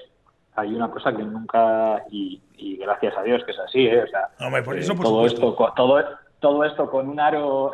hay 0.56 0.74
una 0.74 0.90
cosa 0.90 1.16
que 1.16 1.22
nunca, 1.22 2.02
y, 2.10 2.40
gracias 2.80 3.16
a 3.16 3.22
Dios 3.22 3.42
que 3.44 3.52
es 3.52 3.58
así, 3.60 3.87
¿eh? 3.87 4.02
o 4.02 4.06
sea, 4.08 4.62
por 4.64 4.76
eso, 4.76 4.92
eh, 4.92 4.96
por 4.96 5.04
todo 5.04 5.28
supuesto. 5.28 5.50
esto, 5.50 5.72
todo, 5.76 6.00
todo 6.44 6.62
esto 6.62 6.90
con 6.90 7.09
un 7.09 7.18
aro 7.18 7.72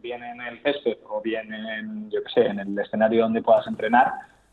bien 0.00 0.22
en 0.22 0.40
el 0.40 0.62
césped 0.62 0.98
o 1.10 1.20
bien 1.20 1.52
en, 1.52 2.08
yo 2.12 2.22
qué 2.22 2.30
sé, 2.32 2.46
en 2.46 2.60
el 2.60 2.78
escenario 2.78 3.24
donde 3.24 3.42
puedas 3.42 3.66
entrenar, 3.66 4.12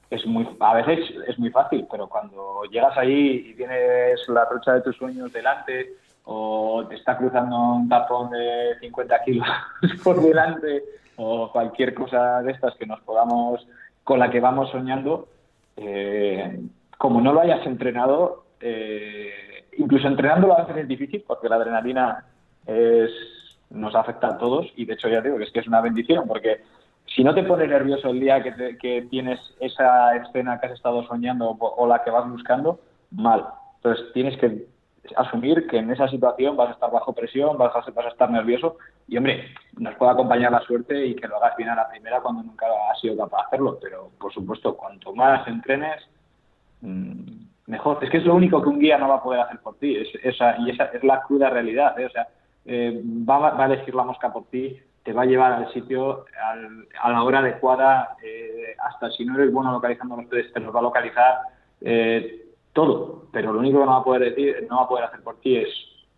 es 0.10 0.26
muy, 0.26 0.50
a 0.60 0.74
veces 0.74 1.14
es 1.28 1.38
muy 1.38 1.52
fácil, 1.52 1.86
pero 1.92 2.08
cuando 2.08 2.64
llegas 2.72 2.98
ahí 2.98 3.50
y 3.50 3.54
tienes 3.54 4.28
la 4.30 4.50
trocha 4.50 4.74
de 4.74 4.82
tus 4.82 4.98
sueños 4.98 5.32
delante 5.32 5.94
o 6.26 6.88
te 6.90 6.96
está 6.96 7.16
cruzando 7.16 7.56
un 7.56 7.88
tapón 7.88 8.32
de 8.32 8.80
50 8.80 9.24
kilos 9.26 9.48
por 10.04 10.20
delante 10.20 10.82
o 11.16 11.52
cualquier 11.52 11.94
cosa 11.94 12.42
de 12.42 12.52
estas 12.52 12.74
que 12.78 12.88
nos 12.88 13.00
podamos, 13.02 13.64
con 14.04 14.18
la 14.18 14.32
que 14.32 14.40
vamos 14.40 14.72
soñando, 14.72 15.28
eh, 15.78 16.62
como 16.98 17.22
no 17.22 17.32
lo 17.32 17.42
hayas 17.42 17.64
entrenado, 17.68 18.46
eh, 18.60 19.66
incluso 19.78 20.08
entrenándolo 20.08 20.58
a 20.58 20.64
veces 20.64 20.78
es 20.78 20.88
difícil 20.88 21.24
porque 21.28 21.48
la 21.48 21.58
adrenalina 21.58 22.26
es, 22.66 23.12
nos 23.70 23.96
afecta 23.96 24.28
a 24.28 24.38
todos 24.38 24.68
y 24.76 24.86
de 24.86 24.94
hecho 24.94 25.10
ya 25.10 25.22
digo 25.22 25.38
que 25.38 25.46
es 25.46 25.52
que 25.52 25.60
es 25.60 25.68
una 25.68 25.82
bendición 25.82 26.28
porque 26.28 26.62
si 27.08 27.24
no 27.24 27.34
te 27.34 27.44
pones 27.44 27.70
nervioso 27.70 28.10
el 28.10 28.20
día 28.20 28.42
que, 28.42 28.78
que 28.78 29.04
tienes 29.04 29.40
esa 29.60 30.16
escena 30.16 30.60
que 30.60 30.68
has 30.68 30.74
estado 30.74 31.04
soñando 31.04 31.50
o, 31.60 31.88
la 31.88 32.04
que 32.04 32.12
vas 32.12 32.30
buscando, 32.30 32.80
mal. 33.12 33.46
Entonces 33.78 34.06
tienes 34.14 34.38
que 34.38 34.66
asumir 35.18 35.68
que 35.68 35.78
en 35.78 35.92
esa 35.92 36.08
situación 36.08 36.56
vas 36.56 36.70
a 36.70 36.74
estar 36.74 36.92
bajo 36.92 37.14
presión, 37.14 37.58
vas 37.58 37.76
a, 37.76 37.92
vas 37.92 38.06
a 38.06 38.10
estar 38.10 38.32
nervioso 38.32 38.78
y, 39.08 39.18
hombre, 39.18 39.54
nos 39.78 39.96
puede 39.96 40.14
acompañar 40.14 40.52
la 40.52 40.62
suerte 40.62 41.06
y 41.06 41.16
que 41.16 41.28
lo 41.28 41.38
hagas 41.38 41.58
bien 41.58 41.70
a 41.70 41.76
la 41.76 41.90
primera 41.90 42.22
cuando 42.22 42.42
nunca 42.42 42.66
has 42.90 43.00
sido 43.00 43.18
capaz 43.18 43.38
de 43.38 43.44
hacerlo. 43.48 43.78
Pero, 43.82 44.10
por 44.20 44.34
supuesto, 44.34 44.76
cuanto 44.76 45.14
más 45.14 45.46
entrenes, 45.48 46.02
mm, 46.82 47.44
mejor. 47.68 48.04
Es 48.04 48.10
que 48.10 48.18
es 48.18 48.26
lo 48.26 48.36
único 48.36 48.62
que 48.62 48.70
un 48.70 48.80
guía 48.80 48.98
no 48.98 49.10
va 49.10 49.16
a 49.16 49.24
poder 49.24 49.42
hacer 49.42 49.60
por 49.60 49.76
ti. 49.76 49.98
Es, 49.98 50.08
esa, 50.24 50.58
y 50.60 50.70
esa 50.70 50.86
es 50.86 51.04
la 51.04 51.22
cruda 51.24 51.50
realidad. 51.50 52.00
¿eh? 52.00 52.06
O 52.06 52.10
sea, 52.10 52.28
eh, 52.66 53.02
va, 53.04 53.62
a 53.62 53.66
elegir 53.66 53.94
la 53.94 54.04
mosca 54.04 54.32
por 54.32 54.46
ti, 54.46 54.80
te 55.04 55.12
va 55.12 55.24
a 55.24 55.26
llevar 55.26 55.52
al 55.54 55.74
sitio 55.74 56.26
a 57.02 57.12
la 57.12 57.24
hora 57.24 57.40
adecuada, 57.40 58.16
eh, 58.24 58.76
hasta 58.82 59.12
si 59.12 59.26
no 59.26 59.36
eres 59.36 59.52
bueno 59.52 59.72
localizando 59.72 60.16
los 60.16 60.28
peces, 60.28 60.54
te 60.54 60.62
los 60.62 60.74
va 60.74 60.80
a 60.80 60.84
localizar 60.84 61.40
eh, 61.82 62.46
todo. 62.72 63.26
Pero 63.32 63.52
lo 63.52 63.60
único 63.60 63.80
que 63.80 63.86
no 63.86 63.92
va 63.92 63.98
a 63.98 64.04
poder 64.04 64.34
decir, 64.34 64.66
no 64.70 64.78
va 64.78 64.84
a 64.84 64.88
poder 64.88 65.06
hacer 65.06 65.22
por 65.22 65.40
ti 65.42 65.58
es 65.58 65.70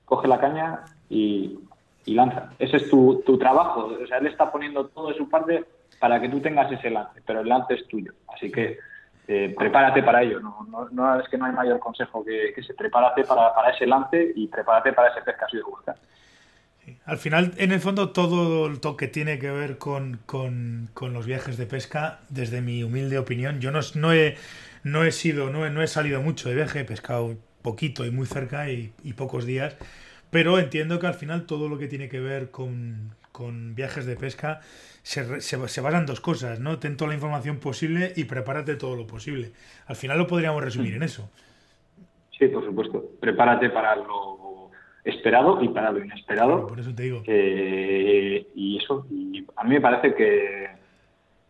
coge 0.05 0.27
la 0.27 0.39
caña 0.39 0.81
y, 1.09 1.59
lanza. 2.05 2.51
Ese 2.59 2.77
es 2.77 2.89
tu, 2.89 3.37
trabajo. 3.39 3.89
O 4.01 4.05
sea, 4.05 4.19
él 4.19 4.27
está 4.27 4.51
poniendo 4.51 4.85
todo 4.85 5.07
de 5.07 5.15
su 5.15 5.27
parte 5.27 5.65
para 5.99 6.21
que 6.21 6.29
tú 6.29 6.39
tengas 6.39 6.71
ese 6.71 6.91
lance, 6.91 7.19
pero 7.25 7.39
el 7.39 7.49
lance 7.49 7.73
es 7.73 7.87
tuyo. 7.87 8.13
Así 8.31 8.51
que 8.51 8.77
prepárate 9.25 10.03
para 10.03 10.21
ello. 10.21 10.39
No, 10.39 10.87
no, 10.91 11.19
es 11.19 11.27
que 11.27 11.39
no 11.39 11.45
hay 11.45 11.53
mayor 11.53 11.79
consejo 11.79 12.23
que, 12.23 12.53
que 12.53 12.61
se 12.61 12.75
prepárate 12.75 13.23
para, 13.23 13.55
para, 13.55 13.71
ese 13.71 13.87
lance 13.87 14.33
y 14.35 14.47
prepárate 14.47 14.93
para 14.93 15.07
ese 15.07 15.23
pez 15.23 15.35
que 15.35 15.45
has 15.45 15.53
ido 15.55 15.65
a 15.65 15.69
buscar. 15.69 15.95
Al 17.05 17.17
final, 17.17 17.53
en 17.57 17.71
el 17.71 17.79
fondo, 17.79 18.11
todo 18.11 18.69
lo 18.69 18.97
que 18.97 19.07
tiene 19.07 19.39
que 19.39 19.51
ver 19.51 19.77
con, 19.77 20.19
los 21.01 21.25
viajes 21.25 21.57
de 21.57 21.65
pesca, 21.65 22.19
desde 22.29 22.61
mi 22.61 22.83
humilde 22.83 23.17
opinión, 23.17 23.59
yo 23.59 23.71
no, 23.71 23.79
no, 23.95 24.13
he, 24.13 24.37
no 24.83 25.03
he 25.03 25.11
sido, 25.11 25.49
no 25.49 25.65
he, 25.65 25.69
no 25.69 25.81
he 25.81 25.87
salido 25.87 26.21
mucho 26.21 26.49
de 26.49 26.55
viaje, 26.55 26.81
he 26.81 26.85
pescado 26.85 27.37
poquito 27.61 28.05
y 28.05 28.11
muy 28.11 28.27
cerca 28.27 28.69
y, 28.69 28.93
pocos 29.17 29.45
días, 29.45 29.77
pero 30.29 30.59
entiendo 30.59 30.99
que 30.99 31.07
al 31.07 31.15
final 31.15 31.45
todo 31.45 31.69
lo 31.69 31.77
que 31.77 31.87
tiene 31.87 32.09
que 32.09 32.19
ver 32.19 32.51
con, 32.51 33.15
viajes 33.75 34.05
de 34.05 34.15
pesca 34.15 34.61
se, 35.03 35.41
se, 35.41 35.67
se, 35.67 35.81
basa 35.81 35.97
en 35.97 36.05
dos 36.05 36.21
cosas, 36.21 36.59
¿no? 36.59 36.79
Ten 36.79 36.97
toda 36.97 37.09
la 37.09 37.15
información 37.15 37.57
posible 37.57 38.13
y 38.15 38.23
prepárate 38.25 38.75
todo 38.75 38.95
lo 38.95 39.07
posible. 39.07 39.51
Al 39.87 39.95
final 39.95 40.17
lo 40.17 40.27
podríamos 40.27 40.63
resumir 40.63 40.93
en 40.93 41.03
eso. 41.03 41.29
Sí, 42.37 42.47
por 42.47 42.65
supuesto. 42.65 43.03
Prepárate 43.19 43.69
para 43.69 43.95
lo 43.95 44.44
esperado 45.05 45.63
y 45.63 45.69
para 45.69 45.91
lo 45.91 46.03
inesperado. 46.03 46.67
por 46.67 46.79
eso 46.79 46.93
te 46.93 47.03
digo. 47.03 47.21
y 47.25 48.77
eso, 48.77 49.05
y 49.09 49.45
a 49.55 49.63
mí 49.63 49.69
me 49.75 49.81
parece 49.81 50.13
que, 50.15 50.67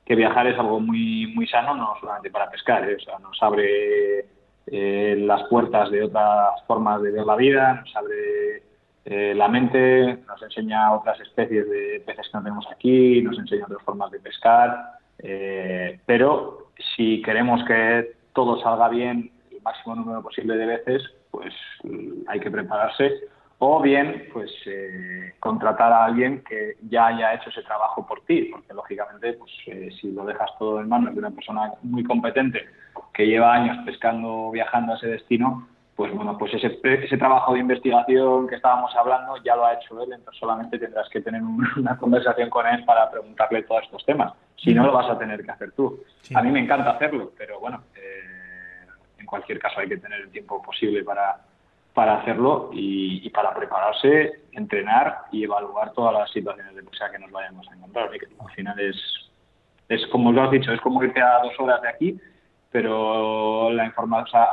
que, 0.06 0.16
viajar 0.16 0.45
es 0.47 0.60
algo 0.60 0.80
muy, 0.80 1.28
muy 1.34 1.47
sano, 1.47 1.74
no 1.76 1.95
solamente 1.99 2.30
para 2.30 2.51
pescar, 2.51 2.88
¿eh? 2.89 2.95
o 2.95 2.99
sea, 2.99 3.18
nos 3.20 3.41
abre 3.41 4.26
eh, 4.68 5.16
las 5.20 5.43
puertas 5.47 5.89
de 5.89 6.03
otras 6.03 6.62
formas 6.68 7.01
de 7.01 7.12
ver 7.12 7.26
la 7.26 7.36
vida, 7.36 7.82
nos 7.82 7.95
abre 7.95 8.64
Eh, 9.08 9.36
la 9.36 9.47
mente 9.47 10.18
nos 10.28 10.41
enseña 10.41 10.91
otras 10.91 11.20
especies 11.20 11.70
de 11.70 12.01
peces 12.03 12.28
que 12.28 12.38
no 12.38 12.43
tenemos 12.43 12.66
aquí, 12.72 13.22
nos 13.22 13.38
enseña 13.38 13.66
otras 13.66 13.84
formas 13.84 14.10
de 14.10 14.20
pescar, 14.20 14.97
eh, 15.20 15.99
pero 16.08 16.72
si 16.95 17.22
queremos 17.22 17.64
que 17.66 18.16
todo 18.34 18.60
salga 18.64 18.89
bien 18.89 19.30
el 19.51 19.62
máximo 19.62 19.95
número 19.95 20.24
posible 20.24 20.58
de 20.58 20.66
veces, 20.66 21.03
pues 21.30 21.53
hay 22.28 22.39
que 22.39 22.49
prepararse 22.49 23.12
o 23.60 23.82
bien 23.82 24.30
pues 24.34 24.51
eh, 24.66 25.34
contratar 25.39 25.91
a 25.91 26.06
alguien 26.06 26.43
que 26.43 26.76
ya 26.89 27.08
haya 27.08 27.34
hecho 27.34 27.49
ese 27.49 27.62
trabajo 27.64 28.06
por 28.06 28.22
ti, 28.22 28.49
porque 28.51 28.74
lógicamente 28.74 29.34
pues 29.34 29.51
eh, 29.68 29.89
si 29.99 30.12
lo 30.12 30.26
dejas 30.26 30.49
todo 30.60 30.82
en 30.82 30.89
manos 30.89 31.14
de 31.14 31.20
una 31.20 31.32
persona 31.32 31.72
muy 31.84 32.03
competente 32.03 32.66
que 33.14 33.26
lleva 33.26 33.53
años 33.53 33.78
pescando, 33.86 34.51
viajando 34.51 34.93
a 34.93 34.95
ese 34.97 35.08
destino, 35.08 35.68
pues 35.95 36.14
bueno, 36.14 36.38
pues 36.38 36.53
ese, 36.53 36.78
ese 36.84 37.18
trabajo 37.18 37.53
de 37.53 37.60
investigación 37.60 38.47
que 38.47 38.56
estábamos 38.56 38.93
hablando 38.95 39.38
ya 39.43 39.56
lo 39.56 39.66
ha 39.66 39.76
hecho 39.76 40.03
él, 40.03 40.12
entonces 40.12 40.38
solamente 40.38 40.78
tendrás 40.78 41.08
que 41.10 41.22
tener 41.22 41.41
una 41.78 41.97
conversación 41.97 42.49
con 42.49 42.68
él 42.68 42.84
para 42.84 43.10
preguntarle 43.10 43.64
todos 43.64 43.84
estos 43.84 44.06
temas. 44.06 44.34
Si 44.58 44.74
no, 44.74 44.86
lo 44.86 44.91
vas 44.91 45.10
a 45.10 45.18
tener 45.18 45.43
que 45.43 45.51
hacer 45.51 45.72
tú. 45.72 46.01
A 46.34 46.41
mí 46.41 46.51
me 46.51 46.60
encanta 46.60 46.91
hacerlo, 46.91 47.32
pero 47.38 47.60
bueno, 47.60 47.84
eh, 47.95 48.86
en 49.20 49.26
cualquier 49.26 49.60
caso 49.60 49.80
hay 49.80 49.88
que 49.88 49.97
tener 49.97 50.22
el 50.22 50.30
tiempo 50.30 50.62
posible 50.62 51.03
para 51.03 51.38
para 51.95 52.17
hacerlo 52.19 52.69
y, 52.73 53.27
para 53.29 53.53
prepararse, 53.53 54.43
entrenar 54.51 55.21
y 55.31 55.45
evaluar 55.45 55.93
todas 55.93 56.13
las 56.13 56.29
situaciones 56.29 56.75
de 56.75 56.83
pesca 56.83 57.09
que 57.09 57.17
nos 57.17 57.31
vayamos 57.31 57.65
a 57.69 57.73
encontrar. 57.73 58.09
al 58.11 58.51
final 58.53 58.79
es, 58.81 58.97
es 59.87 60.05
como 60.07 60.33
lo 60.33 60.43
has 60.43 60.51
dicho, 60.51 60.73
es 60.73 60.81
como 60.81 61.01
irte 61.01 61.21
a 61.21 61.39
dos 61.41 61.53
horas 61.57 61.81
de 61.81 61.87
aquí, 61.87 62.19
pero 62.69 63.71
la 63.71 63.85
información, 63.85 64.43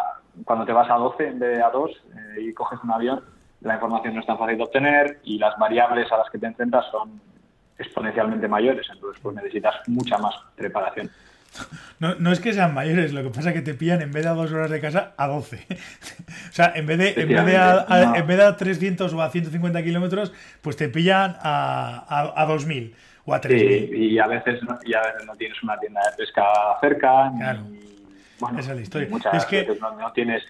cuando 0.44 0.64
te 0.64 0.72
vas 0.72 0.88
a 0.88 0.94
12 0.94 1.26
en 1.26 1.38
vez 1.40 1.56
de 1.56 1.62
a 1.64 1.70
2 1.70 1.90
eh, 1.90 2.42
y 2.42 2.54
coges 2.54 2.78
un 2.84 2.92
avión, 2.92 3.24
la 3.60 3.74
información 3.74 4.14
no 4.14 4.20
es 4.20 4.26
tan 4.26 4.38
fácil 4.38 4.56
de 4.56 4.62
obtener 4.62 5.18
y 5.24 5.38
las 5.38 5.58
variables 5.58 6.12
a 6.12 6.18
las 6.18 6.30
que 6.30 6.38
te 6.38 6.46
enfrentas 6.46 6.86
son 6.92 7.20
exponencialmente 7.76 8.46
mayores, 8.46 8.86
entonces 8.88 9.20
pues 9.20 9.34
necesitas 9.34 9.74
mucha 9.88 10.16
más 10.18 10.36
preparación. 10.54 11.10
No, 11.98 12.14
no, 12.16 12.32
es 12.32 12.40
que 12.40 12.52
sean 12.52 12.74
mayores, 12.74 13.12
lo 13.12 13.22
que 13.22 13.30
pasa 13.30 13.50
es 13.50 13.54
que 13.54 13.62
te 13.62 13.74
pillan 13.74 14.02
en 14.02 14.10
vez 14.10 14.24
de 14.24 14.30
a 14.30 14.32
dos 14.32 14.50
horas 14.52 14.70
de 14.70 14.80
casa 14.80 15.12
a 15.16 15.28
12. 15.28 15.66
o 15.70 16.52
sea, 16.52 16.72
en 16.74 16.86
vez 16.86 16.98
de, 16.98 17.22
en 17.22 17.28
vez 17.28 17.46
de, 17.46 17.56
a, 17.56 18.12
en 18.16 18.26
vez 18.26 18.36
de 18.36 18.44
a 18.44 18.56
300 18.56 19.12
o 19.12 19.22
a 19.22 19.30
150 19.30 19.82
kilómetros, 19.82 20.32
pues 20.62 20.76
te 20.76 20.88
pillan 20.88 21.36
a, 21.40 22.04
a, 22.08 22.42
a 22.42 22.46
2000 22.46 22.94
o 23.24 23.34
a 23.34 23.40
3000. 23.40 23.94
y, 23.94 24.18
a 24.18 24.26
veces 24.26 24.62
no, 24.62 24.78
y 24.84 24.94
a 24.94 25.02
veces 25.02 25.26
no 25.26 25.34
tienes 25.36 25.62
una 25.62 25.78
tienda 25.78 26.00
de 26.10 26.16
pesca 26.16 26.44
cerca. 26.80 27.32
Claro. 27.36 27.60
bueno, 28.40 28.58
Esa 28.58 28.70
es 28.70 28.76
la 28.76 28.82
historia. 28.82 29.08
es 29.34 29.46
que 29.46 29.78
no, 29.80 30.12
tienes. 30.12 30.42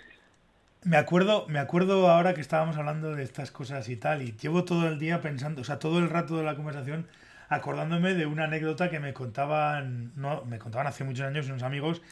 Me 0.85 0.97
acuerdo, 0.97 1.47
me 1.49 1.59
acuerdo 1.59 2.11
ahora 2.11 2.35
que 2.35 2.41
estábamos 2.41 2.77
hablando 2.77 3.15
de 3.15 3.23
estas 3.23 3.51
cosas 3.53 3.89
y 3.89 3.97
tal, 3.97 4.23
y 4.23 4.35
llevo 4.37 4.65
todo 4.65 4.89
el 4.89 4.99
día 4.99 5.21
pensando, 5.21 5.61
o 5.61 5.65
sea, 5.65 5.79
todo 5.79 5.99
el 5.99 6.11
rato 6.11 6.37
de 6.37 6.45
la 6.45 6.57
conversación 6.57 7.07
acordándome 7.55 8.15
de 8.15 8.27
una 8.27 8.45
anécdota 8.45 8.91
que 8.91 9.01
me 9.01 9.13
contaban, 9.13 10.13
no, 10.17 10.45
me 10.45 10.59
contaban 10.59 10.87
hace 10.87 11.05
muchos 11.05 11.27
años 11.27 11.47
unos 11.49 11.63
amigos 11.63 12.03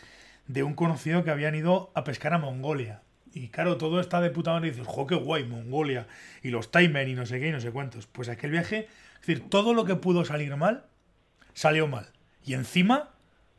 de 0.46 0.62
un 0.62 0.74
conocido 0.74 1.24
que 1.24 1.30
habían 1.30 1.54
ido 1.54 1.90
a 1.94 2.04
pescar 2.04 2.34
a 2.34 2.38
Mongolia. 2.38 3.02
Y 3.32 3.48
claro, 3.48 3.76
todo 3.76 4.00
está 4.00 4.20
de 4.20 4.30
puta 4.30 4.52
madre 4.52 4.68
y 4.68 4.70
dices, 4.72 4.86
jo, 4.86 5.06
qué 5.06 5.14
guay, 5.14 5.44
Mongolia, 5.44 6.06
y 6.42 6.50
los 6.50 6.70
timer 6.70 7.08
y 7.08 7.14
no 7.14 7.26
sé 7.26 7.40
qué 7.40 7.48
y 7.48 7.52
no 7.52 7.60
sé 7.60 7.70
cuántos. 7.70 8.06
Pues 8.06 8.28
aquel 8.28 8.50
viaje, 8.50 8.88
es 9.20 9.26
decir, 9.26 9.48
todo 9.48 9.72
lo 9.72 9.84
que 9.84 9.94
pudo 9.94 10.24
salir 10.24 10.54
mal, 10.56 10.84
salió 11.54 11.86
mal. 11.86 12.08
Y 12.44 12.54
encima, 12.54 13.10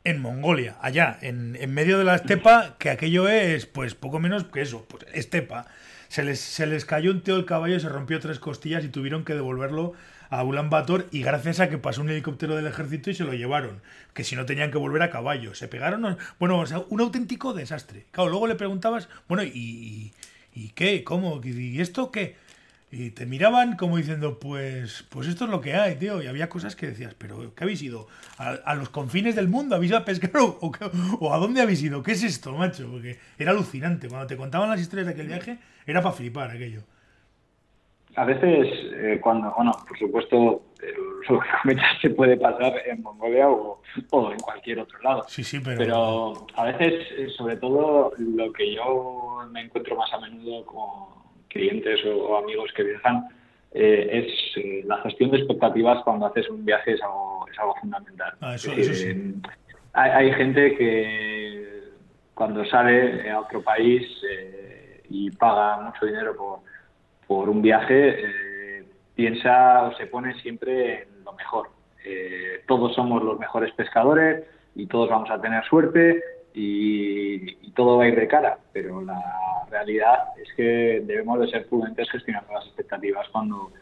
en 0.04 0.20
Mongolia, 0.20 0.76
allá, 0.82 1.18
en, 1.22 1.56
en 1.58 1.72
medio 1.72 1.98
de 1.98 2.04
la 2.04 2.16
estepa, 2.16 2.76
que 2.78 2.90
aquello 2.90 3.28
es, 3.28 3.66
pues, 3.66 3.94
poco 3.94 4.18
menos 4.18 4.44
que 4.44 4.60
eso, 4.60 4.84
pues, 4.88 5.06
estepa. 5.14 5.66
Se 6.12 6.22
les, 6.22 6.40
se 6.40 6.66
les 6.66 6.84
cayó 6.84 7.10
un 7.10 7.22
tío 7.22 7.36
el 7.36 7.46
caballo, 7.46 7.80
se 7.80 7.88
rompió 7.88 8.20
tres 8.20 8.38
costillas 8.38 8.84
y 8.84 8.90
tuvieron 8.90 9.24
que 9.24 9.32
devolverlo 9.32 9.94
a 10.28 10.44
Ulan 10.44 10.68
Bator 10.68 11.06
y 11.10 11.22
gracias 11.22 11.58
a 11.58 11.70
que 11.70 11.78
pasó 11.78 12.02
un 12.02 12.10
helicóptero 12.10 12.54
del 12.54 12.66
ejército 12.66 13.08
y 13.08 13.14
se 13.14 13.24
lo 13.24 13.32
llevaron, 13.32 13.80
que 14.12 14.22
si 14.22 14.36
no 14.36 14.44
tenían 14.44 14.70
que 14.70 14.76
volver 14.76 15.00
a 15.00 15.08
caballo, 15.08 15.54
se 15.54 15.68
pegaron, 15.68 16.18
bueno, 16.38 16.58
o 16.58 16.66
sea, 16.66 16.80
un 16.90 17.00
auténtico 17.00 17.54
desastre. 17.54 18.04
Claro, 18.10 18.28
luego 18.28 18.46
le 18.46 18.56
preguntabas, 18.56 19.08
bueno, 19.26 19.42
¿y, 19.42 20.12
y 20.54 20.68
qué? 20.74 21.02
¿Cómo? 21.02 21.40
¿Y 21.42 21.80
esto 21.80 22.12
qué? 22.12 22.36
Y 22.90 23.08
te 23.12 23.24
miraban 23.24 23.76
como 23.76 23.96
diciendo, 23.96 24.38
pues, 24.38 25.06
pues 25.08 25.26
esto 25.28 25.46
es 25.46 25.50
lo 25.50 25.62
que 25.62 25.76
hay, 25.76 25.96
tío. 25.96 26.22
Y 26.22 26.26
había 26.26 26.50
cosas 26.50 26.76
que 26.76 26.88
decías, 26.88 27.14
pero 27.16 27.54
¿qué 27.54 27.64
habéis 27.64 27.80
ido? 27.80 28.06
¿A, 28.36 28.74
los 28.74 28.90
confines 28.90 29.34
del 29.34 29.48
mundo? 29.48 29.76
¿Habéis 29.76 29.92
ido 29.92 29.98
a 29.98 30.04
pescar? 30.04 30.30
¿O, 30.36 30.58
o, 31.20 31.32
a 31.32 31.38
dónde 31.38 31.62
habéis 31.62 31.80
ido? 31.82 32.02
¿Qué 32.02 32.12
es 32.12 32.22
esto, 32.22 32.52
macho? 32.52 32.86
Porque 32.90 33.18
era 33.38 33.52
alucinante. 33.52 34.08
Cuando 34.08 34.26
te 34.26 34.36
contaban 34.36 34.68
las 34.68 34.78
historias 34.78 35.06
de 35.06 35.14
aquel 35.14 35.28
viaje, 35.28 35.56
era 35.86 36.02
para 36.02 36.14
flipar 36.14 36.50
aquello 36.50 36.82
a 38.16 38.24
veces, 38.24 38.68
eh, 38.94 39.18
cuando, 39.22 39.52
bueno, 39.56 39.72
por 39.88 39.98
supuesto, 39.98 40.62
lo 41.28 41.40
que 41.40 41.76
se 42.00 42.10
puede 42.10 42.36
pasar 42.36 42.74
en 42.86 43.02
Mongolia 43.02 43.48
o, 43.48 43.80
en 43.96 44.38
cualquier 44.40 44.80
otro 44.80 44.98
lado. 45.00 45.24
Sí, 45.28 45.42
sí, 45.42 45.60
pero... 45.64 45.78
pero 45.78 46.46
a 46.56 46.64
veces, 46.64 47.06
eh, 47.16 47.28
sobre 47.36 47.56
todo, 47.56 48.12
lo 48.18 48.52
que 48.52 48.74
yo 48.74 49.48
me 49.50 49.62
encuentro 49.62 49.96
más 49.96 50.12
a 50.12 50.20
menudo 50.20 50.64
con 50.66 51.22
clientes 51.48 52.00
o, 52.06 52.36
amigos 52.36 52.70
que 52.76 52.82
viajan 52.82 53.28
eh, 53.72 54.26
es 54.26 54.84
la 54.84 54.98
gestión 54.98 55.30
de 55.30 55.38
expectativas 55.38 56.02
cuando 56.04 56.26
haces 56.26 56.48
un 56.50 56.64
viaje 56.64 56.92
es 56.92 57.02
algo, 57.02 57.46
es 57.50 57.58
algo 57.58 57.74
fundamental. 57.76 58.34
Ah, 58.40 58.54
eso, 58.54 58.72
eso 58.72 58.92
sí. 58.92 59.34
hay, 59.94 60.10
hay, 60.10 60.32
gente 60.34 60.76
que 60.76 61.82
cuando 62.34 62.64
sale 62.66 63.30
a 63.30 63.40
otro 63.40 63.62
país 63.62 64.02
y 65.12 65.30
paga 65.30 65.80
mucho 65.80 66.06
dinero 66.06 66.34
por 66.36 66.60
por 67.32 67.48
un 67.48 67.62
viaje 67.62 68.10
eh, 68.18 68.84
piensa 69.14 69.84
o 69.84 69.96
se 69.96 70.06
pone 70.06 70.34
siempre 70.42 71.04
en 71.04 71.24
lo 71.24 71.32
mejor. 71.32 71.68
Eh, 72.04 72.62
todos 72.66 72.94
somos 72.94 73.22
los 73.22 73.38
mejores 73.38 73.72
pescadores 73.72 74.44
y 74.74 74.86
todos 74.86 75.08
vamos 75.08 75.30
a 75.30 75.40
tener 75.40 75.64
suerte 75.64 76.22
y, 76.54 77.70
todo 77.72 77.96
va 77.96 78.04
a 78.04 78.08
ir 78.08 78.16
de 78.16 78.28
cara, 78.28 78.58
pero 78.70 79.00
la 79.00 79.18
realidad 79.70 80.24
es 80.36 80.52
que 80.54 81.02
debemos 81.06 81.40
de 81.40 81.48
ser 81.48 81.66
prudentes 81.66 82.10
gestionando 82.10 82.52
las 82.52 82.66
expectativas 82.66 83.26
cuando, 83.30 83.72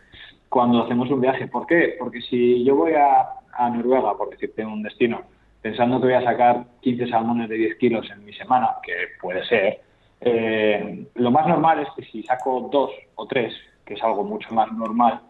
cuando 0.48 0.84
hacemos 0.84 1.10
un 1.10 1.20
viaje. 1.20 1.48
¿Por 1.48 1.66
qué? 1.66 1.96
Porque 1.98 2.20
si 2.20 2.62
yo 2.62 2.76
voy 2.76 2.92
a, 2.92 3.30
a 3.52 3.68
Noruega, 3.68 4.16
por 4.16 4.30
decirte 4.30 4.64
un 4.64 4.84
destino, 4.84 5.22
pensando 5.60 5.98
que 5.98 6.06
voy 6.06 6.14
a 6.14 6.22
sacar 6.22 6.66
15 6.82 7.08
salmones 7.08 7.48
de 7.48 7.56
10 7.56 7.78
kilos 7.78 8.08
en 8.12 8.24
mi 8.24 8.32
semana, 8.32 8.76
que 8.80 8.92
puede 9.20 9.44
ser, 9.46 9.80
eh, 10.20 11.06
lo 11.14 11.30
más 11.30 11.46
normal 11.46 11.80
es 11.80 11.88
que 11.96 12.02
si 12.10 12.22
saco 12.22 12.68
dos 12.70 12.90
o 13.14 13.26
tres, 13.26 13.54
que 13.84 13.94
es 13.94 14.02
algo 14.02 14.24
mucho 14.24 14.52
más 14.54 14.70
normal, 14.72 15.20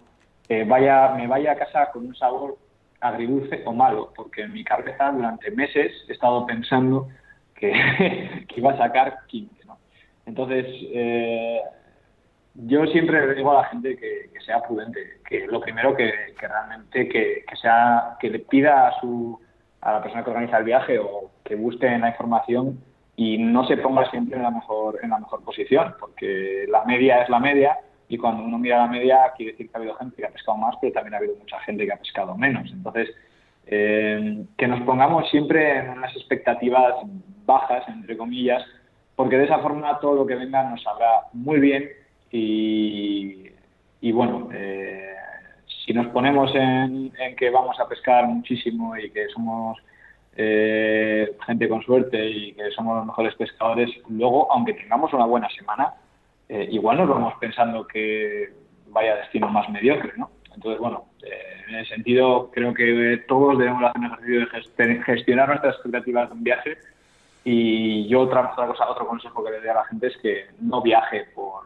eh, 0.48 0.64
vaya, 0.66 1.14
me 1.16 1.26
vaya 1.26 1.52
a 1.52 1.56
casa 1.56 1.90
con 1.92 2.06
un 2.06 2.14
sabor 2.14 2.58
agridulce 3.00 3.62
o 3.64 3.72
malo, 3.72 4.12
porque 4.14 4.42
en 4.42 4.52
mi 4.52 4.64
cabeza 4.64 5.10
durante 5.12 5.50
meses 5.52 5.92
he 6.08 6.12
estado 6.12 6.44
pensando 6.46 7.08
que, 7.54 7.72
iba 8.56 8.72
a 8.72 8.78
sacar 8.78 9.18
15. 9.26 9.64
¿no? 9.66 9.78
Entonces, 10.26 10.66
eh, 10.92 11.60
yo 12.54 12.84
siempre 12.86 13.26
le 13.26 13.34
digo 13.34 13.52
a 13.52 13.62
la 13.62 13.68
gente 13.68 13.96
que, 13.96 14.28
sea 14.44 14.60
prudente, 14.62 15.20
que 15.28 15.46
lo 15.46 15.60
primero 15.60 15.94
que, 15.94 16.12
realmente 16.40 17.08
que, 17.08 17.44
sea 17.60 18.16
que 18.18 18.30
le 18.30 18.40
pida 18.40 18.88
a 18.88 19.00
su 19.00 19.38
a 19.82 19.92
la 19.92 20.02
persona 20.02 20.24
que 20.24 20.30
organiza 20.30 20.58
el 20.58 20.64
viaje 20.64 20.98
o 20.98 21.30
que 21.44 21.54
busque 21.54 21.86
la 21.86 22.08
información 22.08 22.82
y 23.20 23.36
no 23.36 23.66
se 23.66 23.76
ponga 23.76 24.10
siempre 24.10 24.38
en 24.38 24.44
la 24.44 24.50
mejor 24.50 24.98
en 25.02 25.10
la 25.10 25.18
mejor 25.18 25.44
posición, 25.44 25.94
porque 26.00 26.64
la 26.70 26.86
media 26.86 27.20
es 27.20 27.28
la 27.28 27.38
media 27.38 27.76
y 28.08 28.16
cuando 28.16 28.42
uno 28.42 28.58
mira 28.58 28.78
la 28.78 28.86
media 28.86 29.30
quiere 29.36 29.52
decir 29.52 29.68
que 29.68 29.76
ha 29.76 29.78
habido 29.78 29.94
gente 29.96 30.16
que 30.16 30.26
ha 30.26 30.30
pescado 30.30 30.56
más, 30.56 30.74
pero 30.80 30.94
también 30.94 31.12
ha 31.12 31.18
habido 31.18 31.36
mucha 31.36 31.60
gente 31.60 31.84
que 31.84 31.92
ha 31.92 31.98
pescado 31.98 32.34
menos. 32.34 32.72
Entonces, 32.72 33.10
eh, 33.66 34.42
que 34.56 34.66
nos 34.66 34.80
pongamos 34.86 35.28
siempre 35.28 35.80
en 35.80 35.90
unas 35.90 36.16
expectativas 36.16 36.94
bajas, 37.44 37.86
entre 37.88 38.16
comillas, 38.16 38.64
porque 39.16 39.36
de 39.36 39.44
esa 39.44 39.58
forma 39.58 40.00
todo 40.00 40.14
lo 40.14 40.26
que 40.26 40.36
venga 40.36 40.62
nos 40.70 40.82
sabrá 40.82 41.26
muy 41.34 41.60
bien 41.60 41.90
y, 42.30 43.50
y 44.00 44.12
bueno, 44.12 44.48
eh, 44.54 45.14
si 45.84 45.92
nos 45.92 46.06
ponemos 46.06 46.54
en, 46.54 47.12
en 47.18 47.36
que 47.36 47.50
vamos 47.50 47.78
a 47.80 47.86
pescar 47.86 48.26
muchísimo 48.26 48.96
y 48.96 49.10
que 49.10 49.28
somos 49.28 49.76
eh, 50.42 51.36
gente 51.44 51.68
con 51.68 51.82
suerte 51.82 52.30
y 52.30 52.52
que 52.54 52.70
somos 52.70 52.96
los 52.96 53.06
mejores 53.06 53.34
pescadores, 53.34 53.90
luego, 54.08 54.50
aunque 54.50 54.72
tengamos 54.72 55.12
una 55.12 55.26
buena 55.26 55.50
semana, 55.50 55.92
eh, 56.48 56.66
igual 56.70 56.96
nos 56.96 57.10
vamos 57.10 57.34
pensando 57.38 57.86
que 57.86 58.48
vaya 58.86 59.16
destino 59.16 59.50
más 59.50 59.68
mediocre, 59.68 60.12
¿no? 60.16 60.30
Entonces, 60.54 60.80
bueno, 60.80 61.04
eh, 61.22 61.62
en 61.68 61.74
ese 61.74 61.94
sentido, 61.94 62.50
creo 62.54 62.72
que 62.72 63.22
todos 63.28 63.58
debemos 63.58 63.82
hacer 63.84 64.00
un 64.00 64.06
ejercicio 64.06 64.66
de 64.78 65.02
gestionar 65.02 65.48
nuestras 65.48 65.74
expectativas 65.74 66.30
de 66.30 66.34
un 66.34 66.42
viaje 66.42 66.78
y 67.44 68.08
yo 68.08 68.20
otra, 68.20 68.50
cosa, 68.54 68.88
otro 68.88 69.06
consejo 69.06 69.44
que 69.44 69.50
le 69.50 69.60
doy 69.60 69.68
a 69.68 69.74
la 69.74 69.84
gente 69.84 70.06
es 70.06 70.16
que 70.22 70.46
no 70.58 70.80
viaje 70.80 71.26
por 71.34 71.64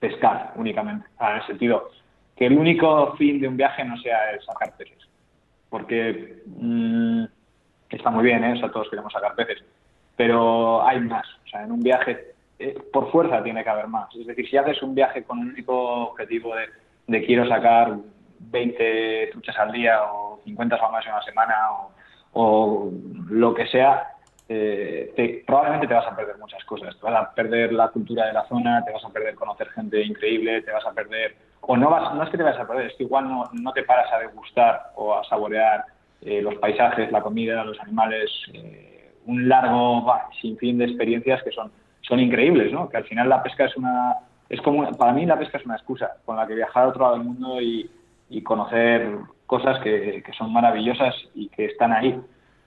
pescar 0.00 0.52
únicamente, 0.56 1.06
en 1.20 1.36
el 1.36 1.46
sentido 1.46 1.90
que 2.36 2.46
el 2.46 2.58
único 2.58 3.14
fin 3.16 3.40
de 3.40 3.46
un 3.46 3.56
viaje 3.56 3.84
no 3.84 3.96
sea 3.98 4.18
sacar 4.44 4.76
peces, 4.76 5.08
porque 5.68 6.42
está 7.96 8.10
muy 8.10 8.24
bien, 8.24 8.44
¿eh? 8.44 8.52
o 8.52 8.56
sea, 8.56 8.70
todos 8.70 8.88
queremos 8.88 9.12
sacar 9.12 9.34
peces, 9.34 9.62
pero 10.16 10.86
hay 10.86 11.00
más. 11.00 11.26
O 11.44 11.48
sea, 11.48 11.64
en 11.64 11.72
un 11.72 11.80
viaje 11.80 12.34
eh, 12.58 12.78
por 12.92 13.10
fuerza 13.10 13.42
tiene 13.42 13.64
que 13.64 13.70
haber 13.70 13.88
más. 13.88 14.14
Es 14.14 14.26
decir, 14.26 14.48
si 14.48 14.56
haces 14.58 14.82
un 14.82 14.94
viaje 14.94 15.24
con 15.24 15.38
un 15.38 15.48
único 15.48 16.10
objetivo 16.10 16.54
de, 16.54 17.24
quiero 17.24 17.48
sacar 17.48 17.96
20 18.38 19.30
truchas 19.32 19.58
al 19.58 19.72
día 19.72 20.02
o 20.04 20.40
50 20.44 20.78
salmones 20.78 21.06
en 21.06 21.12
una 21.12 21.22
semana 21.22 21.54
o, 22.32 22.90
lo 23.30 23.54
que 23.54 23.66
sea, 23.66 24.12
eh, 24.48 25.42
probablemente 25.46 25.86
te 25.86 25.94
vas 25.94 26.06
a 26.06 26.14
perder 26.14 26.36
muchas 26.36 26.62
cosas. 26.64 26.94
Te 26.98 27.06
vas 27.06 27.14
a 27.14 27.34
perder 27.34 27.72
la 27.72 27.88
cultura 27.88 28.26
de 28.26 28.34
la 28.34 28.46
zona, 28.46 28.84
te 28.84 28.92
vas 28.92 29.04
a 29.04 29.08
perder 29.08 29.34
conocer 29.34 29.68
gente 29.70 30.02
increíble, 30.02 30.60
te 30.60 30.70
vas 30.70 30.84
a 30.86 30.92
perder... 30.92 31.36
O 31.62 31.78
no, 31.78 31.88
vas, 31.88 32.14
no 32.14 32.22
es 32.22 32.28
que 32.28 32.36
te 32.36 32.42
vas 32.42 32.58
a 32.58 32.66
perder, 32.66 32.86
es 32.86 32.96
que 32.96 33.04
igual 33.04 33.26
no, 33.26 33.50
no 33.52 33.72
te 33.72 33.84
paras 33.84 34.12
a 34.12 34.18
degustar 34.18 34.92
o 34.96 35.14
a 35.14 35.24
saborear 35.24 35.84
eh, 36.22 36.42
los 36.42 36.54
paisajes, 36.56 37.10
la 37.10 37.22
comida, 37.22 37.64
los 37.64 37.80
animales, 37.80 38.30
eh, 38.52 39.12
un 39.26 39.48
largo 39.48 40.06
sinfín 40.40 40.78
de 40.78 40.84
experiencias 40.84 41.42
que 41.42 41.50
son, 41.50 41.72
son 42.02 42.20
increíbles, 42.20 42.72
¿no? 42.72 42.88
Que 42.88 42.98
al 42.98 43.04
final 43.04 43.28
la 43.28 43.42
pesca 43.42 43.64
es 43.64 43.76
una... 43.76 44.16
Es 44.48 44.60
como, 44.60 44.90
para 44.98 45.12
mí 45.12 45.24
la 45.24 45.38
pesca 45.38 45.58
es 45.58 45.64
una 45.64 45.76
excusa 45.76 46.10
con 46.24 46.36
la 46.36 46.46
que 46.46 46.54
viajar 46.54 46.84
a 46.84 46.88
otro 46.88 47.02
lado 47.02 47.14
del 47.14 47.24
mundo 47.24 47.60
y, 47.60 47.88
y 48.28 48.42
conocer 48.42 49.16
cosas 49.46 49.78
que, 49.80 50.22
que, 50.26 50.32
son 50.32 50.52
maravillosas 50.52 51.14
y 51.34 51.48
que 51.48 51.66
están 51.66 51.92
ahí. 51.92 52.18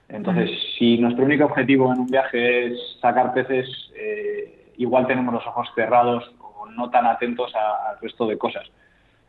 Entonces, 0.08 0.50
si 0.78 0.98
nuestro 0.98 1.24
único 1.24 1.44
objetivo 1.44 1.92
en 1.92 2.00
un 2.00 2.06
viaje 2.06 2.66
es 2.66 2.98
sacar 3.00 3.34
peces, 3.34 3.68
eh, 3.96 4.72
igual 4.78 5.06
tenemos 5.06 5.32
los 5.32 5.46
ojos 5.46 5.68
cerrados 5.74 6.34
o 6.40 6.66
no 6.70 6.90
tan 6.90 7.06
atentos 7.06 7.52
al 7.54 8.00
resto 8.00 8.26
de 8.26 8.38
cosas. 8.38 8.64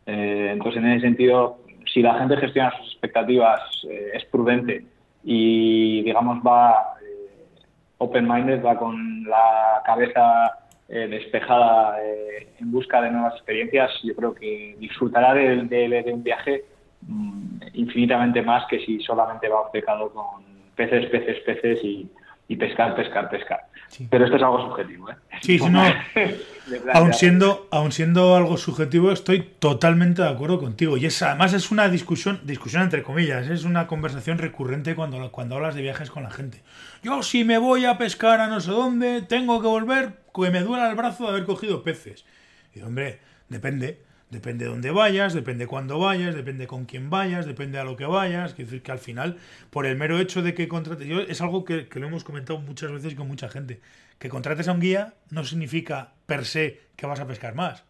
entonces, 0.05 0.81
en 0.81 0.91
ese 0.91 1.07
sentido, 1.07 1.59
si 1.95 2.01
la 2.01 2.19
gente 2.19 2.35
gestiona 2.35 2.77
sus 2.77 2.91
expectativas, 2.91 3.61
eh, 3.89 4.11
es 4.15 4.25
prudente 4.25 4.83
y, 5.23 6.01
digamos, 6.03 6.39
va 6.45 6.97
eh, 7.01 7.63
open-minded, 7.99 8.61
va 8.61 8.77
con 8.77 9.23
la 9.23 9.81
cabeza 9.85 10.59
eh, 10.89 11.07
despejada 11.09 11.95
en 12.59 12.69
busca 12.69 13.01
de 13.01 13.11
nuevas 13.11 13.35
experiencias, 13.35 13.91
yo 14.03 14.13
creo 14.13 14.35
que 14.35 14.75
disfrutará 14.77 15.33
de, 15.33 16.03
un 16.11 16.21
viaje 16.21 16.65
mm, 17.07 17.59
infinitamente 17.75 18.41
más 18.41 18.65
que 18.67 18.85
si 18.85 18.99
solamente 18.99 19.47
va 19.47 19.61
obcecado 19.61 20.09
con 20.09 20.43
peces, 20.75 21.05
peces, 21.09 21.39
peces 21.45 21.81
y, 21.81 22.09
y 22.47 22.55
pescar, 22.55 22.95
pescar, 22.95 23.29
pescar. 23.29 23.61
Pero 24.09 24.25
esto 24.25 24.37
es 24.37 24.43
algo 24.43 24.69
subjetivo. 24.69 25.09
¿eh? 25.09 25.15
Sí, 25.41 25.57
sí, 25.57 25.69
no. 25.69 25.81
aun, 26.93 27.13
siendo, 27.13 27.67
aun 27.71 27.91
siendo 27.91 28.35
algo 28.35 28.57
subjetivo, 28.57 29.11
estoy 29.11 29.41
totalmente 29.59 30.21
de 30.21 30.29
acuerdo 30.29 30.59
contigo. 30.59 30.97
Y 30.97 31.05
es, 31.05 31.21
además 31.21 31.53
es 31.53 31.71
una 31.71 31.87
discusión, 31.87 32.41
discusión 32.43 32.83
entre 32.83 33.03
comillas, 33.03 33.47
es 33.47 33.63
una 33.63 33.87
conversación 33.87 34.37
recurrente 34.37 34.95
cuando, 34.95 35.31
cuando 35.31 35.55
hablas 35.55 35.75
de 35.75 35.81
viajes 35.81 36.09
con 36.09 36.23
la 36.23 36.31
gente. 36.31 36.61
Yo 37.03 37.23
si 37.23 37.43
me 37.43 37.57
voy 37.57 37.85
a 37.85 37.97
pescar 37.97 38.39
a 38.41 38.47
no 38.47 38.59
sé 38.59 38.71
dónde, 38.71 39.21
tengo 39.21 39.61
que 39.61 39.67
volver 39.67 40.13
que 40.33 40.51
me 40.51 40.61
duela 40.61 40.89
el 40.89 40.95
brazo 40.95 41.23
de 41.23 41.29
haber 41.29 41.45
cogido 41.45 41.83
peces. 41.83 42.25
Y 42.73 42.81
hombre, 42.81 43.19
depende. 43.49 44.03
Depende 44.35 44.65
de 44.65 44.71
dónde 44.71 44.91
vayas, 44.91 45.33
depende 45.33 45.65
cuándo 45.65 45.97
vayas, 45.97 46.35
depende 46.35 46.67
con 46.67 46.83
quién 46.83 47.09
vayas, 47.09 47.45
depende 47.45 47.79
a 47.79 47.85
lo 47.85 47.95
que 47.95 48.05
vayas. 48.05 48.51
Es 48.51 48.57
decir, 48.57 48.83
que 48.83 48.91
al 48.91 48.99
final, 48.99 49.37
por 49.69 49.85
el 49.85 49.95
mero 49.95 50.19
hecho 50.19 50.41
de 50.41 50.53
que 50.53 50.67
contrates. 50.67 51.07
Yo, 51.07 51.21
es 51.21 51.39
algo 51.39 51.63
que, 51.63 51.87
lo 51.89 52.07
hemos 52.07 52.25
comentado 52.25 52.59
muchas 52.59 52.91
veces 52.91 53.15
con 53.15 53.29
mucha 53.29 53.47
gente. 53.47 53.79
Que 54.19 54.27
contrates 54.27 54.67
a 54.67 54.73
un 54.73 54.81
guía 54.81 55.13
no 55.29 55.45
significa 55.45 56.15
per 56.25 56.43
se 56.43 56.81
que 56.97 57.05
vas 57.05 57.21
a 57.21 57.27
pescar 57.27 57.55
más. 57.55 57.85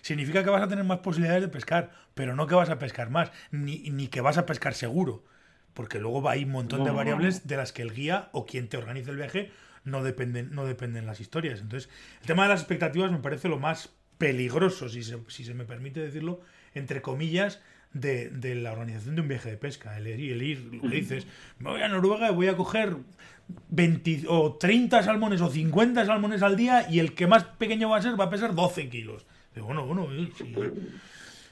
Significa 0.00 0.42
que 0.42 0.48
vas 0.48 0.62
a 0.62 0.68
tener 0.68 0.84
más 0.84 1.00
posibilidades 1.00 1.42
de 1.42 1.48
pescar, 1.48 1.90
pero 2.14 2.34
no 2.34 2.46
que 2.46 2.54
vas 2.54 2.70
a 2.70 2.78
pescar 2.78 3.10
más, 3.10 3.30
ni, 3.50 3.90
ni 3.90 4.08
que 4.08 4.22
vas 4.22 4.38
a 4.38 4.46
pescar 4.46 4.72
seguro. 4.72 5.22
Porque 5.74 5.98
luego 5.98 6.26
hay 6.30 6.44
un 6.44 6.50
montón 6.52 6.84
de 6.84 6.92
variables 6.92 7.46
de 7.46 7.58
las 7.58 7.72
que 7.72 7.82
el 7.82 7.92
guía 7.92 8.30
o 8.32 8.46
quien 8.46 8.70
te 8.70 8.78
organice 8.78 9.10
el 9.10 9.18
viaje 9.18 9.52
no 9.84 10.02
dependen, 10.02 10.54
no 10.54 10.64
dependen 10.64 11.04
las 11.04 11.20
historias. 11.20 11.60
Entonces, 11.60 11.90
el 12.22 12.26
tema 12.26 12.44
de 12.44 12.48
las 12.48 12.60
expectativas 12.60 13.12
me 13.12 13.18
parece 13.18 13.48
lo 13.48 13.58
más 13.58 13.90
peligroso, 14.18 14.88
si 14.88 15.02
se, 15.02 15.18
si 15.28 15.44
se 15.44 15.54
me 15.54 15.64
permite 15.64 16.00
decirlo, 16.00 16.40
entre 16.74 17.02
comillas, 17.02 17.62
de, 17.92 18.28
de, 18.28 18.56
la 18.56 18.72
organización 18.72 19.14
de 19.14 19.22
un 19.22 19.28
viaje 19.28 19.50
de 19.50 19.56
pesca. 19.56 19.96
El, 19.96 20.06
el 20.06 20.42
ir, 20.42 20.58
lo 20.72 20.82
que 20.82 20.96
dices, 20.96 21.26
me 21.58 21.70
voy 21.70 21.82
a 21.82 21.88
Noruega 21.88 22.30
y 22.30 22.34
voy 22.34 22.48
a 22.48 22.56
coger 22.56 22.96
20 23.70 24.24
o 24.28 24.54
30 24.54 25.02
salmones 25.02 25.40
o 25.40 25.48
50 25.48 26.04
salmones 26.04 26.42
al 26.42 26.56
día 26.56 26.86
y 26.90 26.98
el 26.98 27.14
que 27.14 27.26
más 27.26 27.44
pequeño 27.44 27.90
va 27.90 27.98
a 27.98 28.02
ser 28.02 28.18
va 28.18 28.24
a 28.24 28.30
pesar 28.30 28.54
12 28.54 28.88
kilos. 28.88 29.26
bueno, 29.56 29.86
bueno, 29.86 30.08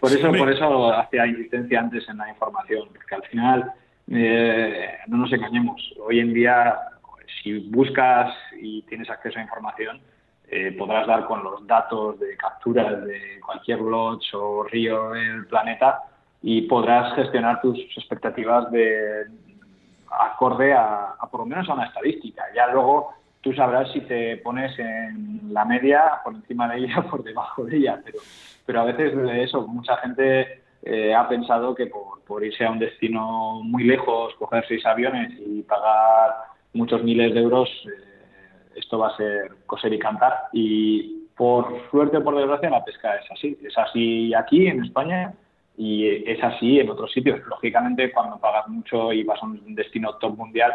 Por 0.00 0.12
eso, 0.12 0.32
por 0.32 0.52
eso 0.52 0.92
hacía 0.94 1.26
insistencia 1.26 1.80
antes 1.80 2.08
en 2.08 2.16
la 2.18 2.28
información, 2.28 2.88
porque 2.92 3.14
al 3.14 3.22
final, 3.24 3.72
eh, 4.10 4.88
no 5.06 5.18
nos 5.18 5.32
engañemos, 5.32 5.94
hoy 6.00 6.18
en 6.18 6.34
día, 6.34 6.74
si 7.42 7.58
buscas 7.70 8.34
y 8.60 8.82
tienes 8.82 9.08
acceso 9.10 9.38
a 9.38 9.42
información, 9.42 10.00
eh, 10.54 10.70
podrás 10.72 11.06
dar 11.06 11.24
con 11.24 11.42
los 11.42 11.66
datos 11.66 12.20
de 12.20 12.36
capturas 12.36 13.02
de 13.06 13.40
cualquier 13.40 13.80
lodge 13.80 14.34
o 14.34 14.64
río 14.64 15.12
del 15.12 15.46
planeta 15.46 16.02
y 16.42 16.60
podrás 16.68 17.14
gestionar 17.14 17.62
tus 17.62 17.78
expectativas 17.96 18.70
de 18.70 19.28
acorde 20.10 20.74
a, 20.74 21.14
por 21.30 21.40
lo 21.40 21.46
menos 21.46 21.66
a 21.70 21.72
una 21.72 21.86
estadística. 21.86 22.44
Ya 22.54 22.66
luego 22.66 23.14
tú 23.40 23.54
sabrás 23.54 23.90
si 23.92 24.02
te 24.02 24.36
pones 24.36 24.78
en 24.78 25.54
la 25.54 25.64
media, 25.64 26.20
por 26.22 26.34
encima 26.34 26.68
de 26.68 26.80
ella, 26.80 27.02
por 27.10 27.24
debajo 27.24 27.64
de 27.64 27.78
ella, 27.78 27.98
pero, 28.04 28.18
pero 28.66 28.82
a 28.82 28.84
veces 28.84 29.16
de 29.16 29.44
eso, 29.44 29.66
mucha 29.66 29.96
gente 29.96 30.64
eh, 30.82 31.14
ha 31.14 31.30
pensado 31.30 31.74
que 31.74 31.86
por, 31.86 32.22
por, 32.26 32.44
irse 32.44 32.66
a 32.66 32.70
un 32.72 32.78
destino 32.78 33.62
muy 33.62 33.84
lejos, 33.84 34.34
coger 34.34 34.66
seis 34.68 34.84
aviones 34.84 35.32
y 35.38 35.62
pagar 35.62 36.34
muchos 36.74 37.02
miles 37.02 37.32
de 37.32 37.40
euros, 37.40 37.70
eh, 37.86 38.11
esto 38.74 38.98
va 38.98 39.08
a 39.08 39.16
ser 39.16 39.52
coser 39.66 39.92
y 39.92 39.98
cantar. 39.98 40.44
Y 40.52 41.26
por 41.36 41.88
suerte 41.90 42.18
o 42.18 42.24
por 42.24 42.36
desgracia 42.36 42.70
la 42.70 42.84
pesca 42.84 43.16
es 43.16 43.30
así. 43.30 43.58
Es 43.62 43.76
así 43.76 44.34
aquí 44.34 44.66
en 44.66 44.84
España 44.84 45.34
y 45.76 46.06
es 46.30 46.42
así 46.42 46.80
en 46.80 46.90
otros 46.90 47.12
sitios. 47.12 47.40
Lógicamente, 47.46 48.12
cuando 48.12 48.38
pagas 48.38 48.68
mucho 48.68 49.12
y 49.12 49.24
vas 49.24 49.42
a 49.42 49.46
un 49.46 49.74
destino 49.74 50.14
top 50.16 50.36
mundial, 50.36 50.72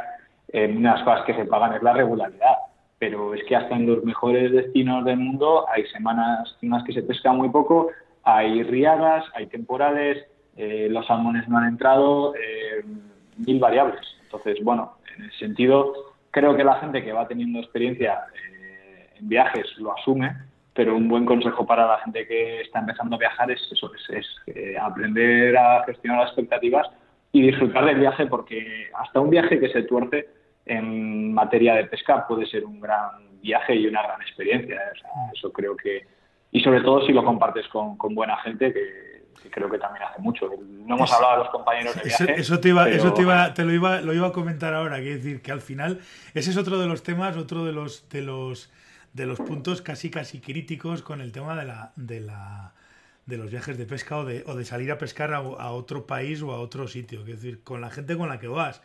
eh, 0.49 0.73
una 0.75 0.93
de 0.93 0.97
las 0.97 1.05
cosas 1.05 1.25
que 1.25 1.35
se 1.35 1.45
pagan 1.45 1.73
es 1.73 1.83
la 1.83 1.93
regularidad. 1.93 2.57
Pero 2.99 3.33
es 3.33 3.43
que 3.43 3.55
hasta 3.55 3.75
en 3.75 3.85
los 3.85 4.03
mejores 4.03 4.51
destinos 4.51 5.05
del 5.05 5.17
mundo 5.17 5.65
hay 5.69 5.85
semanas 5.87 6.57
en 6.61 6.71
las 6.71 6.83
que 6.83 6.93
se 6.93 7.03
pesca 7.03 7.31
muy 7.31 7.49
poco, 7.49 7.91
hay 8.23 8.63
riadas, 8.63 9.23
hay 9.35 9.45
temporales, 9.47 10.25
eh, 10.55 10.87
los 10.89 11.05
salmones 11.05 11.47
no 11.47 11.59
han 11.59 11.67
entrado, 11.67 12.33
eh, 12.35 12.83
mil 13.45 13.59
variables. 13.59 14.01
Entonces, 14.23 14.57
bueno, 14.63 14.93
en 15.15 15.25
ese 15.25 15.37
sentido, 15.37 15.93
creo 16.37 16.55
que 16.55 16.63
la 16.63 16.75
gente 16.75 17.03
que 17.03 17.11
va 17.11 17.27
teniendo 17.27 17.59
experiencia 17.59 18.19
eh, 18.35 19.09
en 19.19 19.27
viajes 19.27 19.65
lo 19.77 19.93
asume, 19.97 20.35
pero 20.73 20.95
un 20.95 21.07
buen 21.07 21.25
consejo 21.25 21.65
para 21.65 21.87
la 21.87 21.97
gente 21.99 22.27
que 22.27 22.61
está 22.61 22.79
empezando 22.79 23.15
a 23.15 23.19
viajar 23.19 23.49
es 23.49 23.59
eso, 23.71 23.91
es, 24.09 24.27
eh, 24.45 24.75
aprender 24.79 25.57
a 25.57 25.83
gestionar 25.85 26.19
las 26.19 26.27
expectativas 26.29 26.87
y 27.31 27.41
disfrutar 27.41 27.85
del 27.85 27.99
viaje, 27.99 28.27
porque 28.27 28.87
hasta 28.95 29.19
un 29.19 29.31
viaje 29.31 29.59
que 29.59 29.69
se 29.69 29.81
tuerce 29.83 30.29
en 30.67 31.33
materia 31.33 31.73
de 31.73 31.85
pesca 31.85 32.27
puede 32.27 32.45
ser 32.45 32.65
un 32.65 32.79
gran 32.79 33.39
viaje 33.41 33.75
y 33.75 33.87
una 33.87 34.03
gran 34.03 34.21
experiencia. 34.21 34.79
eso 35.33 35.51
creo 35.51 35.75
que, 35.75 36.05
y 36.51 36.59
sobre 36.59 36.81
todo 36.81 37.03
si 37.07 37.13
lo 37.13 37.23
compartes 37.23 37.67
con, 37.69 37.97
con 37.97 38.13
buena 38.13 38.37
gente, 38.37 38.71
que, 38.71 39.16
creo 39.51 39.69
que 39.69 39.77
también 39.77 40.05
hace 40.05 40.21
mucho. 40.21 40.49
No 40.85 40.95
hemos 40.95 41.11
hablado 41.11 41.33
de 41.33 41.43
los 41.43 41.49
compañeros 41.49 41.95
de 41.95 42.01
viaje. 42.03 42.39
Eso, 42.39 42.59
te 42.59 42.69
iba, 42.69 42.89
eso 42.89 43.13
te 43.13 43.21
iba, 43.21 43.53
te 43.53 43.63
lo 43.63 43.73
iba, 43.73 44.01
lo 44.01 44.13
iba 44.13 44.27
a 44.27 44.31
comentar 44.31 44.73
ahora, 44.73 44.97
que 44.97 45.15
decir 45.15 45.41
que 45.41 45.51
al 45.51 45.61
final 45.61 45.99
ese 46.33 46.51
es 46.51 46.57
otro 46.57 46.79
de 46.79 46.87
los 46.87 47.03
temas, 47.03 47.37
otro 47.37 47.65
de 47.65 47.71
los 47.71 48.07
de 48.09 48.21
los 48.21 48.71
de 49.13 49.25
los 49.25 49.39
puntos 49.39 49.81
casi 49.81 50.09
casi 50.09 50.39
críticos 50.39 51.01
con 51.01 51.21
el 51.21 51.31
tema 51.31 51.55
de 51.55 51.65
la 51.65 51.93
de 51.95 52.21
la 52.21 52.73
de 53.25 53.37
los 53.37 53.51
viajes 53.51 53.77
de 53.77 53.85
pesca 53.85 54.17
o 54.17 54.25
de, 54.25 54.43
o 54.47 54.55
de 54.55 54.63
salir 54.63 54.89
a 54.91 54.97
pescar 54.97 55.33
a, 55.33 55.37
a, 55.39 55.71
otro 55.71 56.07
país 56.07 56.41
o 56.41 56.53
a 56.53 56.59
otro 56.59 56.87
sitio, 56.87 57.19
es 57.21 57.25
decir, 57.25 57.61
con 57.61 57.81
la 57.81 57.89
gente 57.89 58.15
con 58.15 58.29
la 58.29 58.39
que 58.39 58.47
vas, 58.47 58.81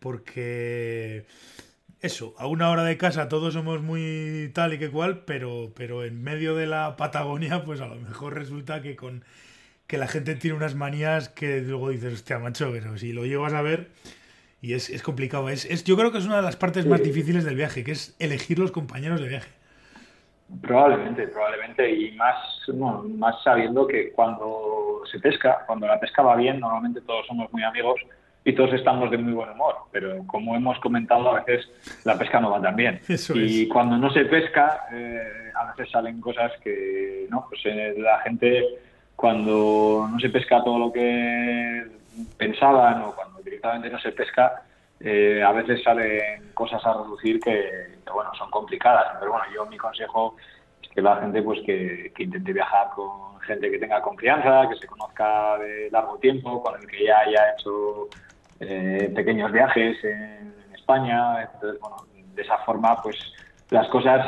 porque 0.00 1.26
eso, 2.04 2.34
a 2.36 2.46
una 2.46 2.68
hora 2.70 2.84
de 2.84 2.98
casa 2.98 3.28
todos 3.28 3.54
somos 3.54 3.80
muy 3.80 4.50
tal 4.52 4.74
y 4.74 4.78
que 4.78 4.90
cual, 4.90 5.24
pero, 5.24 5.72
pero 5.74 6.04
en 6.04 6.22
medio 6.22 6.54
de 6.54 6.66
la 6.66 6.96
Patagonia, 6.96 7.64
pues 7.64 7.80
a 7.80 7.86
lo 7.86 7.94
mejor 7.94 8.34
resulta 8.34 8.82
que 8.82 8.94
con 8.94 9.24
que 9.86 9.98
la 9.98 10.06
gente 10.06 10.34
tiene 10.34 10.56
unas 10.56 10.74
manías 10.74 11.28
que 11.28 11.60
luego 11.60 11.90
dices, 11.90 12.14
hostia, 12.14 12.38
macho, 12.38 12.70
pero 12.72 12.96
si 12.96 13.12
lo 13.12 13.24
llevas 13.26 13.52
a 13.52 13.62
ver 13.62 13.90
y 14.60 14.72
es, 14.72 14.88
es 14.88 15.02
complicado. 15.02 15.48
Es, 15.48 15.66
es, 15.66 15.84
yo 15.84 15.96
creo 15.96 16.10
que 16.10 16.18
es 16.18 16.26
una 16.26 16.36
de 16.36 16.42
las 16.42 16.56
partes 16.56 16.86
más 16.86 17.02
difíciles 17.02 17.44
del 17.44 17.56
viaje, 17.56 17.84
que 17.84 17.92
es 17.92 18.16
elegir 18.18 18.58
los 18.58 18.72
compañeros 18.72 19.20
de 19.20 19.28
viaje. 19.28 19.50
Probablemente, 20.62 21.26
probablemente, 21.28 21.90
y 21.90 22.12
más, 22.12 22.36
más 23.16 23.42
sabiendo 23.42 23.86
que 23.86 24.12
cuando 24.12 25.02
se 25.10 25.18
pesca, 25.18 25.64
cuando 25.66 25.86
la 25.86 25.98
pesca 25.98 26.22
va 26.22 26.36
bien, 26.36 26.60
normalmente 26.60 27.00
todos 27.00 27.26
somos 27.26 27.52
muy 27.52 27.62
amigos 27.62 28.00
y 28.44 28.54
todos 28.54 28.72
estamos 28.74 29.10
de 29.10 29.18
muy 29.18 29.32
buen 29.32 29.50
humor, 29.50 29.74
pero 29.90 30.22
como 30.26 30.54
hemos 30.54 30.78
comentado, 30.80 31.30
a 31.30 31.40
veces 31.42 31.66
la 32.04 32.18
pesca 32.18 32.40
no 32.40 32.50
va 32.50 32.60
tan 32.60 32.76
bien. 32.76 33.00
y 33.34 33.66
cuando 33.68 33.96
no 33.96 34.10
se 34.12 34.26
pesca, 34.26 34.86
eh, 34.92 35.50
a 35.54 35.72
veces 35.72 35.90
salen 35.90 36.20
cosas 36.20 36.52
que, 36.62 37.26
no, 37.30 37.46
pues 37.48 37.60
eh, 37.64 37.94
la 37.96 38.20
gente 38.20 38.64
cuando 39.16 40.08
no 40.10 40.18
se 40.18 40.28
pesca 40.28 40.62
todo 40.62 40.78
lo 40.78 40.92
que 40.92 41.86
pensaban 42.36 43.02
o 43.02 43.14
cuando 43.14 43.40
directamente 43.42 43.90
no 43.90 43.98
se 43.98 44.12
pesca, 44.12 44.62
eh, 45.00 45.42
a 45.42 45.52
veces 45.52 45.82
salen 45.82 46.52
cosas 46.54 46.84
a 46.86 46.94
reducir 46.94 47.40
que, 47.40 47.98
bueno, 48.12 48.30
son 48.38 48.50
complicadas. 48.50 49.16
Pero 49.18 49.32
bueno, 49.32 49.46
yo 49.54 49.66
mi 49.66 49.76
consejo 49.76 50.36
es 50.82 50.88
que 50.88 51.02
la 51.02 51.16
gente 51.16 51.42
pues 51.42 51.60
que, 51.64 52.12
intente 52.18 52.52
viajar 52.52 52.90
con 52.94 53.38
gente 53.40 53.70
que 53.70 53.78
tenga 53.78 54.00
confianza, 54.00 54.68
que 54.68 54.76
se 54.76 54.86
conozca 54.86 55.58
de 55.58 55.90
largo 55.90 56.18
tiempo, 56.18 56.62
con 56.62 56.80
el 56.80 56.86
que 56.86 57.04
ya 57.04 57.18
haya 57.20 57.52
hecho 57.52 58.08
eh, 58.60 59.12
pequeños 59.14 59.52
viajes 59.52 60.02
en, 60.04 60.54
España. 60.74 61.42
Entonces, 61.42 61.80
bueno, 61.80 61.96
de 62.34 62.42
esa 62.42 62.58
forma, 62.58 63.00
pues 63.02 63.16
las 63.70 63.88
cosas 63.88 64.26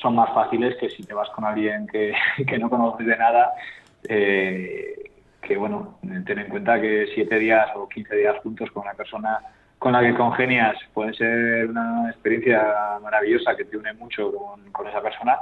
son 0.00 0.14
más 0.14 0.32
fáciles 0.34 0.76
que 0.76 0.90
si 0.90 1.02
te 1.04 1.14
vas 1.14 1.28
con 1.30 1.44
alguien 1.44 1.86
que, 1.86 2.14
que 2.46 2.58
no 2.58 2.70
conoces 2.70 3.06
de 3.06 3.16
nada. 3.16 3.52
Eh, 4.08 5.10
que 5.40 5.56
bueno, 5.56 5.98
ten 6.26 6.38
en 6.38 6.48
cuenta 6.48 6.80
que 6.80 7.06
siete 7.14 7.38
días 7.38 7.68
o 7.76 7.88
quince 7.88 8.16
días 8.16 8.36
juntos 8.42 8.70
con 8.72 8.82
una 8.82 8.94
persona 8.94 9.38
con 9.78 9.92
la 9.92 10.00
que 10.00 10.14
congenias 10.14 10.76
puede 10.92 11.14
ser 11.14 11.68
una 11.68 12.10
experiencia 12.10 12.98
maravillosa 13.02 13.56
que 13.56 13.64
te 13.64 13.76
une 13.76 13.92
mucho 13.92 14.32
con, 14.72 14.88
esa 14.88 15.00
persona, 15.00 15.36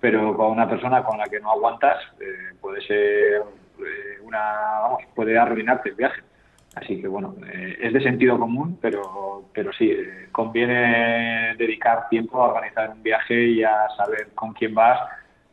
pero 0.00 0.34
con 0.36 0.52
una 0.52 0.68
persona 0.68 1.02
con 1.02 1.18
la 1.18 1.24
que 1.24 1.40
no 1.40 1.50
aguantas 1.50 1.98
eh, 2.20 2.54
puede 2.60 2.80
ser 2.82 3.42
eh, 3.78 4.20
una, 4.22 4.38
vamos, 4.82 5.02
puede 5.14 5.38
arruinarte 5.38 5.90
el 5.90 5.96
viaje. 5.96 6.22
Así 6.74 7.00
que 7.00 7.08
bueno, 7.08 7.34
eh, 7.52 7.78
es 7.80 7.92
de 7.92 8.00
sentido 8.00 8.38
común, 8.38 8.78
pero, 8.80 9.44
pero 9.52 9.72
sí, 9.72 9.92
conviene 10.30 11.54
dedicar 11.56 12.08
tiempo 12.08 12.40
a 12.40 12.48
organizar 12.48 12.90
un 12.90 13.02
viaje 13.02 13.48
y 13.48 13.64
a 13.64 13.88
saber 13.96 14.28
con 14.34 14.52
quién 14.52 14.74
vas 14.74 15.00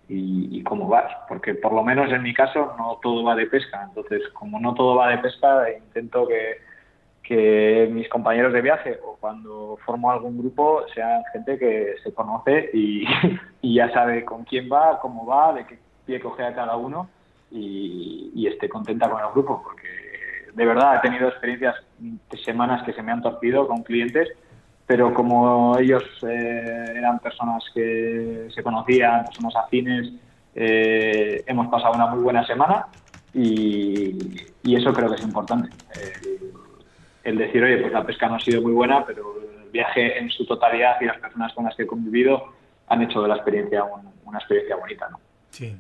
y, 0.10 0.64
cómo 0.64 0.88
vas, 0.88 1.12
porque 1.28 1.54
por 1.56 1.74
lo 1.74 1.84
menos 1.84 2.12
en 2.12 2.24
mi 2.24 2.34
caso 2.34 2.74
no 2.78 3.00
todo 3.02 3.24
va 3.24 3.36
de 3.36 3.48
pesca, 3.48 3.84
entonces 3.84 4.22
como 4.30 4.60
no 4.60 4.74
todo 4.74 4.96
va 4.96 5.10
de 5.10 5.18
pesca, 5.18 5.66
intento 5.70 6.26
que, 6.28 6.62
que 7.24 7.90
mis 7.92 8.08
compañeros 8.08 8.54
de 8.54 8.62
viaje 8.62 8.98
o 9.04 9.18
cuando 9.20 9.78
formo 9.86 10.10
algún 10.10 10.38
grupo 10.38 10.84
sean 10.94 11.24
gente 11.34 11.58
que 11.58 11.96
se 12.04 12.14
conoce 12.14 12.70
y, 12.74 13.06
ya 13.74 13.92
sabe 13.92 14.24
con 14.24 14.46
quién 14.46 14.70
va, 14.72 15.00
cómo 15.02 15.26
va, 15.26 15.54
de 15.54 15.66
qué 15.66 15.78
pie 16.06 16.22
coge 16.22 16.44
a 16.44 16.56
cada 16.56 16.78
uno 16.78 17.10
y 17.52 18.46
esté 18.48 18.70
contenta 18.70 19.10
con 19.10 19.22
el 19.22 19.32
grupo, 19.32 19.62
porque 19.64 20.07
de 20.58 20.66
verdad 20.66 20.98
he 20.98 21.00
tenido 21.00 21.30
experiencias 21.30 21.76
de 22.00 22.38
semanas 22.40 22.84
que 22.84 22.92
se 22.92 23.04
me 23.04 23.12
han 23.12 23.22
torcido 23.22 23.68
con 23.68 23.84
clientes 23.84 24.28
pero 24.88 25.14
como 25.14 25.78
ellos 25.78 26.04
eh, 26.24 26.94
eran 26.96 27.20
personas 27.20 27.64
que 27.74 28.48
se 28.56 28.64
conocían, 28.64 29.26
personas 29.26 29.56
afines, 29.58 30.14
eh, 30.56 31.44
hemos 31.46 31.68
pasado 31.68 31.94
una 31.94 32.08
muy 32.08 32.24
buena 32.24 32.48
semana 32.48 32.88
y, 33.34 34.46
eso 34.64 34.94
creo 34.94 35.10
que 35.10 35.16
es 35.16 35.24
importante. 35.24 35.70
El, 37.24 37.38
decir, 37.38 37.64
oye, 37.64 37.78
pues 37.78 37.92
la 37.92 38.06
pesca 38.06 38.30
no 38.30 38.36
ha 38.36 38.40
sido 38.40 38.62
muy 38.62 38.72
buena, 38.72 39.06
pero 39.06 39.36
el 39.64 39.70
viaje 39.72 40.18
en 40.18 40.30
su 40.30 40.46
totalidad 40.46 40.96
y 41.02 41.06
las 41.06 41.18
personas 41.18 41.54
con 41.54 41.66
las 41.66 41.76
que 41.76 41.84
he 41.84 41.88
convivido 41.88 42.54
han 42.88 43.02
hecho 43.02 43.22
de 43.22 43.28
la 43.28 43.36
experiencia 43.36 43.84
una 44.24 44.38
experiencia 44.38 44.78
bonita, 44.78 45.10
¿no? 45.10 45.20
Sí, 45.50 45.78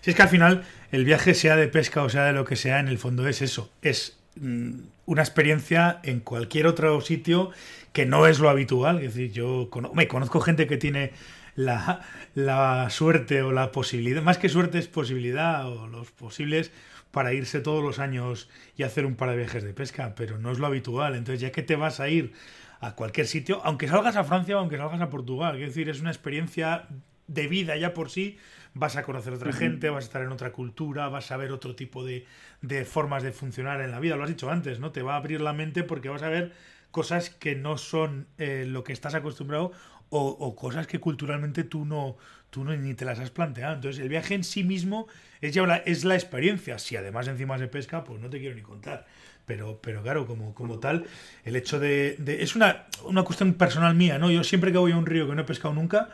Si 0.00 0.10
es 0.10 0.16
que 0.16 0.22
al 0.22 0.28
final 0.28 0.64
el 0.90 1.04
viaje, 1.04 1.34
sea 1.34 1.56
de 1.56 1.68
pesca 1.68 2.02
o 2.02 2.08
sea 2.08 2.24
de 2.24 2.32
lo 2.32 2.44
que 2.44 2.56
sea, 2.56 2.80
en 2.80 2.88
el 2.88 2.98
fondo 2.98 3.26
es 3.28 3.42
eso, 3.42 3.70
es 3.82 4.18
mm, 4.36 4.80
una 5.06 5.22
experiencia 5.22 6.00
en 6.02 6.20
cualquier 6.20 6.66
otro 6.66 7.00
sitio 7.00 7.50
que 7.92 8.06
no 8.06 8.26
es 8.26 8.38
lo 8.38 8.48
habitual. 8.48 8.98
Es 8.98 9.14
decir, 9.14 9.32
yo 9.32 9.68
me 9.94 10.08
conozco 10.08 10.40
gente 10.40 10.66
que 10.66 10.76
tiene 10.76 11.12
la, 11.56 12.02
la, 12.34 12.88
suerte 12.90 13.42
o 13.42 13.52
la 13.52 13.72
posibilidad, 13.72 14.22
más 14.22 14.38
que 14.38 14.48
suerte 14.48 14.78
es 14.78 14.86
posibilidad 14.86 15.66
o 15.66 15.88
los 15.88 16.10
posibles 16.12 16.70
para 17.10 17.32
irse 17.32 17.60
todos 17.60 17.82
los 17.82 17.98
años 17.98 18.48
y 18.76 18.82
hacer 18.82 19.06
un 19.06 19.16
par 19.16 19.30
de 19.30 19.36
viajes 19.36 19.64
de 19.64 19.72
pesca, 19.72 20.14
pero 20.14 20.38
no 20.38 20.52
es 20.52 20.58
lo 20.58 20.66
habitual. 20.66 21.14
Entonces, 21.14 21.40
ya 21.40 21.50
que 21.50 21.62
te 21.62 21.74
vas 21.74 22.00
a 22.00 22.08
ir 22.08 22.32
a 22.80 22.94
cualquier 22.94 23.26
sitio, 23.26 23.60
aunque 23.64 23.88
salgas 23.88 24.16
a 24.16 24.24
Francia 24.24 24.56
o 24.56 24.60
aunque 24.60 24.76
salgas 24.76 25.00
a 25.00 25.10
Portugal, 25.10 25.56
es 25.60 25.68
decir, 25.68 25.88
es 25.88 26.00
una 26.00 26.10
experiencia 26.10 26.86
de 27.26 27.48
vida 27.48 27.76
ya 27.76 27.94
por 27.94 28.10
sí, 28.10 28.38
vas 28.78 28.96
a 28.96 29.02
conocer 29.02 29.32
otra 29.32 29.52
gente, 29.52 29.90
vas 29.90 30.04
a 30.04 30.06
estar 30.06 30.22
en 30.22 30.30
otra 30.30 30.52
cultura, 30.52 31.08
vas 31.08 31.30
a 31.30 31.36
ver 31.36 31.52
otro 31.52 31.74
tipo 31.74 32.04
de, 32.04 32.26
de 32.62 32.84
formas 32.84 33.22
de 33.22 33.32
funcionar 33.32 33.80
en 33.80 33.90
la 33.90 34.00
vida, 34.00 34.16
lo 34.16 34.22
has 34.22 34.28
dicho 34.28 34.50
antes, 34.50 34.78
¿no? 34.78 34.92
Te 34.92 35.02
va 35.02 35.14
a 35.14 35.16
abrir 35.16 35.40
la 35.40 35.52
mente 35.52 35.82
porque 35.82 36.08
vas 36.08 36.22
a 36.22 36.28
ver 36.28 36.52
cosas 36.90 37.30
que 37.30 37.56
no 37.56 37.76
son 37.76 38.28
eh, 38.38 38.64
lo 38.66 38.84
que 38.84 38.92
estás 38.92 39.14
acostumbrado 39.14 39.72
o, 40.10 40.56
cosas 40.56 40.86
que 40.86 41.00
culturalmente 41.00 41.64
tú 41.64 41.84
no, 41.84 42.16
tú 42.48 42.64
no 42.64 42.74
ni 42.74 42.94
te 42.94 43.04
las 43.04 43.18
has 43.18 43.30
planteado. 43.30 43.74
Entonces, 43.74 44.00
el 44.00 44.08
viaje 44.08 44.34
en 44.34 44.42
sí 44.42 44.64
mismo 44.64 45.06
es 45.42 45.52
ya 45.52 45.66
la, 45.66 45.76
es 45.76 46.02
la 46.04 46.14
experiencia. 46.14 46.78
Si 46.78 46.96
además 46.96 47.28
encima 47.28 47.58
se 47.58 47.68
pesca, 47.68 48.04
pues 48.04 48.18
no 48.18 48.30
te 48.30 48.38
quiero 48.38 48.54
ni 48.54 48.62
contar. 48.62 49.06
Pero, 49.44 49.80
pero 49.82 50.02
claro, 50.02 50.26
como, 50.26 50.54
como 50.54 50.78
tal, 50.78 51.04
el 51.44 51.56
hecho 51.56 51.78
de, 51.78 52.16
de. 52.18 52.42
es 52.42 52.56
una, 52.56 52.86
una 53.04 53.22
cuestión 53.22 53.52
personal 53.52 53.94
mía, 53.94 54.18
¿no? 54.18 54.30
Yo 54.30 54.44
siempre 54.44 54.72
que 54.72 54.78
voy 54.78 54.92
a 54.92 54.96
un 54.96 55.04
río 55.04 55.28
que 55.28 55.34
no 55.34 55.42
he 55.42 55.44
pescado 55.44 55.74
nunca, 55.74 56.08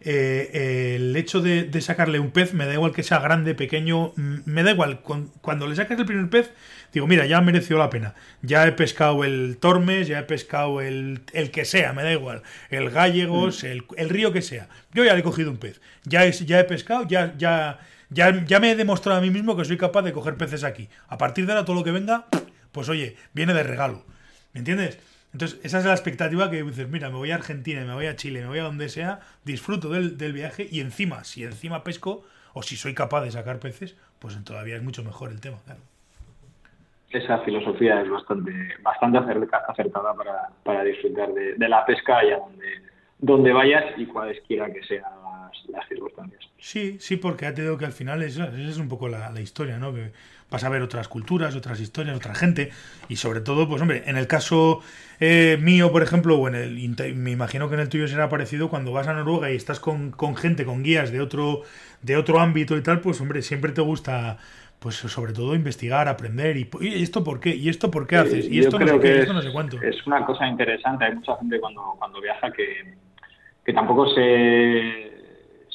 eh, 0.00 0.96
el 0.96 1.16
hecho 1.16 1.40
de, 1.40 1.80
sacarle 1.80 2.18
un 2.18 2.30
pez, 2.30 2.54
me 2.54 2.66
da 2.66 2.74
igual 2.74 2.92
que 2.92 3.02
sea 3.02 3.18
grande, 3.18 3.54
pequeño, 3.54 4.12
me 4.16 4.62
da 4.62 4.72
igual. 4.72 5.00
Cuando 5.00 5.66
le 5.66 5.74
sacas 5.76 5.98
el 5.98 6.06
primer 6.06 6.28
pez, 6.30 6.52
digo, 6.92 7.06
mira, 7.06 7.26
ya 7.26 7.40
mereció 7.40 7.78
la 7.78 7.90
pena. 7.90 8.14
Ya 8.42 8.66
he 8.66 8.72
pescado 8.72 9.24
el 9.24 9.58
Tormes, 9.58 10.08
ya 10.08 10.18
he 10.18 10.22
pescado 10.22 10.80
el, 10.80 11.22
el 11.32 11.50
que 11.50 11.64
sea, 11.64 11.92
me 11.92 12.02
da 12.02 12.12
igual. 12.12 12.42
El 12.70 12.90
Gallegos, 12.90 13.64
mm. 13.64 13.66
el, 13.96 14.08
río 14.08 14.32
que 14.32 14.42
sea. 14.42 14.68
Yo 14.92 15.04
ya 15.04 15.14
le 15.14 15.20
he 15.20 15.22
cogido 15.22 15.50
un 15.50 15.58
pez. 15.58 15.80
Ya 16.04 16.24
he, 16.24 16.32
ya 16.32 16.60
he 16.60 16.64
pescado, 16.64 17.06
ya, 17.08 17.34
ya, 17.36 17.80
ya, 18.10 18.44
ya 18.44 18.60
me 18.60 18.70
he 18.70 18.76
demostrado 18.76 19.18
a 19.18 19.22
mí 19.22 19.30
mismo 19.30 19.56
que 19.56 19.64
soy 19.64 19.76
capaz 19.76 20.02
de 20.02 20.12
coger 20.12 20.36
peces 20.36 20.64
aquí. 20.64 20.88
A 21.08 21.18
partir 21.18 21.46
de 21.46 21.52
ahora, 21.52 21.64
todo 21.64 21.76
lo 21.76 21.84
que 21.84 21.90
venga, 21.90 22.26
pues 22.72 22.88
oye, 22.88 23.16
viene 23.32 23.54
de 23.54 23.62
regalo. 23.62 24.04
¿Me 24.52 24.60
entiendes? 24.60 24.98
Entonces, 25.36 25.60
esa 25.62 25.80
es 25.80 25.84
la 25.84 25.92
expectativa 25.92 26.50
que 26.50 26.62
dices, 26.62 26.88
mira, 26.88 27.10
me 27.10 27.16
voy 27.16 27.30
a 27.30 27.34
Argentina, 27.34 27.84
me 27.84 27.92
voy 27.92 28.06
a 28.06 28.16
Chile, 28.16 28.40
me 28.40 28.46
voy 28.46 28.58
a 28.58 28.62
donde 28.62 28.88
sea, 28.88 29.20
disfruto 29.44 29.90
del, 29.90 30.32
viaje 30.32 30.66
y 30.70 30.80
encima, 30.80 31.24
si 31.24 31.44
encima 31.44 31.84
pesco 31.84 32.24
o 32.54 32.62
si 32.62 32.76
soy 32.76 32.94
capaz 32.94 33.20
de 33.20 33.30
sacar 33.30 33.58
peces, 33.58 33.98
pues 34.18 34.42
todavía 34.44 34.76
es 34.76 34.82
mucho 34.82 35.04
mejor 35.04 35.30
el 35.30 35.42
tema, 35.42 35.58
claro. 35.66 35.80
Esa 37.10 37.40
filosofía 37.40 38.00
es 38.00 38.08
bastante, 38.08 38.50
bastante 38.80 39.18
acertada 39.18 40.14
para, 40.14 40.48
para 40.64 40.82
disfrutar 40.84 41.28
de, 41.34 41.68
la 41.68 41.84
pesca 41.84 42.16
allá 42.16 42.38
donde, 42.38 42.80
donde 43.18 43.52
vayas 43.52 43.84
y 43.98 44.06
cualesquiera 44.06 44.72
que 44.72 44.82
sean 44.84 45.04
las, 45.68 45.86
circunstancias. 45.86 46.48
Sí, 46.56 46.96
sí, 46.98 47.18
porque 47.18 47.44
ya 47.44 47.52
te 47.52 47.60
digo 47.60 47.76
que 47.76 47.84
al 47.84 47.92
final 47.92 48.22
esa, 48.22 48.46
es 48.46 48.78
un 48.78 48.88
poco 48.88 49.06
la, 49.06 49.28
la 49.30 49.40
historia, 49.42 49.76
¿no? 49.76 49.92
Que, 49.92 50.12
vas 50.50 50.64
a 50.64 50.68
ver 50.68 50.82
otras 50.82 51.08
culturas, 51.08 51.56
otras 51.56 51.80
historias, 51.80 52.16
otra 52.16 52.34
gente 52.34 52.70
y 53.08 53.16
sobre 53.16 53.40
todo, 53.40 53.68
pues 53.68 53.82
hombre, 53.82 54.04
en 54.06 54.16
el 54.16 54.26
caso 54.26 54.80
eh, 55.18 55.58
mío, 55.60 55.90
por 55.90 56.02
ejemplo, 56.02 56.36
o 56.36 56.48
en 56.48 56.54
el, 56.54 57.16
me 57.16 57.30
imagino 57.30 57.68
que 57.68 57.74
en 57.74 57.80
el 57.80 57.88
tuyo 57.88 58.06
será 58.06 58.28
parecido, 58.28 58.68
cuando 58.68 58.92
vas 58.92 59.08
a 59.08 59.14
Noruega 59.14 59.50
y 59.50 59.56
estás 59.56 59.80
con, 59.80 60.14
gente, 60.36 60.64
con 60.64 60.82
guías 60.82 61.10
de 61.10 61.20
otro, 61.20 61.62
de 62.02 62.16
otro 62.16 62.40
ámbito 62.40 62.76
y 62.76 62.82
tal, 62.82 63.00
pues 63.00 63.20
hombre, 63.20 63.42
siempre 63.42 63.72
te 63.72 63.80
gusta 63.80 64.38
pues 64.78 64.94
sobre 64.96 65.32
todo 65.32 65.54
investigar, 65.54 66.06
aprender 66.06 66.56
y, 66.56 66.68
esto 67.02 67.24
por 67.24 67.40
qué, 67.40 67.56
y 67.56 67.70
esto 67.70 67.90
por 67.90 68.06
qué 68.06 68.16
haces, 68.16 68.46
y 68.48 68.60
esto 68.60 68.78
no 68.78 68.86
sé 68.86 69.00
qué, 69.00 69.20
esto 69.20 69.32
no 69.32 69.42
sé 69.42 69.50
cuánto. 69.50 69.82
Es 69.82 70.06
una 70.06 70.24
cosa 70.24 70.46
interesante, 70.46 71.06
hay 71.06 71.14
mucha 71.14 71.36
gente 71.38 71.58
cuando, 71.58 71.96
cuando 71.98 72.20
viaja 72.20 72.52
que, 72.52 72.94
que 73.64 73.72
tampoco 73.72 74.06
se, 74.10 75.10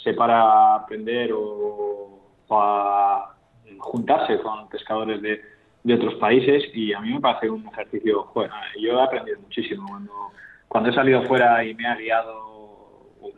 se 0.01 0.13
para 0.13 0.75
aprender 0.75 1.31
o, 1.33 2.21
o 2.47 2.61
a 2.61 3.40
juntarse 3.81 4.39
con 4.39 4.69
pescadores 4.69 5.21
de, 5.21 5.41
de, 5.83 5.93
otros 5.93 6.15
países 6.15 6.63
y 6.73 6.93
a 6.93 6.99
mí 7.01 7.13
me 7.13 7.19
parece 7.19 7.49
un 7.49 7.67
ejercicio, 7.67 8.29
bueno, 8.33 8.53
yo 8.79 8.99
he 8.99 9.03
aprendido 9.03 9.39
muchísimo 9.41 9.85
cuando, 9.87 10.13
cuando 10.67 10.89
he 10.89 10.93
salido 10.93 11.23
fuera 11.23 11.63
y 11.63 11.73
me 11.73 11.87
ha 11.87 11.95
guiado 11.95 12.51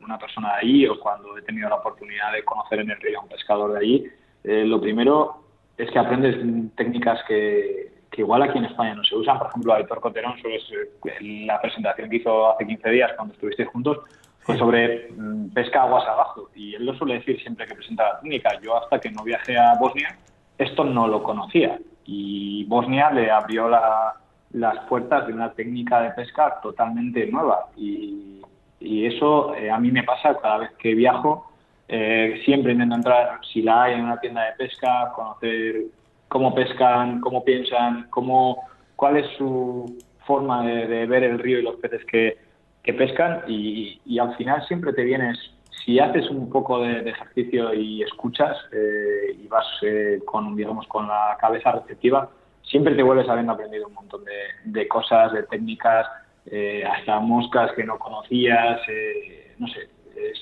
una 0.03 0.17
persona 0.17 0.53
de 0.53 0.59
allí 0.59 0.87
o 0.87 0.99
cuando 0.99 1.37
he 1.37 1.41
tenido 1.41 1.69
la 1.69 1.75
oportunidad 1.75 2.31
de 2.33 2.43
conocer 2.43 2.79
en 2.79 2.91
el 2.91 3.01
río 3.01 3.19
a 3.19 3.23
un 3.23 3.29
pescador 3.29 3.73
de 3.73 3.79
allí, 3.79 4.07
eh, 4.43 4.63
lo 4.65 4.79
primero 4.79 5.43
es 5.77 5.89
que 5.89 5.99
aprendes 5.99 6.35
técnicas 6.75 7.19
que, 7.27 7.91
que, 8.11 8.21
igual 8.21 8.43
aquí 8.43 8.57
en 8.57 8.65
España 8.65 8.95
no 8.95 9.03
se 9.03 9.15
usan. 9.15 9.39
Por 9.39 9.47
ejemplo, 9.47 9.73
Aitor 9.73 9.99
Coterón, 9.99 10.35
sobre 10.39 10.59
la 11.45 11.59
presentación 11.59 12.09
que 12.09 12.17
hizo 12.17 12.51
hace 12.51 12.67
15 12.67 12.89
días 12.89 13.11
cuando 13.15 13.33
estuvisteis 13.33 13.69
juntos, 13.69 13.99
fue 14.39 14.57
sobre 14.57 15.09
mm, 15.11 15.49
pesca 15.53 15.83
aguas 15.83 16.05
abajo. 16.07 16.49
Y 16.53 16.75
él 16.75 16.85
lo 16.85 16.93
suele 16.95 17.15
decir 17.15 17.41
siempre 17.41 17.65
que 17.65 17.75
presenta 17.75 18.03
la 18.03 18.19
técnica. 18.19 18.59
Yo 18.61 18.77
hasta 18.77 18.99
que 18.99 19.09
no 19.09 19.23
viajé 19.23 19.57
a 19.57 19.75
Bosnia 19.79 20.15
esto 20.63 20.83
no 20.83 21.07
lo 21.07 21.23
conocía. 21.23 21.79
Y 22.05 22.65
Bosnia 22.65 23.11
le 23.11 23.31
abrió 23.31 23.69
las 23.69 24.79
puertas 24.89 25.27
de 25.27 25.33
una 25.33 25.51
técnica 25.53 26.01
de 26.01 26.11
pesca 26.11 26.59
totalmente 26.61 27.25
nueva. 27.27 27.67
Y, 27.77 28.41
eso 28.85 29.55
eh, 29.55 29.71
a 29.71 29.77
mí 29.79 29.91
me 29.91 30.03
pasa 30.03 30.37
cada 30.41 30.57
vez 30.57 30.71
que 30.77 30.93
viajo. 30.93 31.49
Eh, 31.87 32.41
siempre 32.43 32.73
intento 32.73 32.95
entrar, 32.95 33.39
si 33.53 33.61
la 33.61 33.83
hay, 33.83 33.93
en 33.93 34.01
una 34.01 34.19
tienda 34.19 34.43
de 34.43 34.53
pesca, 34.53 35.11
conocer 35.15 35.83
cómo 36.27 36.53
pescan, 36.53 37.21
cómo 37.21 37.45
piensan, 37.45 38.07
cómo, 38.09 38.63
cuál 38.97 39.17
es 39.17 39.27
su 39.37 39.97
forma 40.25 40.65
de, 40.65 41.05
ver 41.05 41.23
el 41.23 41.39
río 41.39 41.59
y 41.59 41.61
los 41.61 41.75
peces 41.77 42.03
que, 42.05 42.37
pescan. 42.83 43.43
Y, 43.47 44.01
y, 44.05 44.19
al 44.19 44.35
final 44.35 44.65
siempre 44.67 44.91
te 44.91 45.03
vienes 45.03 45.37
si 45.83 45.99
haces 45.99 46.29
un 46.29 46.49
poco 46.49 46.79
de, 46.79 47.09
ejercicio 47.09 47.73
y 47.73 48.03
escuchas 48.03 48.57
eh, 48.71 49.37
y 49.37 49.47
vas 49.47 49.65
eh, 49.81 50.21
con, 50.25 50.55
digamos, 50.55 50.87
con 50.87 51.07
la 51.07 51.37
cabeza 51.39 51.71
receptiva, 51.71 52.29
siempre 52.63 52.95
te 52.95 53.03
vuelves 53.03 53.29
habiendo 53.29 53.53
aprendido 53.53 53.87
un 53.87 53.93
montón 53.93 54.23
de, 54.65 54.87
cosas, 54.87 55.33
de 55.33 55.43
técnicas, 55.43 56.07
eh, 56.45 56.83
hasta 56.85 57.19
moscas 57.19 57.71
que 57.73 57.83
no 57.83 57.97
conocías, 57.97 58.81
eh, 58.87 59.55
no 59.59 59.67
sé, 59.67 59.89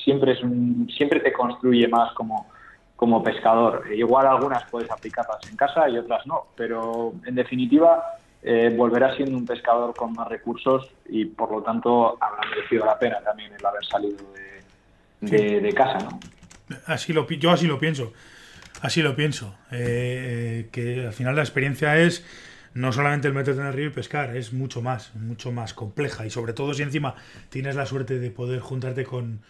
siempre, 0.04 0.34
es 0.34 0.44
un, 0.44 0.90
siempre 0.96 1.20
te 1.20 1.34
construye 1.34 1.88
más 1.88 2.14
como, 2.14 2.48
como 2.96 3.24
pescador. 3.24 3.86
Igual 3.94 4.28
algunas 4.28 4.64
puedes 4.70 4.92
aplicarlas 4.92 5.40
en 5.50 5.56
casa 5.56 5.90
y 5.90 5.98
otras 5.98 6.26
no, 6.28 6.48
pero 6.56 7.14
en 7.26 7.36
definitiva 7.36 8.04
eh, 8.44 8.74
volverás 8.76 9.16
siendo 9.16 9.38
un 9.38 9.46
pescador 9.46 9.94
con 9.96 10.14
más 10.14 10.28
recursos 10.28 10.90
y 11.08 11.26
por 11.26 11.52
lo 11.52 11.62
tanto 11.62 12.18
habrá 12.20 12.50
merecido 12.50 12.86
la 12.86 12.98
pena 12.98 13.20
también 13.22 13.54
el 13.54 13.64
haber 13.64 13.86
salido 13.86 14.18
de, 14.34 14.61
casa. 15.74 16.00
¿no? 16.00 16.20
Así 16.86 17.14
lo, 17.14 17.28
yo 17.30 17.52
así 17.52 17.68
lo 17.68 17.80
pienso. 17.80 18.14
Así 18.82 19.02
lo 19.02 19.16
pienso. 19.16 19.56
Eh, 19.72 20.70
que 20.72 21.06
al 21.06 21.14
final 21.14 21.36
la 21.36 21.42
experiencia 21.42 21.98
es 21.98 22.26
no 22.74 22.92
solamente 22.92 23.28
el 23.28 23.34
meterte 23.34 23.62
en 23.62 23.68
el 23.68 23.74
río 23.74 23.88
y 23.88 23.92
pescar, 23.92 24.36
es 24.36 24.54
mucho 24.54 24.82
más, 24.82 25.14
mucho 25.16 25.52
más 25.52 25.74
compleja. 25.74 26.26
Y 26.26 26.30
sobre 26.30 26.54
todo 26.54 26.74
si 26.74 26.84
encima 26.84 27.16
tienes 27.50 27.76
la 27.76 27.86
suerte 27.86 28.20
de 28.20 28.32
poder 28.32 28.60
juntarte 28.60 29.04
con, 29.04 29.42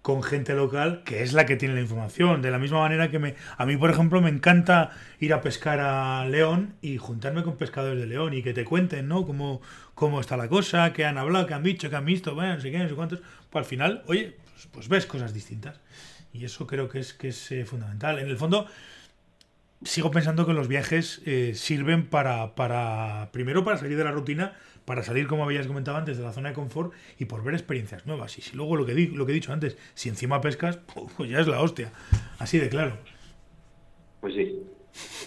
con 0.00 0.22
gente 0.22 0.54
local 0.54 1.02
que 1.04 1.22
es 1.22 1.32
la 1.32 1.44
que 1.44 1.56
tiene 1.56 1.74
la 1.74 1.80
información. 1.80 2.40
De 2.40 2.50
la 2.50 2.58
misma 2.58 2.80
manera 2.80 3.10
que 3.10 3.18
me, 3.18 3.34
a 3.56 3.66
mí, 3.66 3.76
por 3.76 3.90
ejemplo, 3.90 4.20
me 4.20 4.30
encanta 4.30 4.90
ir 5.18 5.34
a 5.34 5.40
pescar 5.40 5.80
a 5.80 6.24
León 6.26 6.74
y 6.80 6.98
juntarme 6.98 7.42
con 7.42 7.56
pescadores 7.56 7.98
de 7.98 8.06
León 8.06 8.32
y 8.34 8.42
que 8.42 8.54
te 8.54 8.64
cuenten, 8.64 9.08
¿no? 9.08 9.26
Cómo, 9.26 9.60
cómo 9.94 10.20
está 10.20 10.36
la 10.36 10.48
cosa, 10.48 10.92
qué 10.92 11.04
han 11.04 11.18
hablado, 11.18 11.46
qué 11.46 11.54
han 11.54 11.62
dicho, 11.62 11.90
qué 11.90 11.96
han 11.96 12.04
visto, 12.04 12.34
bueno, 12.34 12.54
no 12.54 12.60
sé 12.60 12.70
qué, 12.70 12.78
no 12.78 12.88
sé 12.88 12.94
cuántos. 12.94 13.20
Pues 13.50 13.64
al 13.64 13.68
final, 13.68 14.02
oye, 14.06 14.36
pues, 14.58 14.66
pues 14.72 14.88
ves 14.88 15.06
cosas 15.06 15.32
distintas. 15.32 15.80
Y 16.32 16.44
eso 16.44 16.66
creo 16.66 16.88
que 16.88 16.98
es, 16.98 17.14
que 17.14 17.28
es 17.28 17.52
eh, 17.52 17.64
fundamental. 17.64 18.18
En 18.18 18.28
el 18.28 18.36
fondo, 18.36 18.66
sigo 19.82 20.10
pensando 20.10 20.46
que 20.46 20.52
los 20.52 20.68
viajes 20.68 21.22
eh, 21.26 21.52
sirven 21.54 22.06
para, 22.06 22.54
para, 22.54 23.30
primero, 23.32 23.64
para 23.64 23.76
salir 23.78 23.96
de 23.96 24.04
la 24.04 24.10
rutina, 24.10 24.54
para 24.84 25.02
salir, 25.02 25.28
como 25.28 25.44
habías 25.44 25.66
comentado 25.66 25.96
antes, 25.96 26.18
de 26.18 26.24
la 26.24 26.32
zona 26.32 26.48
de 26.48 26.54
confort 26.56 26.92
y 27.18 27.26
por 27.26 27.44
ver 27.44 27.54
experiencias 27.54 28.04
nuevas. 28.06 28.36
Y 28.38 28.42
si 28.42 28.56
luego 28.56 28.74
lo 28.76 28.84
que, 28.84 28.94
di, 28.94 29.06
lo 29.06 29.26
que 29.26 29.32
he 29.32 29.34
dicho 29.34 29.52
antes, 29.52 29.78
si 29.94 30.08
encima 30.08 30.40
pescas, 30.40 30.78
pues 31.16 31.30
ya 31.30 31.38
es 31.38 31.46
la 31.46 31.60
hostia. 31.60 31.92
Así 32.38 32.58
de 32.58 32.68
claro. 32.68 32.96
Pues 34.20 34.34
sí, 34.34 34.60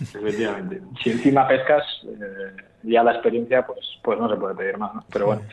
efectivamente. 0.01 0.81
si 1.01 1.11
encima 1.11 1.47
pescas, 1.47 1.85
eh, 2.05 2.61
ya 2.83 3.03
la 3.03 3.13
experiencia, 3.13 3.65
pues, 3.65 3.79
pues 4.03 4.19
no 4.19 4.29
se 4.29 4.35
puede 4.35 4.55
pedir 4.55 4.77
más. 4.77 4.93
¿no? 4.93 5.05
Pero 5.11 5.27
bueno, 5.27 5.43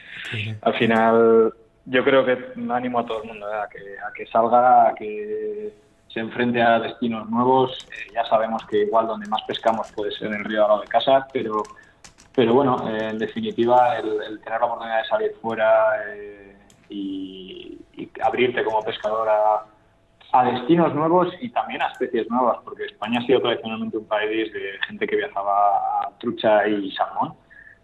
al 0.62 0.74
final 0.74 1.54
yo 1.90 2.04
creo 2.04 2.24
que 2.24 2.36
animo 2.70 2.98
a 2.98 3.06
todo 3.06 3.22
el 3.22 3.28
mundo 3.28 3.48
¿eh? 3.48 3.56
a, 3.56 3.68
que, 3.68 3.78
a 3.78 4.12
que 4.12 4.26
salga, 4.26 4.88
a 4.88 4.94
que 4.94 5.72
se 6.08 6.20
enfrente 6.20 6.60
a 6.60 6.78
destinos 6.80 7.28
nuevos. 7.30 7.86
Eh, 7.90 8.12
ya 8.14 8.24
sabemos 8.26 8.62
que 8.66 8.82
igual 8.82 9.06
donde 9.06 9.28
más 9.28 9.42
pescamos 9.42 9.90
puede 9.92 10.12
ser 10.12 10.28
en 10.28 10.34
el 10.34 10.44
río 10.44 10.64
al 10.64 10.68
lado 10.68 10.80
de 10.82 10.88
casa, 10.88 11.26
pero, 11.32 11.62
pero 12.34 12.52
bueno, 12.52 12.76
eh, 12.90 13.08
en 13.10 13.18
definitiva, 13.18 13.96
el, 13.98 14.40
tener 14.40 14.60
la 14.60 14.66
oportunidad 14.66 15.02
de 15.02 15.08
salir 15.08 15.32
fuera 15.40 16.04
y, 16.90 17.78
abrirte 18.22 18.64
como 18.64 18.82
pescador 18.82 19.28
a, 19.28 19.64
destinos 20.44 20.94
nuevos 20.94 21.28
y 21.40 21.48
también 21.50 21.82
a 21.82 21.88
especies 21.88 22.30
nuevas, 22.30 22.58
porque 22.62 22.84
España 22.84 23.18
ha 23.18 23.26
sido 23.26 23.40
tradicionalmente 23.40 23.96
un 23.96 24.06
país 24.06 24.52
de 24.52 24.78
gente 24.86 25.06
que 25.06 25.16
viajaba 25.16 26.02
a 26.02 26.10
trucha 26.18 26.66
y 26.68 26.92
salmón, 26.92 27.34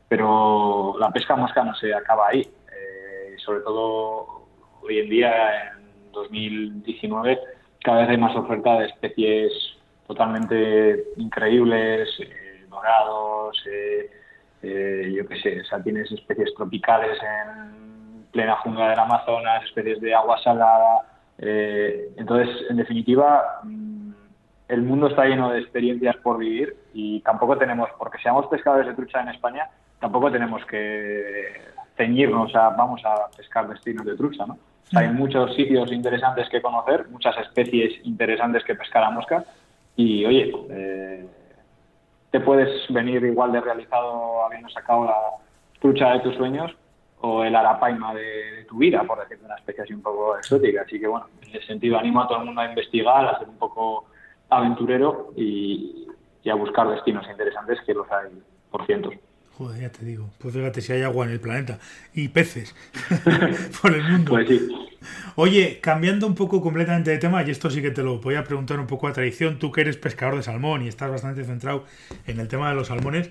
pero 0.08 0.94
la 1.00 1.10
pesca 1.10 1.34
mosca 1.34 1.64
no 1.64 1.74
se 1.74 1.92
acaba 1.92 2.28
ahí. 2.28 2.46
Sobre 3.44 3.60
todo 3.60 4.46
hoy 4.82 4.98
en 4.98 5.08
día, 5.08 5.72
en 5.72 6.12
2019, 6.12 7.38
cada 7.82 8.00
vez 8.00 8.10
hay 8.10 8.16
más 8.16 8.34
oferta 8.36 8.78
de 8.78 8.86
especies 8.86 9.52
totalmente 10.06 11.04
increíbles, 11.16 12.08
eh, 12.20 12.64
dorados, 12.68 13.62
eh, 13.70 14.10
eh, 14.62 15.12
yo 15.14 15.26
qué 15.26 15.36
sé, 15.40 15.62
o 15.74 15.82
tienes 15.82 16.10
especies 16.12 16.54
tropicales 16.54 17.18
en 17.22 18.26
plena 18.32 18.56
jungla 18.56 18.90
del 18.90 18.98
Amazonas, 18.98 19.64
especies 19.64 20.00
de 20.00 20.14
agua 20.14 20.38
salada. 20.42 21.10
entonces, 21.36 22.48
en 22.70 22.76
definitiva, 22.76 23.60
mm, 23.64 24.12
el 24.68 24.82
mundo 24.82 25.08
está 25.08 25.24
lleno 25.26 25.50
de 25.50 25.60
experiencias 25.60 26.16
por 26.16 26.38
vivir 26.38 26.76
y 26.94 27.20
tampoco 27.20 27.58
tenemos, 27.58 27.90
porque 27.98 28.18
seamos 28.18 28.46
pescadores 28.46 28.86
de 28.86 28.94
trucha 28.94 29.20
en 29.20 29.28
España, 29.28 29.68
tampoco 30.00 30.30
tenemos 30.30 30.64
que 30.66 31.73
ceñirnos 31.96 32.54
a 32.54 32.70
vamos 32.70 33.02
a 33.04 33.28
pescar 33.36 33.68
destinos 33.68 34.04
de 34.06 34.16
trucha, 34.16 34.46
¿no? 34.46 34.58
hay 34.94 35.08
muchos 35.08 35.54
sitios 35.54 35.90
interesantes 35.92 36.48
que 36.48 36.62
conocer, 36.62 37.08
muchas 37.08 37.36
especies 37.38 37.94
interesantes 38.04 38.62
que 38.64 38.74
pescar 38.74 39.02
a 39.04 39.10
mosca 39.10 39.44
y 39.96 40.24
oye, 40.24 40.52
eh, 40.70 41.26
te 42.30 42.40
puedes 42.40 42.68
venir 42.90 43.24
igual 43.24 43.52
de 43.52 43.60
realizado 43.60 44.44
habiendo 44.44 44.68
sacado 44.68 45.04
la 45.06 45.16
trucha 45.80 46.12
de 46.12 46.20
tus 46.20 46.34
sueños 46.36 46.74
o 47.20 47.44
el 47.44 47.56
arapaima 47.56 48.14
de, 48.14 48.66
tu 48.68 48.78
vida, 48.78 49.02
por 49.04 49.20
decirlo 49.20 49.46
una 49.46 49.56
especie 49.56 49.84
así 49.84 49.94
un 49.94 50.02
poco 50.02 50.36
exótica. 50.36 50.82
Así 50.82 50.98
que 50.98 51.06
bueno, 51.06 51.26
en 51.42 51.56
ese 51.56 51.66
sentido 51.66 51.98
animo 51.98 52.22
a 52.22 52.28
todo 52.28 52.38
el 52.38 52.46
mundo 52.46 52.60
a 52.60 52.68
investigar, 52.68 53.26
a 53.26 53.38
ser 53.38 53.48
un 53.48 53.56
poco 53.56 54.06
aventurero 54.50 55.32
y 55.36 56.06
a 56.50 56.54
buscar 56.54 56.88
destinos 56.88 57.26
interesantes 57.30 57.80
que 57.86 57.94
los 57.94 58.10
hay 58.10 58.30
por 58.70 58.84
cientos. 58.86 59.14
Joder, 59.56 59.82
ya 59.82 59.88
te 59.90 60.04
digo. 60.04 60.30
Pues 60.38 60.52
fíjate 60.54 60.80
si 60.80 60.92
hay 60.92 61.02
agua 61.02 61.26
en 61.26 61.32
el 61.32 61.40
planeta. 61.40 61.78
Y 62.12 62.28
peces 62.28 62.74
por 63.82 63.94
el 63.94 64.02
mundo. 64.02 64.32
Pues 64.32 64.48
sí. 64.48 64.68
Oye, 65.36 65.78
cambiando 65.80 66.26
un 66.26 66.34
poco 66.34 66.60
completamente 66.60 67.10
de 67.10 67.18
tema, 67.18 67.42
y 67.42 67.50
esto 67.50 67.70
sí 67.70 67.80
que 67.82 67.90
te 67.90 68.02
lo 68.02 68.18
voy 68.18 68.34
a 68.34 68.44
preguntar 68.44 68.80
un 68.80 68.86
poco 68.86 69.06
a 69.06 69.12
tradición, 69.12 69.58
tú 69.58 69.70
que 69.70 69.82
eres 69.82 69.96
pescador 69.96 70.36
de 70.36 70.42
salmón 70.42 70.82
y 70.82 70.88
estás 70.88 71.10
bastante 71.10 71.44
centrado 71.44 71.84
en 72.26 72.40
el 72.40 72.48
tema 72.48 72.70
de 72.70 72.74
los 72.74 72.88
salmones, 72.88 73.30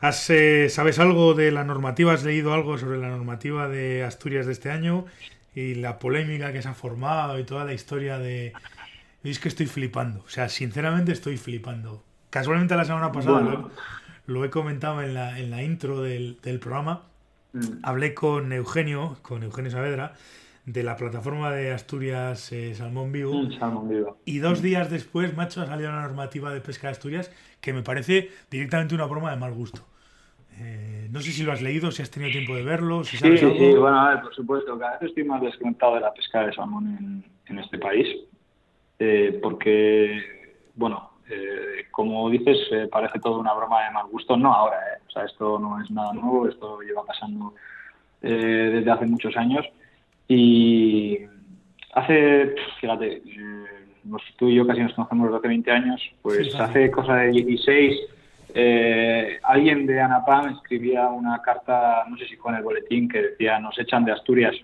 ¿has, 0.00 0.28
eh, 0.30 0.68
¿sabes 0.68 0.98
algo 0.98 1.34
de 1.34 1.50
la 1.52 1.64
normativa? 1.64 2.12
¿Has 2.12 2.24
leído 2.24 2.52
algo 2.52 2.76
sobre 2.76 2.98
la 2.98 3.08
normativa 3.08 3.68
de 3.68 4.04
Asturias 4.04 4.46
de 4.46 4.52
este 4.52 4.70
año? 4.70 5.06
Y 5.54 5.74
la 5.76 5.98
polémica 5.98 6.52
que 6.52 6.62
se 6.62 6.68
ha 6.68 6.74
formado 6.74 7.38
y 7.38 7.44
toda 7.44 7.64
la 7.64 7.72
historia 7.72 8.18
de... 8.18 8.52
Es 9.22 9.38
que 9.38 9.48
estoy 9.48 9.66
flipando. 9.66 10.24
O 10.26 10.28
sea, 10.28 10.48
sinceramente 10.48 11.12
estoy 11.12 11.36
flipando. 11.36 12.02
Casualmente 12.30 12.74
la 12.74 12.84
semana 12.84 13.12
pasada 13.12 13.70
lo 14.32 14.44
he 14.44 14.50
comentado 14.50 15.02
en 15.02 15.14
la, 15.14 15.38
en 15.38 15.50
la 15.50 15.62
intro 15.62 16.02
del, 16.02 16.36
programa. 16.60 17.02
Mm. 17.52 17.80
Hablé 17.82 18.14
con 18.14 18.52
Eugenio, 18.52 19.18
con 19.22 19.42
Eugenio 19.42 19.70
Saavedra, 19.70 20.14
de 20.64 20.82
la 20.82 20.96
plataforma 20.96 21.50
de 21.52 21.72
Asturias 21.72 22.52
eh, 22.52 22.74
Salmón, 22.74 23.12
Vivo, 23.12 23.34
mm, 23.34 23.58
Salmón 23.58 23.88
Vivo. 23.88 24.18
Y 24.24 24.38
dos 24.38 24.62
días 24.62 24.90
después, 24.90 25.36
macho, 25.36 25.60
ha 25.60 25.66
salido 25.66 25.90
la 25.90 26.02
normativa 26.02 26.52
de 26.52 26.60
pesca 26.60 26.88
de 26.88 26.92
Asturias 26.92 27.30
que 27.60 27.72
me 27.72 27.82
parece 27.82 28.30
directamente 28.50 28.94
una 28.94 29.06
broma 29.06 29.30
de 29.30 29.36
mal 29.36 29.52
gusto. 29.52 29.82
Eh, 30.58 31.08
no 31.10 31.20
sé 31.20 31.32
si 31.32 31.42
lo 31.42 31.52
has 31.52 31.62
leído, 31.62 31.90
si 31.90 32.02
has 32.02 32.10
tenido 32.10 32.30
tiempo 32.30 32.54
de 32.54 32.62
verlo. 32.62 33.04
Si 33.04 33.16
sí, 33.16 33.36
sí, 33.36 33.46
bueno, 33.46 34.00
a 34.00 34.10
ver, 34.10 34.22
por 34.22 34.34
supuesto. 34.34 34.78
Cada 34.78 34.98
vez 34.98 35.08
estoy 35.08 35.24
más 35.24 35.40
desconectado 35.40 35.94
de 35.94 36.00
la 36.00 36.12
pesca 36.12 36.46
de 36.46 36.52
salmón 36.52 36.86
en, 36.98 37.24
en 37.46 37.58
este 37.58 37.78
país. 37.78 38.06
Eh, 38.98 39.38
porque, 39.42 40.20
bueno, 40.74 41.11
eh, 41.32 41.86
como 41.90 42.28
dices, 42.28 42.58
eh, 42.70 42.88
parece 42.90 43.18
todo 43.18 43.40
una 43.40 43.54
broma 43.54 43.84
de 43.84 43.90
mal 43.90 44.06
gusto. 44.08 44.36
No 44.36 44.52
ahora, 44.52 44.76
eh. 44.76 45.00
o 45.06 45.10
sea, 45.10 45.24
esto 45.24 45.58
no 45.58 45.80
es 45.82 45.90
nada 45.90 46.12
nuevo, 46.12 46.48
esto 46.48 46.80
lleva 46.80 47.04
pasando 47.04 47.54
desde 48.20 48.90
hace 48.90 49.06
muchos 49.06 49.36
años. 49.36 49.66
Y 50.28 51.18
hace, 51.94 52.54
fíjate, 52.80 53.22
tú 54.36 54.48
y 54.48 54.54
yo 54.54 54.66
casi 54.66 54.80
nos 54.80 54.94
conocemos 54.94 55.26
desde 55.26 55.38
hace 55.38 55.48
20 55.48 55.70
años, 55.72 56.00
pues 56.22 56.54
hace 56.54 56.90
cosa 56.90 57.16
de 57.16 57.30
16, 57.32 58.00
alguien 59.42 59.86
de 59.86 60.00
ANAPAM 60.00 60.54
escribía 60.54 61.08
una 61.08 61.42
carta, 61.42 62.04
no 62.08 62.16
sé 62.16 62.26
si 62.26 62.36
fue 62.36 62.52
en 62.52 62.58
el 62.58 62.62
boletín, 62.62 63.08
que 63.08 63.22
decía, 63.22 63.58
nos 63.58 63.76
echan 63.80 64.04
de 64.04 64.12
Asturias. 64.12 64.54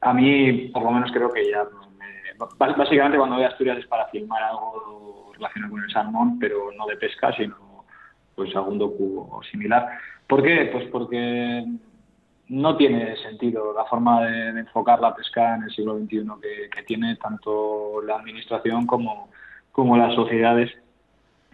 a 0.00 0.12
mí, 0.12 0.68
por 0.72 0.82
lo 0.82 0.90
menos, 0.90 1.12
creo 1.12 1.32
que 1.32 1.48
ya 1.48 1.64
básicamente 2.58 3.18
cuando 3.18 3.36
voy 3.36 3.44
a 3.44 3.48
Asturias 3.48 3.78
es 3.78 3.86
para 3.86 4.06
filmar 4.06 4.42
algo 4.42 5.32
relacionado 5.34 5.72
con 5.72 5.84
el 5.84 5.90
salmón, 5.90 6.38
pero 6.38 6.70
no 6.76 6.86
de 6.86 6.96
pesca, 6.96 7.32
sino 7.32 7.84
pues 8.34 8.54
algún 8.56 8.78
docu 8.78 9.40
similar. 9.50 9.88
¿Por 10.26 10.42
qué? 10.42 10.70
Pues 10.72 10.88
porque 10.90 11.64
no 12.48 12.76
tiene 12.76 13.16
sentido 13.16 13.72
la 13.72 13.84
forma 13.84 14.24
de, 14.24 14.60
enfocar 14.60 15.00
la 15.00 15.14
pesca 15.14 15.54
en 15.54 15.64
el 15.64 15.70
siglo 15.70 15.98
XXI 15.98 16.26
que, 16.70 16.82
tiene 16.82 17.16
tanto 17.16 18.02
la 18.02 18.16
administración 18.16 18.86
como, 18.86 19.28
como 19.72 19.96
las 19.96 20.14
sociedades. 20.14 20.70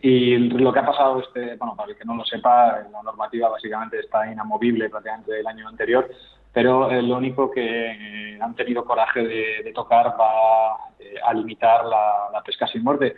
Y 0.00 0.36
lo 0.36 0.72
que 0.72 0.78
ha 0.78 0.86
pasado, 0.86 1.20
este, 1.20 1.56
bueno, 1.56 1.74
para 1.76 1.90
el 1.90 1.98
que 1.98 2.04
no 2.04 2.16
lo 2.16 2.24
sepa, 2.24 2.80
la 2.92 3.02
normativa 3.02 3.48
básicamente 3.48 4.00
está 4.00 4.30
inamovible 4.30 4.88
prácticamente 4.88 5.32
del 5.32 5.46
año 5.46 5.68
anterior 5.68 6.08
pero 6.56 6.90
eh, 6.90 7.02
lo 7.02 7.18
único 7.18 7.50
que 7.50 7.60
eh, 7.90 8.38
han 8.40 8.54
tenido 8.54 8.82
coraje 8.82 9.22
de, 9.22 9.72
tocar 9.74 10.16
va 10.18 10.74
eh, 10.98 11.16
a 11.22 11.34
limitar 11.34 11.84
la, 11.84 12.42
pesca 12.46 12.66
sin 12.66 12.82
muerte. 12.82 13.14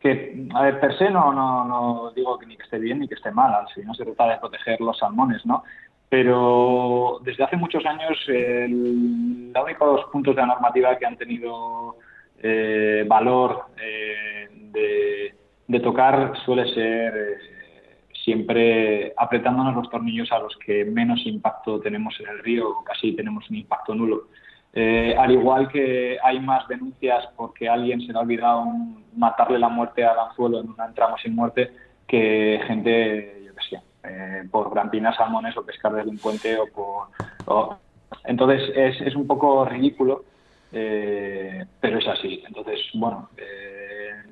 Que, 0.00 0.48
a 0.52 0.62
ver, 0.62 0.80
per 0.80 0.98
se 0.98 1.08
no, 1.08 1.32
no, 1.32 2.10
digo 2.16 2.36
que 2.36 2.46
ni 2.46 2.56
que 2.56 2.64
esté 2.64 2.80
bien 2.80 2.98
ni 2.98 3.06
que 3.06 3.14
esté 3.14 3.30
mal, 3.30 3.64
si 3.72 3.82
no 3.82 3.94
se 3.94 4.04
trata 4.04 4.30
de 4.30 4.38
proteger 4.38 4.80
los 4.80 4.98
salmones, 4.98 5.46
¿no? 5.46 5.62
Pero 6.08 7.20
desde 7.22 7.44
hace 7.44 7.56
muchos 7.56 7.86
años, 7.86 8.18
el, 8.26 9.52
los 9.52 9.64
únicos 9.64 10.06
puntos 10.10 10.34
de 10.34 10.40
la 10.40 10.48
normativa 10.48 10.98
que 10.98 11.06
han 11.06 11.16
tenido 11.16 11.94
valor 13.06 13.66
de, 13.76 15.32
de, 15.68 15.80
tocar 15.80 16.36
suele 16.44 16.74
ser 16.74 17.38
siempre 18.24 19.12
apretándonos 19.16 19.74
los 19.74 19.90
tornillos 19.90 20.30
a 20.32 20.38
los 20.38 20.56
que 20.56 20.84
menos 20.84 21.20
impacto 21.26 21.80
tenemos 21.80 22.18
en 22.20 22.28
el 22.28 22.38
río, 22.40 22.68
o 22.68 22.84
casi 22.84 23.12
tenemos 23.12 23.48
un 23.50 23.56
impacto 23.56 23.94
nulo. 23.94 24.24
Eh, 24.72 25.16
al 25.18 25.32
igual 25.32 25.68
que 25.68 26.16
hay 26.22 26.38
más 26.38 26.68
denuncias 26.68 27.28
porque 27.36 27.68
alguien 27.68 28.00
se 28.02 28.12
le 28.12 28.18
ha 28.18 28.22
olvidado 28.22 28.64
matarle 29.16 29.58
la 29.58 29.68
muerte 29.68 30.04
al 30.04 30.18
anzuelo 30.18 30.60
en 30.60 30.68
un 30.68 30.76
entramo 30.86 31.16
sin 31.18 31.34
muerte 31.34 31.72
que 32.06 32.60
gente, 32.68 33.42
yo 33.46 33.52
qué 33.54 33.62
sé, 33.68 33.82
eh, 34.04 34.48
por 34.50 34.72
grampinas 34.72 35.16
salmones 35.16 35.56
o 35.56 35.64
pescar 35.64 35.92
desde 35.92 36.10
un 36.10 36.18
puente 36.18 36.56
o 36.56 36.66
por... 36.66 37.78
Entonces 38.24 38.70
es, 38.76 39.00
es, 39.00 39.16
un 39.16 39.26
poco 39.26 39.64
ridículo, 39.64 40.24
eh, 40.72 41.64
pero 41.80 41.98
es 41.98 42.06
así. 42.06 42.42
Entonces, 42.46 42.78
bueno, 42.94 43.28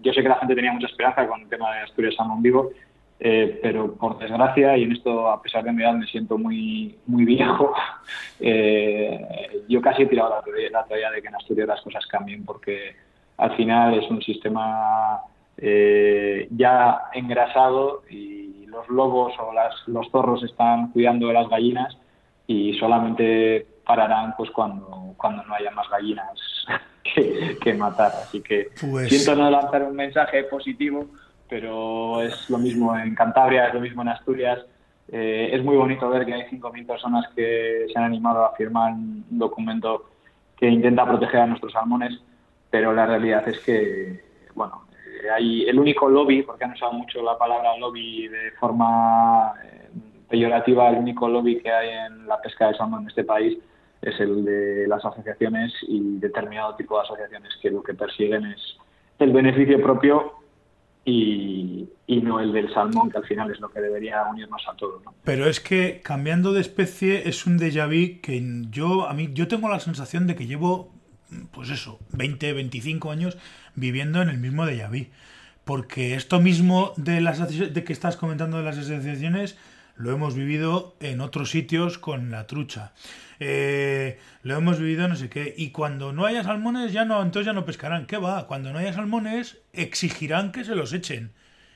yo 0.02 0.12
sé 0.12 0.22
que 0.22 0.28
la 0.28 0.36
gente 0.36 0.54
tenía 0.54 0.72
mucha 0.72 0.86
esperanza 0.86 1.26
con 1.26 1.40
el 1.40 1.48
tema 1.48 1.74
de 1.74 1.80
Asturias 1.82 2.14
Salmón 2.16 2.42
Vivo 2.42 2.70
eh, 3.20 3.58
pero 3.62 3.94
por 3.94 4.18
desgracia, 4.18 4.76
y 4.76 4.84
en 4.84 4.92
esto 4.92 5.28
a 5.28 5.42
pesar 5.42 5.64
de 5.64 5.72
mi 5.72 5.82
edad 5.82 5.94
me 5.94 6.06
siento 6.06 6.38
muy, 6.38 6.96
muy 7.06 7.24
viejo, 7.24 7.72
eh, 8.40 9.64
yo 9.68 9.80
casi 9.80 10.02
he 10.02 10.06
tirado 10.06 10.42
la, 10.70 10.84
toalla 10.84 11.10
de 11.10 11.22
que 11.22 11.28
en 11.28 11.34
Asturias 11.34 11.68
las 11.68 11.82
cosas 11.82 12.06
cambien, 12.06 12.44
porque 12.44 12.94
al 13.36 13.56
final 13.56 13.94
es 13.94 14.08
un 14.10 14.22
sistema 14.22 15.20
eh, 15.56 16.46
ya 16.52 17.02
engrasado 17.12 18.02
y 18.08 18.66
los 18.66 18.88
lobos 18.88 19.32
o 19.40 19.52
las, 19.52 19.74
los 19.88 20.08
zorros 20.10 20.44
están 20.44 20.92
cuidando 20.92 21.28
de 21.28 21.34
las 21.34 21.48
gallinas 21.48 21.96
y 22.46 22.74
solamente 22.74 23.66
pararán 23.84 24.34
pues 24.36 24.50
cuando, 24.50 25.14
cuando 25.16 25.42
no 25.44 25.54
haya 25.54 25.70
más 25.72 25.88
gallinas 25.90 26.66
que, 27.62 27.74
matar. 27.74 28.12
Así 28.22 28.42
que 28.42 28.68
pues 28.80 29.08
siento 29.08 29.34
no 29.34 29.50
lanzar 29.50 29.82
un 29.82 29.96
mensaje 29.96 30.44
positivo, 30.44 31.06
pero 31.48 32.20
es 32.22 32.48
lo 32.50 32.58
mismo 32.58 32.96
en 32.96 33.14
Cantabria, 33.14 33.68
es 33.68 33.74
lo 33.74 33.80
mismo 33.80 34.02
en 34.02 34.08
Asturias. 34.08 34.64
Eh, 35.10 35.50
es 35.52 35.64
muy 35.64 35.76
bonito 35.76 36.08
ver 36.10 36.26
que 36.26 36.34
hay 36.34 36.42
5.000 36.42 36.86
personas 36.86 37.26
que 37.34 37.86
se 37.90 37.98
han 37.98 38.04
animado 38.04 38.44
a 38.44 38.54
firmar 38.54 38.92
un 38.92 39.24
documento 39.30 40.10
que 40.56 40.68
intenta 40.68 41.06
proteger 41.06 41.40
a 41.40 41.46
nuestros 41.46 41.72
salmones, 41.72 42.20
pero 42.70 42.92
la 42.92 43.06
realidad 43.06 43.48
es 43.48 43.58
que, 43.60 44.22
bueno, 44.54 44.82
eh, 44.92 45.30
hay 45.30 45.62
el 45.62 45.78
único 45.78 46.08
lobby, 46.08 46.42
porque 46.42 46.64
han 46.64 46.72
usado 46.72 46.92
mucho 46.92 47.22
la 47.22 47.38
palabra 47.38 47.76
lobby 47.78 48.28
de 48.28 48.50
forma 48.52 49.54
eh, 49.64 49.88
peyorativa, 50.28 50.90
el 50.90 50.96
único 50.96 51.28
lobby 51.28 51.60
que 51.60 51.70
hay 51.70 51.90
en 51.90 52.26
la 52.26 52.40
pesca 52.40 52.68
de 52.68 52.74
salmón 52.74 53.02
en 53.02 53.08
este 53.08 53.24
país 53.24 53.58
es 54.02 54.20
el 54.20 54.44
de 54.44 54.86
las 54.86 55.04
asociaciones 55.04 55.72
y 55.82 56.18
determinado 56.18 56.76
tipo 56.76 56.96
de 56.96 57.02
asociaciones 57.02 57.52
que 57.60 57.70
lo 57.70 57.82
que 57.82 57.94
persiguen 57.94 58.46
es 58.46 58.76
el 59.18 59.32
beneficio 59.32 59.82
propio 59.82 60.37
y, 61.08 62.20
no 62.22 62.40
el 62.40 62.52
del 62.52 62.72
salmón, 62.72 63.10
que 63.10 63.18
al 63.18 63.24
final 63.24 63.50
es 63.50 63.60
lo 63.60 63.70
que 63.70 63.80
debería 63.80 64.24
unirnos 64.24 64.62
a 64.68 64.76
todos. 64.76 65.02
Pero 65.24 65.46
es 65.46 65.60
que 65.60 66.00
cambiando 66.02 66.52
de 66.52 66.60
especie 66.60 67.28
es 67.28 67.46
un 67.46 67.58
déjà 67.58 67.86
vu 67.86 68.20
que 68.20 68.42
yo, 68.70 69.08
a 69.08 69.14
mí, 69.14 69.30
yo 69.32 69.48
tengo 69.48 69.68
la 69.68 69.80
sensación 69.80 70.26
de 70.26 70.34
que 70.34 70.46
llevo, 70.46 70.92
pues 71.52 71.70
eso, 71.70 71.98
20, 72.12 72.52
25 72.52 73.10
años 73.10 73.38
viviendo 73.74 74.20
en 74.20 74.28
el 74.28 74.38
mismo 74.38 74.66
déjà 74.66 74.88
vu. 74.90 75.06
Porque 75.64 76.14
esto 76.14 76.40
mismo 76.40 76.92
de, 76.96 77.20
las, 77.20 77.38
de 77.58 77.84
que 77.84 77.92
estás 77.92 78.16
comentando 78.16 78.58
de 78.58 78.64
las 78.64 78.78
asociaciones 78.78 79.56
lo 79.96 80.12
hemos 80.12 80.34
vivido 80.34 80.94
en 81.00 81.20
otros 81.20 81.50
sitios 81.50 81.98
con 81.98 82.30
la 82.30 82.46
trucha. 82.46 82.92
Eh, 83.40 84.18
lo 84.42 84.56
hemos 84.56 84.78
vivido 84.78 85.08
no 85.08 85.16
sé 85.16 85.28
qué. 85.28 85.54
Y 85.56 85.70
cuando 85.70 86.12
no 86.12 86.26
haya 86.26 86.42
salmones, 86.42 86.92
ya 86.92 87.04
no, 87.04 87.22
entonces 87.22 87.46
ya 87.46 87.52
no 87.52 87.64
pescarán. 87.64 88.06
¿Qué 88.06 88.16
va? 88.16 88.46
Cuando 88.46 88.72
no 88.72 88.78
haya 88.78 88.92
salmones, 88.92 89.58
exigirán 89.72 90.52
que 90.52 90.64
se 90.64 90.74
los 90.74 90.92
echen. 90.92 91.32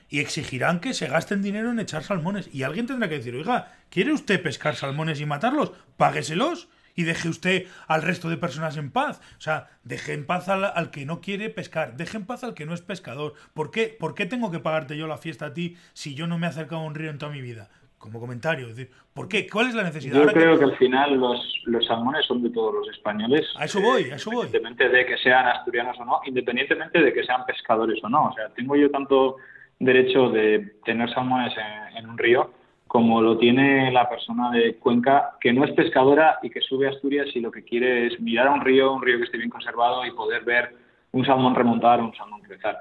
Y 0.09 0.19
exigirán 0.19 0.79
que 0.79 0.93
se 0.93 1.07
gasten 1.07 1.41
dinero 1.41 1.71
en 1.71 1.79
echar 1.79 2.03
salmones. 2.03 2.49
Y 2.53 2.63
alguien 2.63 2.85
tendrá 2.85 3.09
que 3.09 3.17
decir, 3.17 3.35
oiga, 3.35 3.73
¿quiere 3.89 4.13
usted 4.13 4.41
pescar 4.41 4.75
salmones 4.75 5.19
y 5.19 5.25
matarlos? 5.25 5.71
Págueselos 5.97 6.67
y 6.95 7.03
deje 7.03 7.29
usted 7.29 7.67
al 7.87 8.01
resto 8.01 8.29
de 8.29 8.37
personas 8.37 8.77
en 8.77 8.91
paz. 8.91 9.19
O 9.37 9.41
sea, 9.41 9.69
deje 9.83 10.13
en 10.13 10.25
paz 10.25 10.49
al, 10.49 10.91
que 10.91 11.05
no 11.05 11.21
quiere 11.21 11.49
pescar, 11.49 11.97
deje 11.97 12.17
en 12.17 12.25
paz 12.25 12.43
al 12.43 12.53
que 12.53 12.65
no 12.65 12.73
es 12.73 12.81
pescador. 12.81 13.33
¿Por 13.53 13.71
qué? 13.71 13.95
¿Por 13.99 14.15
qué 14.15 14.25
tengo 14.25 14.51
que 14.51 14.59
pagarte 14.59 14.97
yo 14.97 15.07
la 15.07 15.17
fiesta 15.17 15.47
a 15.47 15.53
ti 15.53 15.77
si 15.93 16.13
yo 16.13 16.27
no 16.27 16.37
me 16.37 16.47
he 16.47 16.49
acercado 16.49 16.81
a 16.81 16.85
un 16.85 16.95
río 16.95 17.09
en 17.09 17.17
toda 17.17 17.31
mi 17.31 17.41
vida? 17.41 17.69
Como 18.03 18.19
comentario. 18.19 18.67
decir, 18.67 18.89
¿Por 19.13 19.29
qué? 19.29 19.47
¿Cuál 19.47 19.69
es 19.69 19.75
la 19.75 19.83
necesidad? 19.83 20.15
Yo 20.15 20.27
creo 20.27 20.59
que... 20.59 20.65
al 20.65 20.75
final 20.75 21.15
los, 21.15 21.61
los 21.65 21.85
salmones 21.85 22.25
son 22.25 22.43
de 22.43 22.49
todos 22.49 22.73
los 22.73 22.89
españoles. 22.89 23.47
A 23.57 23.63
eso 23.63 23.79
voy, 23.79 24.11
a 24.11 24.15
eso 24.15 24.29
voy. 24.29 24.47
Independientemente 24.47 24.89
de 24.89 25.05
que 25.05 25.17
sean 25.23 25.47
asturianos 25.47 25.97
o 25.99 26.05
no, 26.05 26.19
independientemente 26.25 27.01
de 27.01 27.13
que 27.13 27.23
sean 27.23 27.45
pescadores 27.45 28.03
o 28.03 28.09
no. 28.09 28.25
O 28.25 28.33
sea, 28.33 28.49
tengo 28.49 28.75
yo 28.75 28.91
tanto 28.91 29.37
derecho 29.79 30.29
de 30.29 30.75
tener 30.83 31.09
salmones 31.13 31.53
en, 31.95 32.09
un 32.09 32.17
río 32.17 32.51
como 32.87 33.21
lo 33.21 33.37
tiene 33.37 33.91
la 33.91 34.07
persona 34.09 34.51
de 34.51 34.75
Cuenca 34.75 35.37
que 35.39 35.53
no 35.53 35.63
es 35.63 35.71
pescadora 35.71 36.39
y 36.43 36.49
que 36.49 36.61
sube 36.61 36.87
a 36.87 36.91
Asturias 36.91 37.27
y 37.33 37.39
lo 37.39 37.51
que 37.51 37.63
quiere 37.63 38.07
es 38.07 38.19
mirar 38.19 38.47
a 38.47 38.51
un 38.51 38.61
río, 38.61 38.93
un 38.93 39.01
río 39.01 39.17
que 39.17 39.23
esté 39.23 39.37
bien 39.37 39.49
conservado 39.49 40.05
y 40.05 40.11
poder 40.11 40.43
ver 40.43 40.75
un 41.11 41.25
salmón 41.25 41.55
remontar, 41.55 42.01
un 42.01 42.13
salmón 42.13 42.41
crecer. 42.41 42.75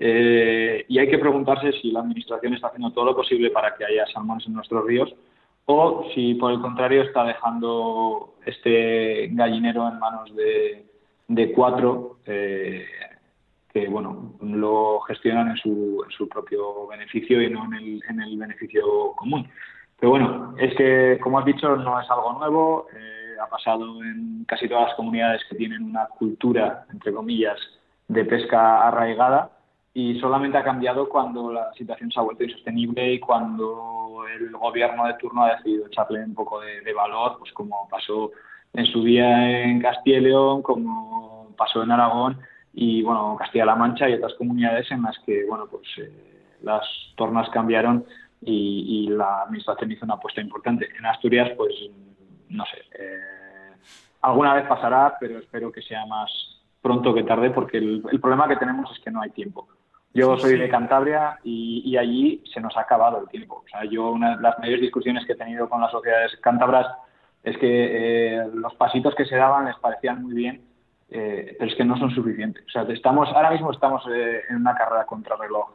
Eh, 0.00 0.84
y 0.88 0.98
hay 0.98 1.08
que 1.08 1.18
preguntarse 1.18 1.72
si 1.72 1.90
la 1.90 2.00
Administración 2.00 2.54
está 2.54 2.68
haciendo 2.68 2.92
todo 2.92 3.06
lo 3.06 3.16
posible 3.16 3.50
para 3.50 3.74
que 3.74 3.84
haya 3.84 4.06
salmones 4.06 4.46
en 4.46 4.54
nuestros 4.54 4.86
ríos 4.86 5.12
o 5.70 6.08
si, 6.14 6.34
por 6.34 6.52
el 6.52 6.60
contrario, 6.60 7.02
está 7.02 7.24
dejando 7.24 8.36
este 8.46 9.28
gallinero 9.32 9.86
en 9.86 9.98
manos 9.98 10.34
de, 10.34 10.86
de 11.26 11.52
cuatro 11.52 12.20
eh, 12.24 12.86
que 13.70 13.86
bueno, 13.88 14.34
lo 14.40 15.00
gestionan 15.00 15.50
en 15.50 15.56
su, 15.58 16.02
en 16.04 16.10
su, 16.10 16.26
propio 16.26 16.86
beneficio 16.86 17.42
y 17.42 17.50
no 17.50 17.66
en 17.66 17.74
el, 17.74 18.02
en 18.08 18.22
el, 18.22 18.38
beneficio 18.38 19.12
común. 19.16 19.46
Pero 20.00 20.10
bueno, 20.10 20.54
es 20.58 20.74
que, 20.74 21.18
como 21.22 21.38
has 21.38 21.44
dicho, 21.44 21.76
no 21.76 22.00
es 22.00 22.10
algo 22.10 22.32
nuevo. 22.32 22.86
Eh, 22.94 23.36
ha 23.38 23.46
pasado 23.46 24.02
en 24.02 24.44
casi 24.46 24.68
todas 24.68 24.88
las 24.88 24.96
comunidades 24.96 25.42
que 25.50 25.56
tienen 25.56 25.82
una 25.82 26.06
cultura, 26.06 26.86
entre 26.90 27.12
comillas, 27.12 27.58
de 28.08 28.24
pesca 28.24 28.88
arraigada 28.88 29.57
y 29.98 30.16
solamente 30.20 30.56
ha 30.56 30.62
cambiado 30.62 31.08
cuando 31.08 31.52
la 31.52 31.72
situación 31.72 32.12
se 32.12 32.20
ha 32.20 32.22
vuelto 32.22 32.44
insostenible 32.44 33.14
y 33.14 33.18
cuando 33.18 34.24
el 34.32 34.52
gobierno 34.52 35.04
de 35.06 35.14
turno 35.14 35.42
ha 35.42 35.56
decidido 35.56 35.88
echarle 35.88 36.22
un 36.22 36.34
poco 36.34 36.60
de, 36.60 36.92
valor, 36.92 37.34
pues 37.40 37.52
como 37.52 37.88
pasó 37.88 38.30
en 38.74 38.86
su 38.86 39.02
día 39.02 39.64
en 39.64 39.80
Castilla 39.80 40.18
y 40.18 40.20
León, 40.20 40.62
como 40.62 41.52
pasó 41.56 41.82
en 41.82 41.90
Aragón 41.90 42.38
y 42.72 43.02
bueno, 43.02 43.34
Castilla-La 43.40 43.74
Mancha 43.74 44.08
y 44.08 44.14
otras 44.14 44.34
comunidades 44.34 44.88
en 44.92 45.02
las 45.02 45.18
que 45.26 45.44
bueno, 45.46 45.66
pues 45.68 45.88
eh, 45.98 46.54
las 46.62 46.86
tornas 47.16 47.50
cambiaron 47.50 48.06
y, 48.40 49.08
la 49.08 49.42
administración 49.42 49.90
hizo 49.90 50.04
una 50.04 50.14
apuesta 50.14 50.40
importante. 50.40 50.88
En 50.96 51.06
Asturias, 51.06 51.50
pues 51.56 51.74
no 52.50 52.64
sé, 52.66 52.84
eh, 53.02 53.72
alguna 54.22 54.54
vez 54.54 54.64
pasará, 54.68 55.16
pero 55.18 55.40
espero 55.40 55.72
que 55.72 55.82
sea 55.82 56.06
más 56.06 56.30
pronto 56.80 57.12
que 57.12 57.24
tarde 57.24 57.50
porque 57.50 57.78
el 57.78 58.20
problema 58.20 58.46
que 58.46 58.54
tenemos 58.54 58.92
es 58.92 59.02
que 59.02 59.10
no 59.10 59.22
hay 59.22 59.30
tiempo. 59.30 59.66
Yo 60.14 60.36
soy 60.38 60.58
de 60.58 60.68
Cantabria 60.68 61.38
y, 61.44 61.96
allí 61.96 62.42
se 62.52 62.60
nos 62.60 62.76
ha 62.76 62.80
acabado 62.80 63.20
el 63.20 63.28
tiempo. 63.28 63.62
O 63.64 63.68
sea, 63.68 63.84
yo 63.84 64.10
una 64.10 64.36
de 64.36 64.42
las 64.42 64.58
mayores 64.58 64.80
discusiones 64.80 65.24
que 65.26 65.32
he 65.32 65.36
tenido 65.36 65.68
con 65.68 65.80
las 65.80 65.90
sociedades 65.90 66.36
cántabras 66.40 66.86
es 67.44 67.56
que 67.58 68.36
eh, 68.36 68.48
los 68.54 68.74
pasitos 68.74 69.14
que 69.14 69.26
se 69.26 69.36
daban 69.36 69.66
les 69.66 69.76
parecían 69.76 70.22
muy 70.22 70.34
bien, 70.34 70.62
eh, 71.10 71.54
pero 71.58 71.70
es 71.70 71.76
que 71.76 71.84
no 71.84 71.96
son 71.98 72.10
suficientes. 72.10 72.64
O 72.66 72.70
sea, 72.70 72.82
estamos, 72.82 73.28
ahora 73.34 73.50
mismo 73.50 73.70
estamos 73.70 74.02
eh, 74.10 74.42
en 74.48 74.56
una 74.56 74.74
carrera 74.74 75.04
contra 75.06 75.36
reloj, 75.36 75.70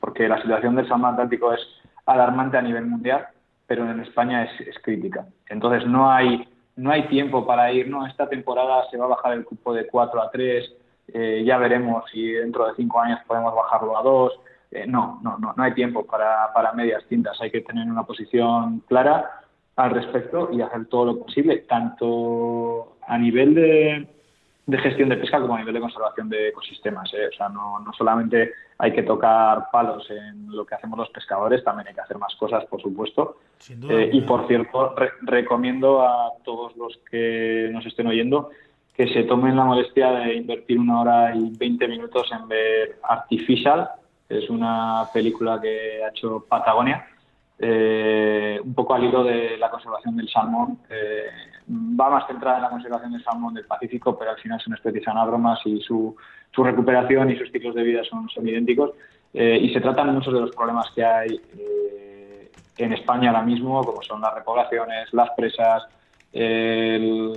porque 0.00 0.28
la 0.28 0.40
situación 0.40 0.76
del 0.76 0.88
salmón 0.88 1.12
atlántico 1.14 1.52
es 1.52 1.60
alarmante 2.06 2.56
a 2.56 2.62
nivel 2.62 2.86
mundial, 2.86 3.26
pero 3.66 3.90
en 3.90 4.00
España 4.00 4.44
es, 4.44 4.68
es 4.68 4.78
crítica. 4.82 5.26
Entonces 5.48 5.86
no 5.86 6.10
hay, 6.10 6.48
no 6.76 6.90
hay 6.90 7.08
tiempo 7.08 7.46
para 7.46 7.72
ir, 7.72 7.88
no, 7.88 8.06
esta 8.06 8.28
temporada 8.28 8.88
se 8.90 8.96
va 8.96 9.06
a 9.06 9.08
bajar 9.08 9.32
el 9.32 9.44
cupo 9.44 9.74
de 9.74 9.86
4 9.86 10.22
a 10.22 10.30
3, 10.30 10.72
eh, 11.12 11.42
ya 11.44 11.58
veremos 11.58 12.04
si 12.10 12.32
dentro 12.32 12.66
de 12.66 12.74
cinco 12.76 13.00
años 13.00 13.20
podemos 13.26 13.54
bajarlo 13.54 13.96
a 13.96 14.02
dos. 14.02 14.40
Eh, 14.70 14.86
no, 14.86 15.18
no, 15.22 15.38
no, 15.38 15.54
no 15.56 15.62
hay 15.62 15.72
tiempo 15.72 16.04
para, 16.04 16.52
para 16.52 16.72
medias 16.72 17.04
tintas. 17.06 17.40
Hay 17.40 17.50
que 17.50 17.62
tener 17.62 17.88
una 17.90 18.04
posición 18.04 18.80
clara 18.86 19.40
al 19.76 19.90
respecto 19.90 20.50
y 20.52 20.60
hacer 20.60 20.86
todo 20.86 21.06
lo 21.06 21.18
posible, 21.20 21.58
tanto 21.68 22.96
a 23.06 23.16
nivel 23.16 23.54
de, 23.54 24.08
de 24.68 24.78
gestión 24.78 25.08
de 25.08 25.16
pesca 25.16 25.40
como 25.40 25.54
a 25.54 25.58
nivel 25.58 25.72
de 25.72 25.80
conservación 25.80 26.28
de 26.28 26.48
ecosistemas. 26.48 27.10
¿eh? 27.14 27.28
O 27.32 27.36
sea, 27.36 27.48
no, 27.48 27.80
no, 27.80 27.90
solamente 27.94 28.52
hay 28.76 28.92
que 28.92 29.02
tocar 29.02 29.70
palos 29.72 30.10
en 30.10 30.54
lo 30.54 30.66
que 30.66 30.74
hacemos 30.74 30.98
los 30.98 31.08
pescadores, 31.08 31.64
también 31.64 31.88
hay 31.88 31.94
que 31.94 32.02
hacer 32.02 32.18
más 32.18 32.34
cosas, 32.36 32.66
por 32.66 32.82
supuesto. 32.82 33.38
y 33.68 34.20
por 34.22 34.46
cierto, 34.46 34.94
recomiendo 35.22 36.02
a 36.02 36.32
todos 36.44 36.76
los 36.76 36.98
que 37.10 37.70
nos 37.72 37.86
estén 37.86 38.08
oyendo 38.08 38.50
que 38.98 39.06
se 39.14 39.22
tomen 39.22 39.54
la 39.54 39.64
molestia 39.64 40.10
de 40.10 40.34
invertir 40.34 40.76
una 40.76 41.00
hora 41.00 41.32
y 41.32 41.56
20 41.56 41.86
minutos 41.86 42.28
en 42.32 42.48
ver 42.48 42.98
Artificial, 43.04 43.88
es 44.28 44.50
una 44.50 45.04
película 45.14 45.60
que 45.60 46.02
ha 46.02 46.08
hecho 46.08 46.44
Patagonia, 46.48 47.06
eh, 47.60 48.60
un 48.60 48.74
poco 48.74 48.94
al 48.94 49.04
hilo 49.04 49.22
de 49.22 49.56
la 49.56 49.70
conservación 49.70 50.16
del 50.16 50.28
salmón. 50.28 50.80
Eh, 50.90 51.26
va 51.70 52.10
más 52.10 52.26
centrada 52.26 52.56
en 52.56 52.62
la 52.64 52.70
conservación 52.70 53.12
del 53.12 53.22
salmón 53.22 53.54
del 53.54 53.66
Pacífico, 53.66 54.18
pero 54.18 54.32
al 54.32 54.38
final 54.38 54.60
son 54.60 54.74
especies 54.74 55.06
anádromas 55.06 55.60
y 55.64 55.80
su, 55.80 56.16
su 56.50 56.64
recuperación 56.64 57.30
y 57.30 57.36
sus 57.36 57.52
ciclos 57.52 57.76
de 57.76 57.84
vida 57.84 58.02
son, 58.02 58.28
son 58.28 58.48
idénticos. 58.48 58.90
Eh, 59.32 59.60
y 59.62 59.72
se 59.72 59.80
tratan 59.80 60.12
muchos 60.12 60.34
de 60.34 60.40
los 60.40 60.50
problemas 60.56 60.90
que 60.90 61.04
hay 61.04 61.40
en 62.78 62.92
España 62.92 63.30
ahora 63.30 63.42
mismo, 63.42 63.84
como 63.84 64.02
son 64.02 64.20
las 64.20 64.34
repoblaciones, 64.34 65.12
las 65.12 65.30
presas, 65.36 65.84
el 66.32 67.32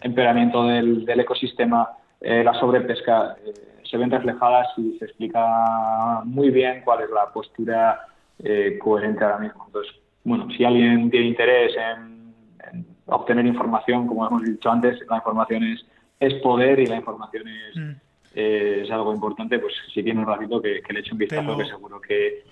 empeoramiento 0.00 0.64
del, 0.64 1.08
ecosistema, 1.08 1.90
eh, 2.20 2.42
la 2.44 2.54
sobrepesca, 2.54 3.36
eh, 3.44 3.52
se 3.88 3.96
ven 3.96 4.10
reflejadas 4.10 4.68
y 4.76 4.98
se 4.98 5.06
explica 5.06 6.22
muy 6.24 6.50
bien 6.50 6.82
cuál 6.84 7.04
es 7.04 7.10
la 7.10 7.32
postura 7.32 8.00
eh, 8.42 8.78
coherente 8.82 9.24
ahora 9.24 9.38
mismo. 9.38 9.64
Entonces, 9.66 9.94
bueno, 10.24 10.48
si 10.56 10.64
alguien 10.64 11.10
tiene 11.10 11.26
interés 11.26 11.72
en, 11.76 12.84
obtener 13.06 13.46
información, 13.46 14.06
como 14.06 14.26
hemos 14.26 14.42
dicho 14.42 14.68
antes, 14.70 14.98
la 15.08 15.16
información 15.16 15.62
es, 15.62 15.86
es 16.18 16.34
poder 16.42 16.80
y 16.80 16.86
la 16.86 16.96
información 16.96 17.44
es, 17.46 17.76
mm. 17.76 17.92
es 18.34 18.90
algo 18.90 19.14
importante, 19.14 19.60
pues 19.60 19.74
si 19.94 20.02
tiene 20.02 20.20
un 20.20 20.26
ratito 20.26 20.60
que, 20.60 20.82
le 20.88 21.00
eche 21.00 21.12
un 21.12 21.18
vistazo, 21.18 21.56
que 21.56 21.64
seguro 21.66 22.00
que... 22.00 22.44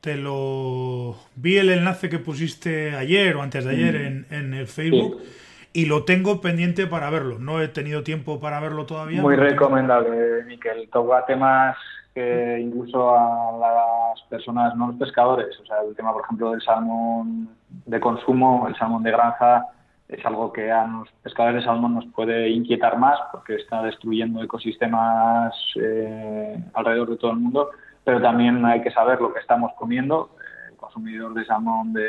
Te 0.00 0.16
lo 0.16 1.16
vi 1.34 1.58
el 1.58 1.70
enlace 1.70 2.08
que 2.08 2.20
pusiste 2.20 2.94
ayer 2.94 3.34
o 3.36 3.42
antes 3.42 3.64
de 3.64 3.72
ayer 3.72 3.94
mm. 3.94 4.06
en, 4.06 4.26
en, 4.30 4.54
el 4.54 4.68
Facebook 4.68 5.20
y 5.72 5.86
lo 5.86 6.04
tengo 6.04 6.40
pendiente 6.40 6.86
para 6.86 7.10
verlo. 7.10 7.38
No 7.38 7.60
he 7.60 7.68
tenido 7.68 8.02
tiempo 8.02 8.40
para 8.40 8.60
verlo 8.60 8.86
todavía. 8.86 9.22
Muy 9.22 9.36
recomendable, 9.36 10.44
Miquel. 10.44 10.88
Toca 10.90 11.24
temas 11.26 11.76
que 12.14 12.58
incluso 12.60 13.16
a 13.16 13.56
las 13.58 14.22
personas, 14.28 14.76
no 14.76 14.88
los 14.88 14.96
pescadores, 14.96 15.58
o 15.60 15.64
sea, 15.64 15.78
el 15.88 15.96
tema, 15.96 16.12
por 16.12 16.22
ejemplo, 16.22 16.50
del 16.50 16.60
salmón 16.60 17.48
de 17.86 18.00
consumo, 18.00 18.66
el 18.68 18.76
salmón 18.76 19.02
de 19.02 19.10
granja, 19.12 19.66
es 20.08 20.24
algo 20.26 20.52
que 20.52 20.70
a 20.70 20.86
los 20.86 21.08
pescadores 21.22 21.62
de 21.62 21.66
salmón 21.66 21.94
nos 21.94 22.06
puede 22.06 22.50
inquietar 22.50 22.98
más 22.98 23.18
porque 23.32 23.54
está 23.54 23.82
destruyendo 23.82 24.42
ecosistemas 24.42 25.54
eh, 25.80 26.62
alrededor 26.74 27.10
de 27.10 27.16
todo 27.16 27.30
el 27.30 27.38
mundo, 27.38 27.70
pero 28.04 28.20
también 28.20 28.64
hay 28.66 28.82
que 28.82 28.90
saber 28.90 29.20
lo 29.20 29.32
que 29.32 29.40
estamos 29.40 29.72
comiendo. 29.78 30.36
Consumidor 30.92 31.34
de 31.34 31.44
salmón 31.44 31.92
de 31.92 32.08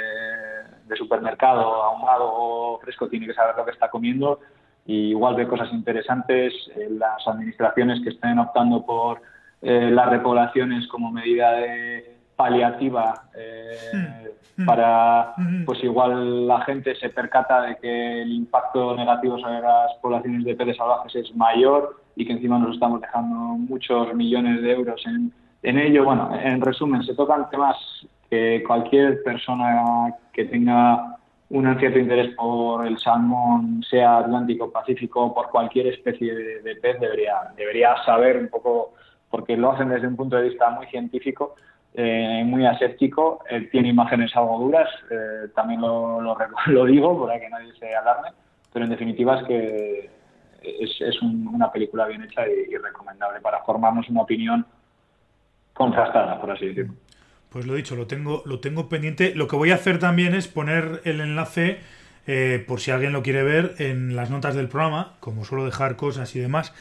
de 0.88 0.96
supermercado, 0.96 1.84
ahumado 1.84 2.26
o 2.26 2.80
fresco, 2.80 3.08
tiene 3.08 3.28
que 3.28 3.34
saber 3.34 3.56
lo 3.56 3.66
que 3.66 3.72
está 3.72 3.90
comiendo. 3.90 4.40
Y 4.86 5.12
igual 5.12 5.36
ve 5.36 5.48
cosas 5.48 5.72
interesantes. 5.72 6.54
Eh, 6.76 6.90
las 6.92 7.26
administraciones 7.28 8.02
que 8.04 8.10
estén 8.10 8.38
optando 8.40 8.86
por 8.86 9.22
eh, 9.62 9.90
las 9.92 10.10
repoblaciones 10.10 10.88
como 10.88 11.12
medida 11.12 11.54
de 11.54 12.18
paliativa 12.36 13.30
eh, 13.36 14.42
hmm. 14.58 14.66
para, 14.66 15.34
hmm. 15.38 15.66
pues 15.66 15.84
igual 15.84 16.48
la 16.48 16.62
gente 16.62 16.96
se 16.96 17.10
percata 17.10 17.62
de 17.62 17.78
que 17.78 18.22
el 18.24 18.32
impacto 18.32 18.96
negativo 18.96 19.38
sobre 19.38 19.62
las 19.62 19.94
poblaciones 20.02 20.44
de 20.44 20.56
peces 20.56 20.76
salvajes 20.76 21.16
es 21.16 21.36
mayor 21.36 22.02
y 22.16 22.26
que 22.26 22.34
encima 22.34 22.58
nos 22.60 22.74
estamos 22.74 23.00
dejando 23.00 23.36
muchos 23.36 24.14
millones 24.16 24.62
de 24.62 24.72
euros 24.72 25.02
en, 25.06 25.32
en 25.62 25.78
ello. 25.78 26.04
Bueno, 26.04 26.32
en 26.36 26.60
resumen, 26.60 27.04
se 27.04 27.14
tocan 27.14 27.50
temas 27.50 27.78
que 28.34 28.64
cualquier 28.66 29.22
persona 29.22 30.16
que 30.32 30.46
tenga 30.46 31.18
un 31.50 31.78
cierto 31.78 32.00
interés 32.00 32.34
por 32.36 32.88
el 32.88 32.98
salmón, 32.98 33.84
sea 33.88 34.18
atlántico, 34.18 34.72
pacífico, 34.72 35.32
por 35.36 35.52
cualquier 35.52 35.86
especie 35.88 36.34
de, 36.34 36.76
pez, 36.78 37.00
debería, 37.00 37.36
debería 37.56 37.96
saber 38.04 38.38
un 38.38 38.48
poco, 38.48 38.96
porque 39.30 39.56
lo 39.56 39.72
hacen 39.72 39.90
desde 39.90 40.08
un 40.08 40.16
punto 40.16 40.36
de 40.36 40.50
vista 40.50 40.72
muy 40.72 40.88
científico, 40.88 41.54
eh, 41.94 42.42
muy 42.44 42.66
aséptico, 42.66 43.44
eh, 43.52 43.70
tiene 43.72 43.90
imágenes 43.90 44.36
algo 44.36 44.58
duras, 44.58 44.90
eh, 45.12 45.50
también 45.54 45.82
lo, 45.82 46.20
lo, 46.20 46.86
digo 46.86 47.24
para 47.24 47.40
que 47.40 47.50
nadie 47.50 47.72
se 47.74 47.96
alarme, 47.96 48.30
pero 48.72 48.86
en 48.86 48.92
definitiva 48.92 49.42
es 49.42 49.46
que 49.46 50.10
es, 50.64 51.22
una 51.22 51.72
película 51.72 52.08
bien 52.08 52.24
hecha 52.24 52.48
y 52.48 52.76
recomendable 52.78 53.42
para 53.42 53.62
formarnos 53.64 54.10
una 54.10 54.22
opinión 54.24 54.66
contrastada, 55.74 56.42
por 56.42 56.50
así 56.50 56.70
decirlo. 56.70 56.96
Pues 57.54 57.68
lo 57.68 57.76
dicho, 57.76 57.96
lo 57.96 58.08
tengo, 58.08 58.42
lo 58.46 58.60
tengo 58.60 58.90
pendiente. 58.90 59.36
Lo 59.36 59.48
que 59.48 59.56
voy 59.56 59.70
a 59.70 59.76
hacer 59.76 60.00
también 60.00 60.34
es 60.34 60.48
poner 60.48 61.02
el 61.06 61.22
enlace, 61.22 61.78
eh, 62.26 62.64
por 62.68 62.80
si 62.80 62.90
alguien 62.90 63.14
lo 63.14 63.22
quiere 63.22 63.44
ver, 63.44 63.76
en 63.78 64.16
las 64.16 64.32
notas 64.32 64.56
del 64.56 64.68
programa. 64.68 65.14
Como 65.20 65.46
suelo 65.46 65.64
dejar 65.64 65.96
cosas 65.96 66.36
y 66.36 66.40
demás, 66.40 66.74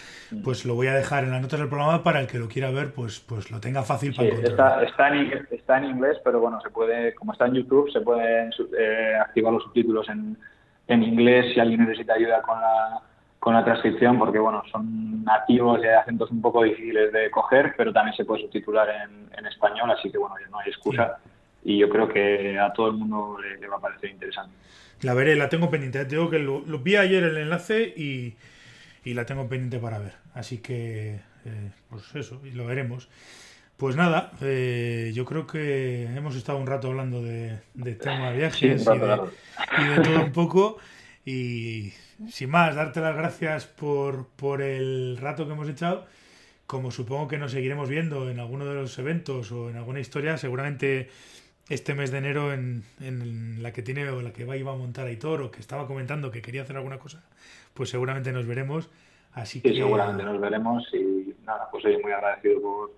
pues 0.43 0.65
lo 0.65 0.75
voy 0.75 0.87
a 0.87 0.95
dejar 0.95 1.25
en 1.25 1.31
las 1.31 1.43
notas 1.43 1.61
del 1.61 1.69
programa 1.69 2.03
para 2.03 2.21
el 2.21 2.27
que 2.27 2.39
lo 2.39 2.49
quiera 2.49 2.71
ver, 2.71 2.95
pues, 2.95 3.21
pues 3.21 3.51
lo 3.51 3.61
tenga 3.61 3.83
fácil 3.83 4.15
para 4.15 4.29
encontrar. 4.29 4.85
Está, 4.85 5.09
en, 5.09 5.47
está 5.51 5.77
en 5.77 5.85
inglés, 5.85 6.17
pero 6.25 6.41
bueno, 6.41 6.59
se 6.63 6.71
puede, 6.71 7.15
como 7.17 7.33
está 7.33 7.45
en 7.47 7.53
YouTube, 7.53 7.93
se 7.93 8.01
pueden 8.01 8.51
eh, 8.79 9.13
activar 9.21 9.53
los 9.53 9.65
subtítulos 9.65 10.09
en, 10.09 10.39
en 10.89 11.03
inglés 11.03 11.53
si 11.53 11.61
alguien 11.61 11.87
necesita 11.87 12.15
ayuda 12.15 12.41
con 12.41 12.59
la 12.59 13.03
con 13.43 13.55
la 13.55 13.65
transcripción 13.65 14.21
porque 14.21 14.39
bueno 14.39 14.63
son 14.71 15.25
nativos 15.25 15.81
y 15.83 15.89
hay 15.89 15.95
acentos 15.95 16.31
un 16.31 16.41
poco 16.41 16.63
difíciles 16.63 17.13
de 17.13 17.29
coger 17.29 17.75
pero 17.77 17.93
también 17.93 18.17
se 18.17 18.25
puede 18.25 18.43
subtitular 18.43 18.89
en, 18.89 19.29
en 19.37 19.47
español 19.47 19.91
así 19.91 20.13
que 20.13 20.19
bueno 20.19 20.37
no 20.49 20.61
hay 20.61 20.69
excusa. 20.69 21.19
Y 21.65 21.79
yo 21.79 21.89
creo 21.89 22.09
que 22.09 22.57
a 22.59 22.73
todo 22.73 22.89
el 22.89 22.95
mundo 22.95 23.37
le, 23.41 23.67
va 23.67 23.77
a 23.77 23.81
parecer 23.81 24.11
interesante. 24.11 24.55
La 25.01 25.15
veré 25.15 25.35
la 25.37 25.49
tengo 25.49 25.71
pendiente. 25.71 26.05
Tengo 26.05 26.29
que 26.29 26.39
lo, 26.39 26.63
vi 26.79 26.97
ayer 26.97 27.23
el 27.23 27.37
enlace 27.37 27.83
y, 27.97 28.35
y, 29.05 29.15
la 29.15 29.27
tengo 29.27 29.49
pendiente 29.49 29.79
para 29.79 29.99
ver. 29.99 30.15
Así 30.35 30.59
que 30.59 31.21
eh, 31.45 31.71
pues 31.89 32.15
eso 32.17 32.41
y 32.45 32.51
lo 32.51 32.67
veremos. 32.67 33.09
Pues 33.77 33.97
nada, 33.97 34.33
eh, 34.41 35.13
yo 35.15 35.25
creo 35.25 35.47
que 35.47 36.05
hemos 36.05 36.35
estado 36.37 36.59
un 36.59 36.67
rato 36.67 36.89
hablando 36.89 37.23
de, 37.23 37.59
de 37.75 37.95
tema 37.95 38.31
de 38.31 38.39
viajes 38.39 38.83
y, 38.83 38.99
de, 38.99 39.21
y 39.79 39.85
de 39.85 40.01
todo 40.01 40.25
un 40.25 40.33
poco. 40.33 40.79
Y 41.25 41.93
sin 42.29 42.51
más, 42.51 42.75
darte 42.75 43.01
las 43.01 43.17
gracias 43.17 43.67
por, 43.67 44.27
por 44.29 44.63
el 44.63 45.17
rato 45.21 45.47
que 45.47 45.53
hemos 45.53 45.69
echado. 45.69 46.07
Como 46.67 46.91
supongo 46.91 47.29
que 47.29 47.39
nos 47.39 47.53
seguiremos 47.53 47.89
viendo 47.89 48.31
en 48.31 48.41
alguno 48.41 48.65
de 48.65 48.75
los 48.75 48.99
eventos 48.99 49.53
o 49.53 49.69
en 49.69 49.77
alguna 49.77 50.01
historia, 50.01 50.39
seguramente 50.39 51.11
este 51.69 51.95
mes 51.95 52.11
de 52.11 52.19
enero 52.19 52.53
en, 52.53 52.85
en 53.01 53.63
la 53.63 53.73
que 53.73 53.83
tiene 53.83 54.09
o 54.11 54.21
la 54.23 54.33
que 54.33 54.45
va 54.45 54.57
iba 54.57 54.73
a 54.73 54.77
montar 54.77 55.07
Aitor 55.07 55.43
o 55.43 55.51
que 55.51 55.61
estaba 55.61 55.87
comentando 55.87 56.31
que 56.31 56.43
quería 56.43 56.63
hacer 56.63 56.77
alguna 56.77 56.99
cosa, 56.99 57.23
pues 57.75 57.91
seguramente 57.91 58.33
nos 58.33 58.47
veremos. 58.47 58.91
Así 59.35 59.63
que 59.63 59.75
seguramente 59.75 60.23
nos 60.23 60.41
veremos 60.41 60.85
y 60.93 61.35
nada, 61.45 61.69
pues 61.71 61.83
soy 61.83 61.97
muy 62.03 62.13
agradecido 62.13 62.61
por, 62.61 62.93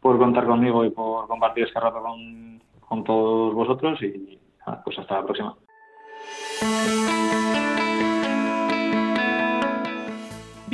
por 0.00 0.18
contar 0.18 0.46
conmigo 0.46 0.84
y 0.84 0.90
por 0.90 1.26
compartir 1.26 1.64
este 1.64 1.80
rato 1.80 2.00
con, 2.00 2.60
con 2.80 3.02
todos 3.02 3.54
vosotros 3.54 4.00
y 4.02 4.38
nada, 4.60 4.82
pues 4.84 4.98
hasta 4.98 5.16
la 5.16 5.24
próxima. 5.24 5.56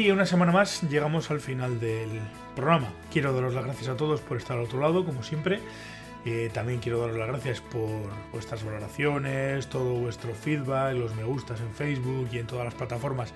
Y 0.01 0.11
una 0.11 0.25
semana 0.25 0.51
más 0.51 0.81
llegamos 0.89 1.31
al 1.31 1.41
final 1.41 1.79
del 1.79 2.09
programa. 2.57 2.89
Quiero 3.13 3.35
daros 3.35 3.53
las 3.53 3.65
gracias 3.65 3.91
a 3.91 3.99
todos 3.99 4.23
por 4.23 4.39
estar 4.39 4.57
al 4.57 4.65
otro 4.65 4.81
lado, 4.81 5.05
como 5.05 5.23
siempre. 5.23 5.61
Eh, 6.25 6.49
también 6.55 6.81
quiero 6.81 7.01
daros 7.01 7.19
las 7.19 7.29
gracias 7.29 7.61
por 7.61 8.09
vuestras 8.33 8.65
valoraciones, 8.65 9.67
todo 9.67 9.93
vuestro 9.93 10.35
feedback, 10.35 10.95
los 10.95 11.15
me 11.15 11.25
gustas 11.25 11.61
en 11.61 11.71
Facebook 11.75 12.31
y 12.33 12.39
en 12.39 12.47
todas 12.47 12.65
las 12.65 12.73
plataformas 12.73 13.35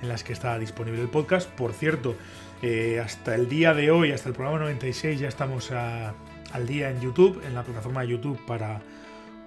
en 0.00 0.08
las 0.08 0.24
que 0.24 0.32
está 0.32 0.58
disponible 0.58 1.02
el 1.02 1.10
podcast. 1.10 1.50
Por 1.50 1.74
cierto, 1.74 2.14
eh, 2.62 2.98
hasta 2.98 3.34
el 3.34 3.46
día 3.50 3.74
de 3.74 3.90
hoy, 3.90 4.12
hasta 4.12 4.30
el 4.30 4.34
programa 4.34 4.60
96, 4.60 5.20
ya 5.20 5.28
estamos 5.28 5.70
al 5.70 6.66
día 6.66 6.88
en 6.88 6.98
YouTube, 7.02 7.42
en 7.46 7.54
la 7.54 7.62
plataforma 7.62 8.00
de 8.00 8.08
YouTube 8.08 8.40
para, 8.46 8.80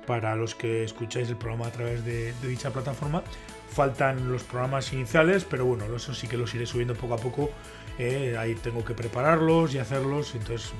para 0.05 0.35
los 0.35 0.53
que 0.53 0.83
escucháis 0.83 1.29
el 1.29 1.37
programa 1.37 1.65
a 1.65 1.71
través 1.71 2.05
de 2.05 2.31
dicha 2.43 2.69
plataforma. 2.69 3.23
Faltan 3.71 4.31
los 4.31 4.43
programas 4.43 4.91
iniciales, 4.93 5.45
pero 5.45 5.65
bueno, 5.65 5.85
eso 5.95 6.13
sí 6.13 6.27
que 6.27 6.37
los 6.37 6.53
iré 6.55 6.65
subiendo 6.65 6.95
poco 6.95 7.13
a 7.13 7.17
poco. 7.17 7.51
Eh, 7.97 8.35
ahí 8.37 8.55
tengo 8.55 8.83
que 8.83 8.93
prepararlos 8.93 9.73
y 9.73 9.79
hacerlos, 9.79 10.33
entonces 10.33 10.71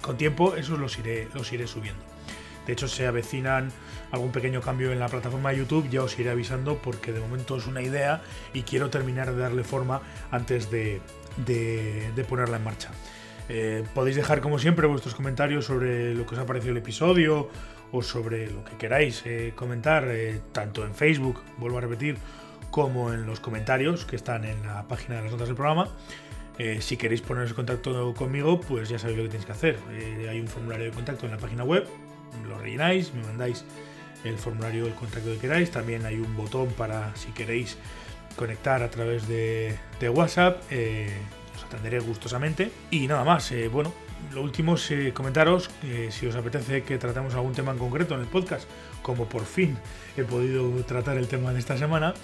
con 0.00 0.16
tiempo 0.16 0.54
esos 0.56 0.78
los 0.78 0.98
iré, 0.98 1.28
los 1.34 1.52
iré 1.52 1.66
subiendo. 1.66 2.02
De 2.66 2.72
hecho, 2.72 2.88
se 2.88 3.06
avecinan 3.06 3.70
algún 4.10 4.32
pequeño 4.32 4.60
cambio 4.60 4.92
en 4.92 4.98
la 4.98 5.08
plataforma 5.08 5.50
de 5.50 5.58
YouTube, 5.58 5.88
ya 5.88 6.02
os 6.02 6.18
iré 6.18 6.30
avisando 6.30 6.78
porque 6.78 7.12
de 7.12 7.20
momento 7.20 7.56
es 7.56 7.66
una 7.66 7.80
idea 7.80 8.22
y 8.52 8.62
quiero 8.62 8.90
terminar 8.90 9.32
de 9.32 9.38
darle 9.38 9.62
forma 9.62 10.02
antes 10.30 10.70
de, 10.70 11.00
ponerla 12.28 12.56
en 12.56 12.64
marcha. 12.64 12.90
Eh, 13.48 13.84
podéis 13.94 14.16
dejar 14.16 14.40
como 14.40 14.58
siempre 14.58 14.88
vuestros 14.88 15.14
comentarios 15.14 15.64
sobre 15.64 16.14
lo 16.14 16.26
que 16.26 16.34
os 16.34 16.40
ha 16.40 16.46
parecido 16.46 16.72
el 16.72 16.78
episodio 16.78 17.48
o 17.92 18.02
sobre 18.02 18.50
lo 18.50 18.64
que 18.64 18.76
queráis 18.76 19.22
eh, 19.24 19.52
comentar, 19.54 20.04
eh, 20.08 20.40
tanto 20.52 20.84
en 20.84 20.94
Facebook, 20.94 21.42
vuelvo 21.58 21.78
a 21.78 21.80
repetir, 21.80 22.16
como 22.70 23.12
en 23.12 23.26
los 23.26 23.40
comentarios 23.40 24.04
que 24.04 24.16
están 24.16 24.44
en 24.44 24.66
la 24.66 24.86
página 24.88 25.16
de 25.16 25.22
las 25.22 25.32
notas 25.32 25.48
del 25.48 25.56
programa. 25.56 25.88
Eh, 26.58 26.78
si 26.80 26.96
queréis 26.96 27.20
poneros 27.20 27.50
en 27.50 27.56
contacto 27.56 28.14
conmigo, 28.14 28.60
pues 28.60 28.88
ya 28.88 28.98
sabéis 28.98 29.18
lo 29.18 29.24
que 29.24 29.30
tenéis 29.30 29.46
que 29.46 29.52
hacer. 29.52 29.78
hay 30.28 30.40
un 30.40 30.48
formulario 30.48 30.86
de 30.86 30.90
contacto 30.90 31.26
en 31.26 31.32
la 31.32 31.38
página 31.38 31.64
web, 31.64 31.86
lo 32.48 32.58
rellenáis, 32.58 33.12
me 33.14 33.22
mandáis 33.22 33.64
el 34.24 34.38
formulario 34.38 34.84
del 34.84 34.94
contacto 34.94 35.30
que 35.30 35.38
queráis. 35.38 35.70
También 35.70 36.04
hay 36.06 36.16
un 36.16 36.34
botón 36.36 36.68
para 36.68 37.14
si 37.14 37.30
queréis 37.32 37.76
conectar 38.36 38.82
a 38.82 38.90
través 38.90 39.28
de, 39.28 39.78
de 40.00 40.08
WhatsApp. 40.08 40.62
os 41.54 41.64
atenderé 41.64 42.00
gustosamente. 42.00 42.70
Y 42.90 43.06
nada 43.06 43.24
más, 43.24 43.52
bueno, 43.70 43.92
lo 44.32 44.42
último 44.42 44.74
es 44.74 44.90
eh, 44.90 45.12
comentaros 45.14 45.68
que 45.80 46.10
si 46.10 46.26
os 46.26 46.34
apetece 46.36 46.82
que 46.82 46.98
tratemos 46.98 47.34
algún 47.34 47.52
tema 47.52 47.72
en 47.72 47.78
concreto 47.78 48.14
en 48.14 48.20
el 48.20 48.26
podcast, 48.26 48.68
como 49.02 49.28
por 49.28 49.44
fin 49.44 49.76
he 50.16 50.24
podido 50.24 50.70
tratar 50.84 51.16
el 51.16 51.28
tema 51.28 51.52
de 51.52 51.58
esta 51.58 51.76
semana, 51.76 52.14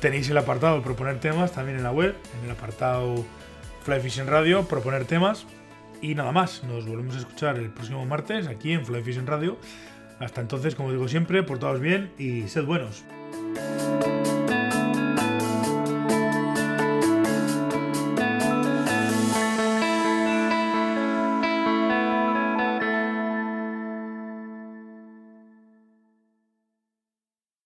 tenéis 0.00 0.28
el 0.30 0.38
apartado 0.38 0.82
proponer 0.82 1.20
temas 1.20 1.52
también 1.52 1.78
en 1.78 1.84
la 1.84 1.92
web, 1.92 2.14
en 2.38 2.44
el 2.44 2.50
apartado 2.50 3.24
Fly 3.84 4.00
Fishing 4.00 4.26
Radio, 4.26 4.64
proponer 4.66 5.04
temas. 5.04 5.46
Y 6.00 6.14
nada 6.14 6.30
más, 6.30 6.62
nos 6.62 6.86
volvemos 6.86 7.16
a 7.16 7.18
escuchar 7.18 7.56
el 7.56 7.70
próximo 7.70 8.04
martes 8.06 8.46
aquí 8.46 8.72
en 8.72 8.86
Fly 8.86 9.02
Fishing 9.02 9.26
Radio 9.26 9.58
Hasta 10.20 10.40
entonces, 10.40 10.74
como 10.74 10.92
digo 10.92 11.08
siempre, 11.08 11.42
portaos 11.42 11.80
bien 11.80 12.12
y 12.18 12.48
sed 12.48 12.64
buenos. 12.64 13.04